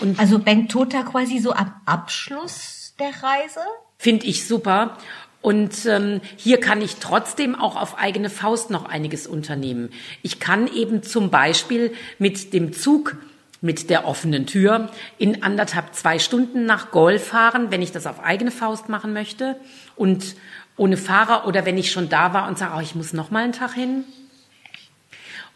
Und 0.00 0.18
also 0.18 0.38
Bentota 0.38 1.02
quasi 1.02 1.38
so 1.38 1.52
am 1.52 1.72
Abschluss 1.84 2.94
der 2.98 3.08
Reise? 3.08 3.60
Finde 3.98 4.26
ich 4.26 4.46
super. 4.46 4.96
Und 5.40 5.86
ähm, 5.86 6.20
hier 6.36 6.58
kann 6.60 6.82
ich 6.82 6.96
trotzdem 6.96 7.54
auch 7.54 7.76
auf 7.76 7.98
eigene 7.98 8.28
Faust 8.28 8.70
noch 8.70 8.86
einiges 8.86 9.26
unternehmen. 9.26 9.90
Ich 10.22 10.40
kann 10.40 10.66
eben 10.72 11.02
zum 11.02 11.30
Beispiel 11.30 11.92
mit 12.18 12.52
dem 12.52 12.72
Zug 12.72 13.16
mit 13.60 13.90
der 13.90 14.06
offenen 14.06 14.46
Tür 14.46 14.88
in 15.18 15.42
anderthalb, 15.42 15.94
zwei 15.94 16.18
Stunden 16.18 16.64
nach 16.64 16.90
Golf 16.90 17.28
fahren, 17.28 17.70
wenn 17.70 17.82
ich 17.82 17.92
das 17.92 18.06
auf 18.06 18.20
eigene 18.20 18.50
Faust 18.50 18.88
machen 18.88 19.12
möchte 19.12 19.56
und 19.96 20.36
ohne 20.76 20.96
Fahrer 20.96 21.46
oder 21.46 21.66
wenn 21.66 21.76
ich 21.76 21.90
schon 21.90 22.08
da 22.08 22.32
war 22.32 22.46
und 22.46 22.56
sage, 22.56 22.74
oh, 22.76 22.80
ich 22.80 22.94
muss 22.94 23.12
noch 23.12 23.30
mal 23.30 23.42
einen 23.42 23.52
Tag 23.52 23.74
hin. 23.74 24.04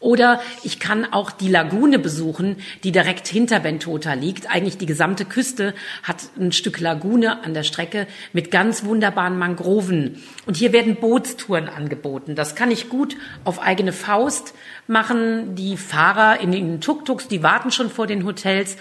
Oder 0.02 0.40
ich 0.64 0.80
kann 0.80 1.10
auch 1.12 1.30
die 1.30 1.48
Lagune 1.48 2.00
besuchen, 2.00 2.56
die 2.82 2.90
direkt 2.90 3.28
hinter 3.28 3.60
Bentota 3.60 4.14
liegt. 4.14 4.50
Eigentlich 4.50 4.76
die 4.76 4.86
gesamte 4.86 5.24
Küste 5.24 5.74
hat 6.02 6.16
ein 6.36 6.50
Stück 6.50 6.80
Lagune 6.80 7.44
an 7.44 7.54
der 7.54 7.62
Strecke 7.62 8.08
mit 8.32 8.50
ganz 8.50 8.84
wunderbaren 8.84 9.38
Mangroven. 9.38 10.20
Und 10.44 10.56
hier 10.56 10.72
werden 10.72 10.96
Bootstouren 10.96 11.68
angeboten. 11.68 12.34
Das 12.34 12.56
kann 12.56 12.72
ich 12.72 12.88
gut 12.88 13.16
auf 13.44 13.62
eigene 13.62 13.92
Faust 13.92 14.54
machen. 14.88 15.54
Die 15.54 15.76
Fahrer 15.76 16.40
in 16.40 16.50
den 16.50 16.80
Tuk-Tuks, 16.80 17.28
die 17.28 17.44
warten 17.44 17.70
schon 17.70 17.88
vor 17.88 18.08
den 18.08 18.26
Hotels. 18.26 18.76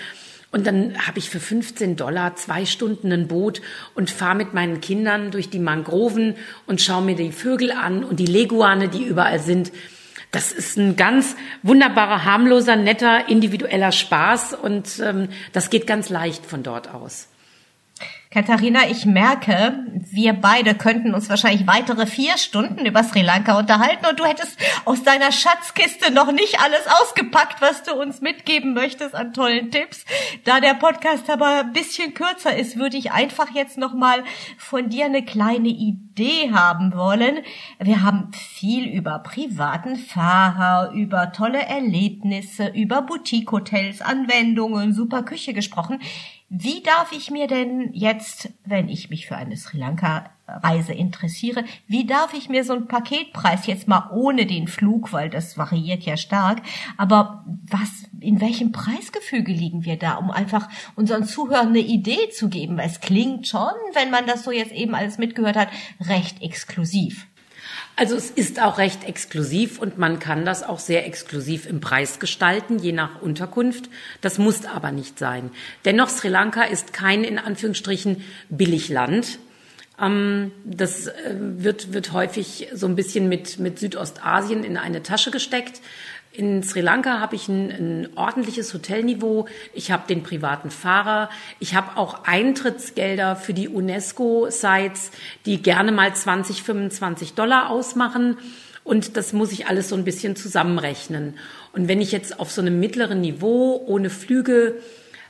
Und 0.51 0.65
dann 0.65 0.97
habe 1.05 1.19
ich 1.19 1.29
für 1.29 1.39
15 1.39 1.97
Dollar 1.97 2.35
zwei 2.35 2.65
Stunden 2.65 3.11
ein 3.11 3.27
Boot 3.27 3.61
und 3.93 4.09
fahre 4.09 4.35
mit 4.35 4.55
meinen 4.55 4.81
Kindern 4.81 5.29
durch 5.29 5.51
die 5.51 5.59
Mangroven 5.59 6.35
und 6.65 6.81
schaue 6.81 7.03
mir 7.03 7.15
die 7.15 7.31
Vögel 7.31 7.71
an 7.71 8.03
und 8.03 8.19
die 8.19 8.25
Leguane, 8.25 8.89
die 8.89 9.03
überall 9.03 9.39
sind. 9.39 9.71
Das 10.31 10.53
ist 10.53 10.77
ein 10.77 10.95
ganz 10.95 11.35
wunderbarer, 11.61 12.23
harmloser, 12.23 12.77
netter, 12.77 13.27
individueller 13.27 13.91
Spaß 13.91 14.53
und 14.53 14.99
ähm, 15.03 15.27
das 15.51 15.69
geht 15.69 15.87
ganz 15.87 16.09
leicht 16.09 16.45
von 16.45 16.63
dort 16.63 16.93
aus. 16.93 17.27
Katharina, 18.33 18.89
ich 18.89 19.05
merke, 19.05 19.83
wir 20.09 20.31
beide 20.31 20.73
könnten 20.73 21.13
uns 21.13 21.29
wahrscheinlich 21.29 21.67
weitere 21.67 22.05
vier 22.05 22.37
Stunden 22.37 22.85
über 22.85 23.03
Sri 23.03 23.23
Lanka 23.23 23.59
unterhalten 23.59 24.05
und 24.05 24.21
du 24.21 24.23
hättest 24.23 24.57
aus 24.85 25.03
deiner 25.03 25.33
Schatzkiste 25.33 26.13
noch 26.13 26.31
nicht 26.31 26.61
alles 26.61 26.87
ausgepackt, 27.01 27.61
was 27.61 27.83
du 27.83 27.93
uns 27.93 28.21
mitgeben 28.21 28.73
möchtest 28.73 29.15
an 29.15 29.33
tollen 29.33 29.69
Tipps. 29.69 30.05
Da 30.45 30.61
der 30.61 30.75
Podcast 30.75 31.29
aber 31.29 31.59
ein 31.59 31.73
bisschen 31.73 32.13
kürzer 32.13 32.55
ist, 32.55 32.77
würde 32.77 32.95
ich 32.95 33.11
einfach 33.11 33.53
jetzt 33.53 33.77
nochmal 33.77 34.23
von 34.57 34.87
dir 34.87 35.07
eine 35.07 35.25
kleine 35.25 35.67
Idee 35.67 36.53
haben 36.53 36.95
wollen. 36.95 37.39
Wir 37.79 38.01
haben 38.01 38.31
viel 38.31 38.87
über 38.87 39.19
privaten 39.19 39.97
Fahrer, 39.97 40.93
über 40.93 41.33
tolle 41.33 41.65
Erlebnisse, 41.65 42.67
über 42.69 43.01
Boutique-Hotels, 43.01 44.01
Anwendungen, 44.01 44.93
super 44.93 45.23
Küche 45.23 45.53
gesprochen. 45.53 45.99
Wie 46.53 46.83
darf 46.83 47.13
ich 47.13 47.31
mir 47.31 47.47
denn 47.47 47.93
jetzt, 47.93 48.51
wenn 48.65 48.89
ich 48.89 49.09
mich 49.09 49.25
für 49.25 49.37
eine 49.37 49.55
Sri 49.55 49.77
Lanka 49.77 50.31
Reise 50.45 50.91
interessiere, 50.91 51.63
wie 51.87 52.05
darf 52.05 52.33
ich 52.33 52.49
mir 52.49 52.65
so 52.65 52.73
einen 52.73 52.89
Paketpreis 52.89 53.67
jetzt 53.67 53.87
mal 53.87 54.09
ohne 54.11 54.45
den 54.45 54.67
Flug, 54.67 55.13
weil 55.13 55.29
das 55.29 55.57
variiert 55.57 56.03
ja 56.03 56.17
stark, 56.17 56.61
aber 56.97 57.45
was, 57.69 58.03
in 58.19 58.41
welchem 58.41 58.73
Preisgefüge 58.73 59.53
liegen 59.53 59.85
wir 59.85 59.95
da, 59.95 60.15
um 60.15 60.29
einfach 60.29 60.67
unseren 60.97 61.23
Zuhörern 61.23 61.69
eine 61.69 61.79
Idee 61.79 62.29
zu 62.31 62.49
geben? 62.49 62.75
Weil 62.75 62.87
es 62.87 62.99
klingt 62.99 63.47
schon, 63.47 63.71
wenn 63.93 64.11
man 64.11 64.27
das 64.27 64.43
so 64.43 64.51
jetzt 64.51 64.73
eben 64.73 64.93
alles 64.93 65.17
mitgehört 65.17 65.55
hat, 65.55 65.69
recht 66.01 66.41
exklusiv. 66.41 67.27
Also 67.95 68.15
es 68.15 68.29
ist 68.29 68.61
auch 68.61 68.77
recht 68.77 69.03
exklusiv 69.03 69.79
und 69.79 69.97
man 69.97 70.19
kann 70.19 70.45
das 70.45 70.63
auch 70.63 70.79
sehr 70.79 71.05
exklusiv 71.05 71.65
im 71.67 71.81
Preis 71.81 72.19
gestalten, 72.19 72.79
je 72.79 72.93
nach 72.93 73.21
Unterkunft. 73.21 73.89
Das 74.21 74.37
muss 74.37 74.65
aber 74.65 74.91
nicht 74.91 75.19
sein. 75.19 75.51
Dennoch, 75.85 76.09
Sri 76.09 76.29
Lanka 76.29 76.63
ist 76.63 76.93
kein 76.93 77.23
in 77.23 77.37
Anführungsstrichen 77.37 78.23
Billigland. 78.49 79.39
Ähm, 79.99 80.51
das 80.63 81.07
äh, 81.07 81.35
wird, 81.35 81.93
wird 81.93 82.11
häufig 82.11 82.69
so 82.73 82.87
ein 82.87 82.95
bisschen 82.95 83.29
mit, 83.29 83.59
mit 83.59 83.77
Südostasien 83.79 84.63
in 84.63 84.77
eine 84.77 85.03
Tasche 85.03 85.29
gesteckt. 85.29 85.81
In 86.33 86.63
Sri 86.63 86.79
Lanka 86.79 87.19
habe 87.19 87.35
ich 87.35 87.49
ein, 87.49 87.69
ein 87.71 88.09
ordentliches 88.15 88.73
Hotelniveau. 88.73 89.47
Ich 89.73 89.91
habe 89.91 90.07
den 90.07 90.23
privaten 90.23 90.71
Fahrer. 90.71 91.29
Ich 91.59 91.75
habe 91.75 91.97
auch 91.97 92.23
Eintrittsgelder 92.23 93.35
für 93.35 93.53
die 93.53 93.67
UNESCO-Sites, 93.67 95.11
die 95.45 95.61
gerne 95.61 95.91
mal 95.91 96.15
20, 96.15 96.63
25 96.63 97.33
Dollar 97.33 97.69
ausmachen. 97.69 98.37
Und 98.85 99.17
das 99.17 99.33
muss 99.33 99.51
ich 99.51 99.67
alles 99.67 99.89
so 99.89 99.95
ein 99.95 100.05
bisschen 100.05 100.37
zusammenrechnen. 100.37 101.37
Und 101.73 101.89
wenn 101.89 101.99
ich 101.99 102.13
jetzt 102.13 102.39
auf 102.39 102.49
so 102.49 102.61
einem 102.61 102.79
mittleren 102.79 103.19
Niveau 103.19 103.83
ohne 103.85 104.09
Flüge, 104.09 104.75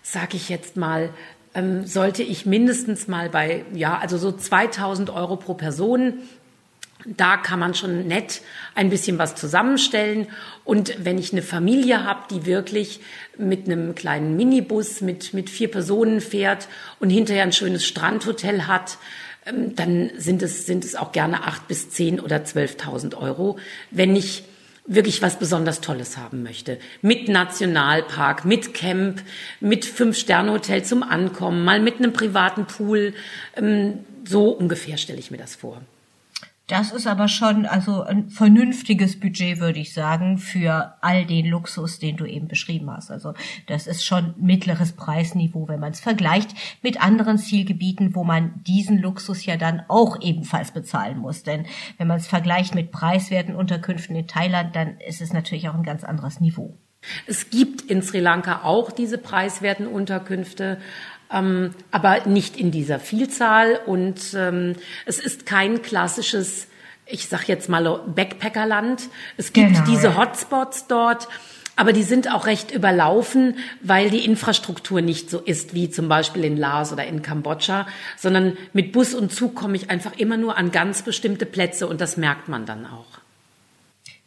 sage 0.04 0.38
ich 0.38 0.50
jetzt 0.50 0.78
mal, 0.78 1.10
ähm, 1.54 1.86
sollte 1.86 2.24
ich 2.24 2.46
mindestens 2.46 3.08
mal 3.08 3.30
bei, 3.30 3.66
ja, 3.74 3.98
also 3.98 4.18
so 4.18 4.32
2000 4.32 5.10
Euro 5.10 5.36
pro 5.36 5.56
Person 5.56 6.20
da 7.06 7.38
kann 7.38 7.60
man 7.60 7.74
schon 7.74 8.08
nett 8.08 8.42
ein 8.76 8.90
bisschen 8.90 9.18
was 9.18 9.36
zusammenstellen. 9.36 10.28
Und 10.64 10.94
wenn 11.04 11.18
ich 11.18 11.32
eine 11.32 11.42
Familie 11.42 12.04
habe, 12.04 12.22
die 12.30 12.46
wirklich 12.46 13.00
mit 13.38 13.66
einem 13.66 13.96
kleinen 13.96 14.36
Minibus 14.36 15.02
mit, 15.02 15.34
mit 15.34 15.50
vier 15.50 15.70
Personen 15.70 16.22
fährt 16.22 16.68
und 17.00 17.10
hinterher 17.10 17.44
ein 17.44 17.54
schönes 17.54 17.86
Strandhotel 17.86 18.68
hat, 18.68 18.98
ähm, 19.46 19.76
dann 19.76 20.12
sind 20.18 20.44
es, 20.44 20.66
sind 20.66 20.86
es 20.86 20.96
auch 20.96 21.12
gerne 21.12 21.44
acht 21.44 21.68
bis 21.68 21.90
zehn 21.90 22.20
oder 22.20 22.38
12.000 22.38 23.18
Euro. 23.18 23.58
Wenn 23.90 24.16
ich 24.16 24.44
wirklich 24.86 25.22
was 25.22 25.38
besonders 25.38 25.80
Tolles 25.82 26.18
haben 26.18 26.44
möchte. 26.44 26.80
Mit 27.02 27.30
Nationalpark, 27.30 28.46
mit 28.46 28.74
Camp, 28.74 29.22
mit 29.60 29.86
Fünf-Sterne-Hotel 29.86 30.84
zum 30.84 31.04
Ankommen, 31.04 31.64
mal 31.64 31.80
mit 31.80 31.98
einem 31.98 32.14
privaten 32.14 32.66
Pool. 32.66 33.14
Ähm, 33.56 34.00
so 34.26 34.50
ungefähr 34.50 34.98
stelle 34.98 35.20
ich 35.20 35.32
mir 35.32 35.38
das 35.38 35.56
vor. 35.56 35.82
Das 36.68 36.92
ist 36.92 37.06
aber 37.06 37.28
schon 37.28 37.66
also 37.66 38.04
ein 38.04 38.30
vernünftiges 38.30 39.20
Budget, 39.20 39.60
würde 39.60 39.80
ich 39.80 39.94
sagen, 39.94 40.38
für 40.38 40.94
all 41.02 41.26
den 41.26 41.48
Luxus, 41.48 42.00
den 42.00 42.16
du 42.16 42.26
eben 42.26 42.48
beschrieben 42.48 42.90
hast. 42.90 43.12
Also 43.12 43.34
das 43.68 43.88
ist 43.88 44.06
schon 44.06 44.34
mittleres 44.38 44.94
Preisniveau, 44.94 45.68
wenn 45.68 45.82
man 45.82 45.92
es 45.92 46.00
vergleicht 46.00 46.52
mit 46.82 47.02
anderen 47.04 47.38
Zielgebieten, 47.38 48.16
wo 48.16 48.24
man 48.24 48.64
diesen 48.64 49.00
Luxus 49.00 49.46
ja 49.46 49.58
dann 49.58 49.84
auch 49.90 50.22
ebenfalls 50.22 50.72
bezahlen 50.72 51.18
muss. 51.18 51.44
Denn 51.44 51.66
wenn 51.98 52.08
man 52.08 52.18
es 52.18 52.28
vergleicht 52.28 52.74
mit 52.74 52.92
preiswerten 52.92 53.56
Unterkünften 53.56 54.16
in 54.16 54.28
Thailand, 54.28 54.76
dann 54.76 54.98
ist 55.00 55.20
es 55.20 55.34
natürlich 55.34 55.68
auch 55.68 55.76
ein 55.76 55.84
ganz 55.84 56.06
anderes 56.06 56.40
Niveau. 56.40 56.78
Es 57.26 57.50
gibt 57.50 57.82
in 57.82 58.02
Sri 58.02 58.20
Lanka 58.20 58.62
auch 58.64 58.92
diese 58.92 59.18
preiswerten 59.18 59.88
Unterkünfte, 59.88 60.78
ähm, 61.34 61.72
aber 61.92 62.26
nicht 62.26 62.58
in 62.58 62.72
dieser 62.72 63.00
Vielzahl. 63.00 63.80
Und 63.86 64.34
ähm, 64.36 64.76
es 65.06 65.20
ist 65.20 65.46
kein 65.46 65.82
klassisches, 65.82 66.68
ich 67.06 67.28
sag 67.28 67.48
jetzt 67.48 67.70
mal 67.70 68.02
Backpackerland. 68.08 69.04
Es 69.38 69.54
gibt 69.54 69.74
genau, 69.74 69.86
diese 69.86 70.18
Hotspots 70.18 70.88
dort. 70.88 71.28
Aber 71.78 71.94
die 71.94 72.04
sind 72.04 72.32
auch 72.32 72.48
recht 72.48 72.72
überlaufen, 72.72 73.56
weil 73.82 74.10
die 74.10 74.26
Infrastruktur 74.26 75.02
nicht 75.02 75.30
so 75.30 75.40
ist 75.40 75.74
wie 75.74 75.90
zum 75.90 76.10
Beispiel 76.10 76.44
in 76.44 76.58
Laos 76.58 76.92
oder 76.92 77.06
in 77.06 77.22
Kambodscha, 77.22 77.88
sondern 78.18 78.58
mit 78.74 78.92
Bus 78.92 79.14
und 79.14 79.32
Zug 79.32 79.56
komme 79.56 79.78
ich 79.78 79.90
einfach 79.90 80.18
immer 80.18 80.38
nur 80.38 80.58
an 80.58 80.72
ganz 80.72 81.02
bestimmte 81.02 81.46
Plätze 81.46 81.88
und 81.88 82.02
das 82.02 82.18
merkt 82.18 82.50
man 82.50 82.66
dann 82.66 82.86
auch. 82.86 83.21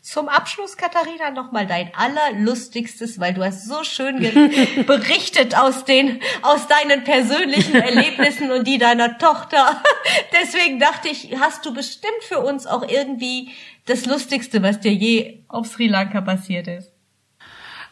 Zum 0.04 0.28
Abschluss, 0.28 0.76
Katharina, 0.76 1.30
nochmal 1.30 1.66
dein 1.66 1.90
allerlustigstes, 1.94 3.20
weil 3.20 3.32
du 3.32 3.42
hast 3.42 3.66
so 3.66 3.84
schön 3.84 4.18
berichtet 4.86 5.56
aus 5.56 5.86
den, 5.86 6.20
aus 6.42 6.66
deinen 6.66 7.04
persönlichen 7.04 7.74
Erlebnissen 7.74 8.50
und 8.50 8.66
die 8.66 8.76
deiner 8.76 9.16
Tochter. 9.16 9.82
Deswegen 10.42 10.78
dachte 10.78 11.08
ich, 11.08 11.34
hast 11.40 11.64
du 11.64 11.72
bestimmt 11.72 12.22
für 12.28 12.40
uns 12.40 12.66
auch 12.66 12.86
irgendwie 12.86 13.52
das 13.86 14.04
Lustigste, 14.04 14.62
was 14.62 14.78
dir 14.78 14.92
je 14.92 15.42
auf 15.48 15.68
Sri 15.68 15.86
Lanka 15.86 16.20
passiert 16.20 16.68
ist. 16.68 16.92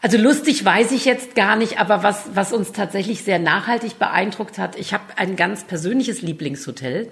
Also 0.02 0.18
lustig 0.18 0.62
weiß 0.62 0.92
ich 0.92 1.06
jetzt 1.06 1.34
gar 1.34 1.56
nicht, 1.56 1.80
aber 1.80 2.02
was, 2.02 2.34
was 2.34 2.52
uns 2.52 2.72
tatsächlich 2.72 3.24
sehr 3.24 3.38
nachhaltig 3.38 3.98
beeindruckt 3.98 4.58
hat, 4.58 4.76
ich 4.76 4.92
habe 4.92 5.04
ein 5.16 5.34
ganz 5.36 5.64
persönliches 5.64 6.20
Lieblingshotel. 6.20 7.10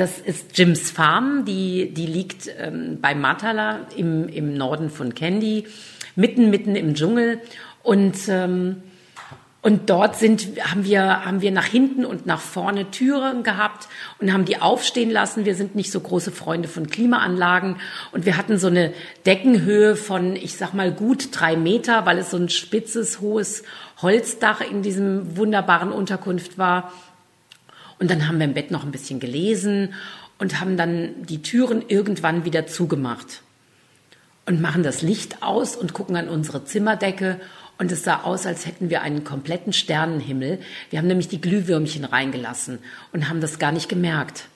Das 0.00 0.18
ist 0.18 0.56
Jims 0.56 0.90
Farm, 0.90 1.44
die, 1.44 1.92
die 1.92 2.06
liegt 2.06 2.48
ähm, 2.58 3.00
bei 3.02 3.14
Matala 3.14 3.80
im, 3.98 4.30
im 4.30 4.54
Norden 4.54 4.88
von 4.88 5.14
Kandy, 5.14 5.66
mitten, 6.16 6.48
mitten 6.48 6.74
im 6.74 6.94
Dschungel. 6.94 7.42
Und, 7.82 8.16
ähm, 8.28 8.76
und 9.60 9.90
dort 9.90 10.16
sind, 10.16 10.48
haben, 10.64 10.86
wir, 10.86 11.26
haben 11.26 11.42
wir 11.42 11.50
nach 11.50 11.66
hinten 11.66 12.06
und 12.06 12.24
nach 12.24 12.40
vorne 12.40 12.90
Türen 12.90 13.42
gehabt 13.42 13.88
und 14.20 14.32
haben 14.32 14.46
die 14.46 14.62
aufstehen 14.62 15.10
lassen. 15.10 15.44
Wir 15.44 15.54
sind 15.54 15.74
nicht 15.74 15.92
so 15.92 16.00
große 16.00 16.30
Freunde 16.30 16.68
von 16.68 16.86
Klimaanlagen. 16.86 17.76
Und 18.10 18.24
wir 18.24 18.38
hatten 18.38 18.56
so 18.56 18.68
eine 18.68 18.94
Deckenhöhe 19.26 19.96
von, 19.96 20.34
ich 20.34 20.56
sag 20.56 20.72
mal, 20.72 20.92
gut 20.92 21.28
drei 21.32 21.56
Meter, 21.56 22.06
weil 22.06 22.16
es 22.16 22.30
so 22.30 22.38
ein 22.38 22.48
spitzes, 22.48 23.20
hohes 23.20 23.64
Holzdach 24.00 24.62
in 24.62 24.80
diesem 24.80 25.36
wunderbaren 25.36 25.92
Unterkunft 25.92 26.56
war. 26.56 26.90
Und 28.00 28.10
dann 28.10 28.26
haben 28.26 28.38
wir 28.38 28.46
im 28.46 28.54
Bett 28.54 28.72
noch 28.72 28.82
ein 28.82 28.90
bisschen 28.90 29.20
gelesen 29.20 29.94
und 30.38 30.58
haben 30.58 30.76
dann 30.76 31.26
die 31.26 31.42
Türen 31.42 31.84
irgendwann 31.86 32.44
wieder 32.44 32.66
zugemacht 32.66 33.42
und 34.46 34.60
machen 34.60 34.82
das 34.82 35.02
Licht 35.02 35.42
aus 35.42 35.76
und 35.76 35.92
gucken 35.92 36.16
an 36.16 36.28
unsere 36.28 36.64
Zimmerdecke 36.64 37.38
und 37.78 37.92
es 37.92 38.02
sah 38.02 38.22
aus, 38.22 38.46
als 38.46 38.66
hätten 38.66 38.90
wir 38.90 39.02
einen 39.02 39.22
kompletten 39.22 39.72
Sternenhimmel. 39.72 40.60
Wir 40.90 40.98
haben 40.98 41.06
nämlich 41.06 41.28
die 41.28 41.40
Glühwürmchen 41.40 42.04
reingelassen 42.04 42.78
und 43.12 43.28
haben 43.28 43.40
das 43.40 43.58
gar 43.58 43.70
nicht 43.70 43.88
gemerkt. 43.88 44.48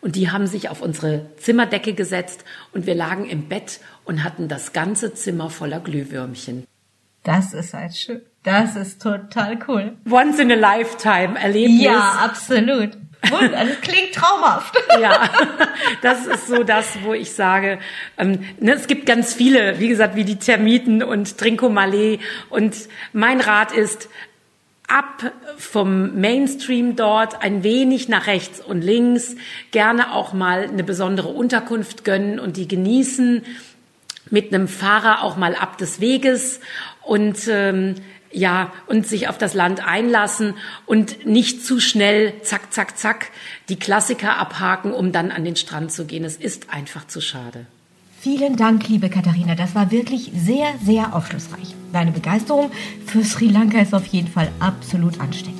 Und 0.00 0.16
die 0.16 0.30
haben 0.30 0.46
sich 0.46 0.68
auf 0.68 0.82
unsere 0.82 1.26
Zimmerdecke 1.36 1.94
gesetzt 1.94 2.44
und 2.72 2.86
wir 2.86 2.94
lagen 2.94 3.28
im 3.28 3.48
Bett 3.48 3.80
und 4.04 4.24
hatten 4.24 4.48
das 4.48 4.72
ganze 4.72 5.14
Zimmer 5.14 5.50
voller 5.50 5.80
Glühwürmchen. 5.80 6.66
Das 7.22 7.54
ist 7.54 7.74
halt 7.74 7.96
schön. 7.96 8.22
Das 8.42 8.74
ist 8.74 9.02
total 9.02 9.58
cool. 9.68 9.96
Once 10.10 10.38
in 10.38 10.50
a 10.50 10.54
lifetime 10.54 11.38
Erlebnis. 11.38 11.82
Ja, 11.82 12.20
absolut. 12.24 12.90
Und, 13.22 13.54
also 13.54 13.74
klingt 13.82 14.14
traumhaft. 14.14 14.74
ja, 15.00 15.28
das 16.00 16.26
ist 16.26 16.46
so 16.46 16.62
das, 16.62 17.02
wo 17.02 17.12
ich 17.12 17.32
sage, 17.32 17.78
ähm, 18.16 18.40
ne, 18.58 18.72
es 18.72 18.86
gibt 18.86 19.04
ganz 19.04 19.34
viele, 19.34 19.78
wie 19.78 19.88
gesagt, 19.88 20.16
wie 20.16 20.24
die 20.24 20.38
Termiten 20.38 21.02
und 21.02 21.36
Trinkomalee. 21.36 22.18
Und 22.48 22.74
mein 23.12 23.42
Rat 23.42 23.72
ist, 23.72 24.08
ab 24.88 25.32
vom 25.56 26.20
Mainstream 26.20 26.96
dort 26.96 27.42
ein 27.42 27.62
wenig 27.62 28.08
nach 28.08 28.26
rechts 28.26 28.60
und 28.60 28.82
links, 28.82 29.36
gerne 29.70 30.12
auch 30.12 30.32
mal 30.32 30.64
eine 30.64 30.82
besondere 30.82 31.28
Unterkunft 31.28 32.04
gönnen 32.04 32.40
und 32.40 32.56
die 32.56 32.66
genießen, 32.66 33.42
mit 34.30 34.52
einem 34.52 34.68
Fahrer 34.68 35.24
auch 35.24 35.36
mal 35.36 35.54
ab 35.54 35.78
des 35.78 36.00
Weges 36.00 36.60
und 37.02 37.48
ähm, 37.48 37.96
ja, 38.32 38.72
und 38.86 39.06
sich 39.06 39.28
auf 39.28 39.38
das 39.38 39.54
Land 39.54 39.86
einlassen 39.86 40.54
und 40.86 41.26
nicht 41.26 41.64
zu 41.64 41.80
schnell, 41.80 42.34
zack, 42.42 42.72
zack, 42.72 42.98
zack, 42.98 43.30
die 43.68 43.78
Klassiker 43.78 44.38
abhaken, 44.38 44.92
um 44.92 45.12
dann 45.12 45.30
an 45.30 45.44
den 45.44 45.56
Strand 45.56 45.92
zu 45.92 46.04
gehen. 46.04 46.24
Es 46.24 46.36
ist 46.36 46.70
einfach 46.70 47.06
zu 47.06 47.20
schade. 47.20 47.66
Vielen 48.20 48.56
Dank, 48.56 48.86
liebe 48.88 49.08
Katharina. 49.08 49.54
Das 49.54 49.74
war 49.74 49.90
wirklich 49.90 50.30
sehr, 50.34 50.66
sehr 50.84 51.14
aufschlussreich. 51.16 51.74
Deine 51.92 52.12
Begeisterung 52.12 52.70
für 53.06 53.24
Sri 53.24 53.48
Lanka 53.48 53.80
ist 53.80 53.94
auf 53.94 54.06
jeden 54.06 54.28
Fall 54.28 54.50
absolut 54.60 55.18
ansteckend. 55.20 55.56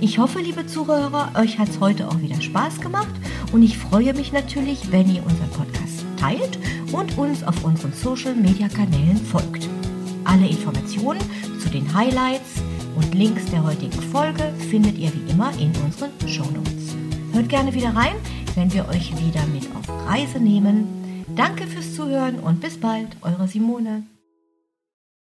Ich 0.00 0.18
hoffe, 0.18 0.40
liebe 0.40 0.66
Zuhörer, 0.66 1.32
euch 1.36 1.58
hat 1.58 1.68
es 1.68 1.80
heute 1.80 2.08
auch 2.08 2.20
wieder 2.20 2.40
Spaß 2.40 2.80
gemacht 2.80 3.14
und 3.52 3.62
ich 3.62 3.78
freue 3.78 4.14
mich 4.14 4.32
natürlich, 4.32 4.92
wenn 4.92 5.12
ihr 5.12 5.24
unseren 5.24 5.50
Podcast 5.50 6.04
teilt 6.18 6.58
und 6.92 7.16
uns 7.16 7.42
auf 7.44 7.64
unseren 7.64 7.92
Social-Media-Kanälen 7.92 9.16
folgt. 9.16 9.68
Alle 10.28 10.46
Informationen 10.46 11.22
zu 11.58 11.70
den 11.70 11.94
Highlights 11.94 12.60
und 12.96 13.14
Links 13.14 13.46
der 13.46 13.64
heutigen 13.64 14.02
Folge 14.12 14.52
findet 14.68 14.98
ihr 14.98 15.10
wie 15.14 15.30
immer 15.30 15.50
in 15.58 15.72
unseren 15.82 16.10
Shownotes. 16.26 16.94
Hört 17.32 17.48
gerne 17.48 17.72
wieder 17.72 17.96
rein, 17.96 18.14
wenn 18.54 18.70
wir 18.70 18.86
euch 18.88 19.10
wieder 19.12 19.46
mit 19.46 19.66
auf 19.74 20.06
Reise 20.06 20.38
nehmen. 20.38 21.24
Danke 21.34 21.66
fürs 21.66 21.94
Zuhören 21.94 22.40
und 22.40 22.60
bis 22.60 22.78
bald, 22.78 23.08
eure 23.22 23.48
Simone. 23.48 24.02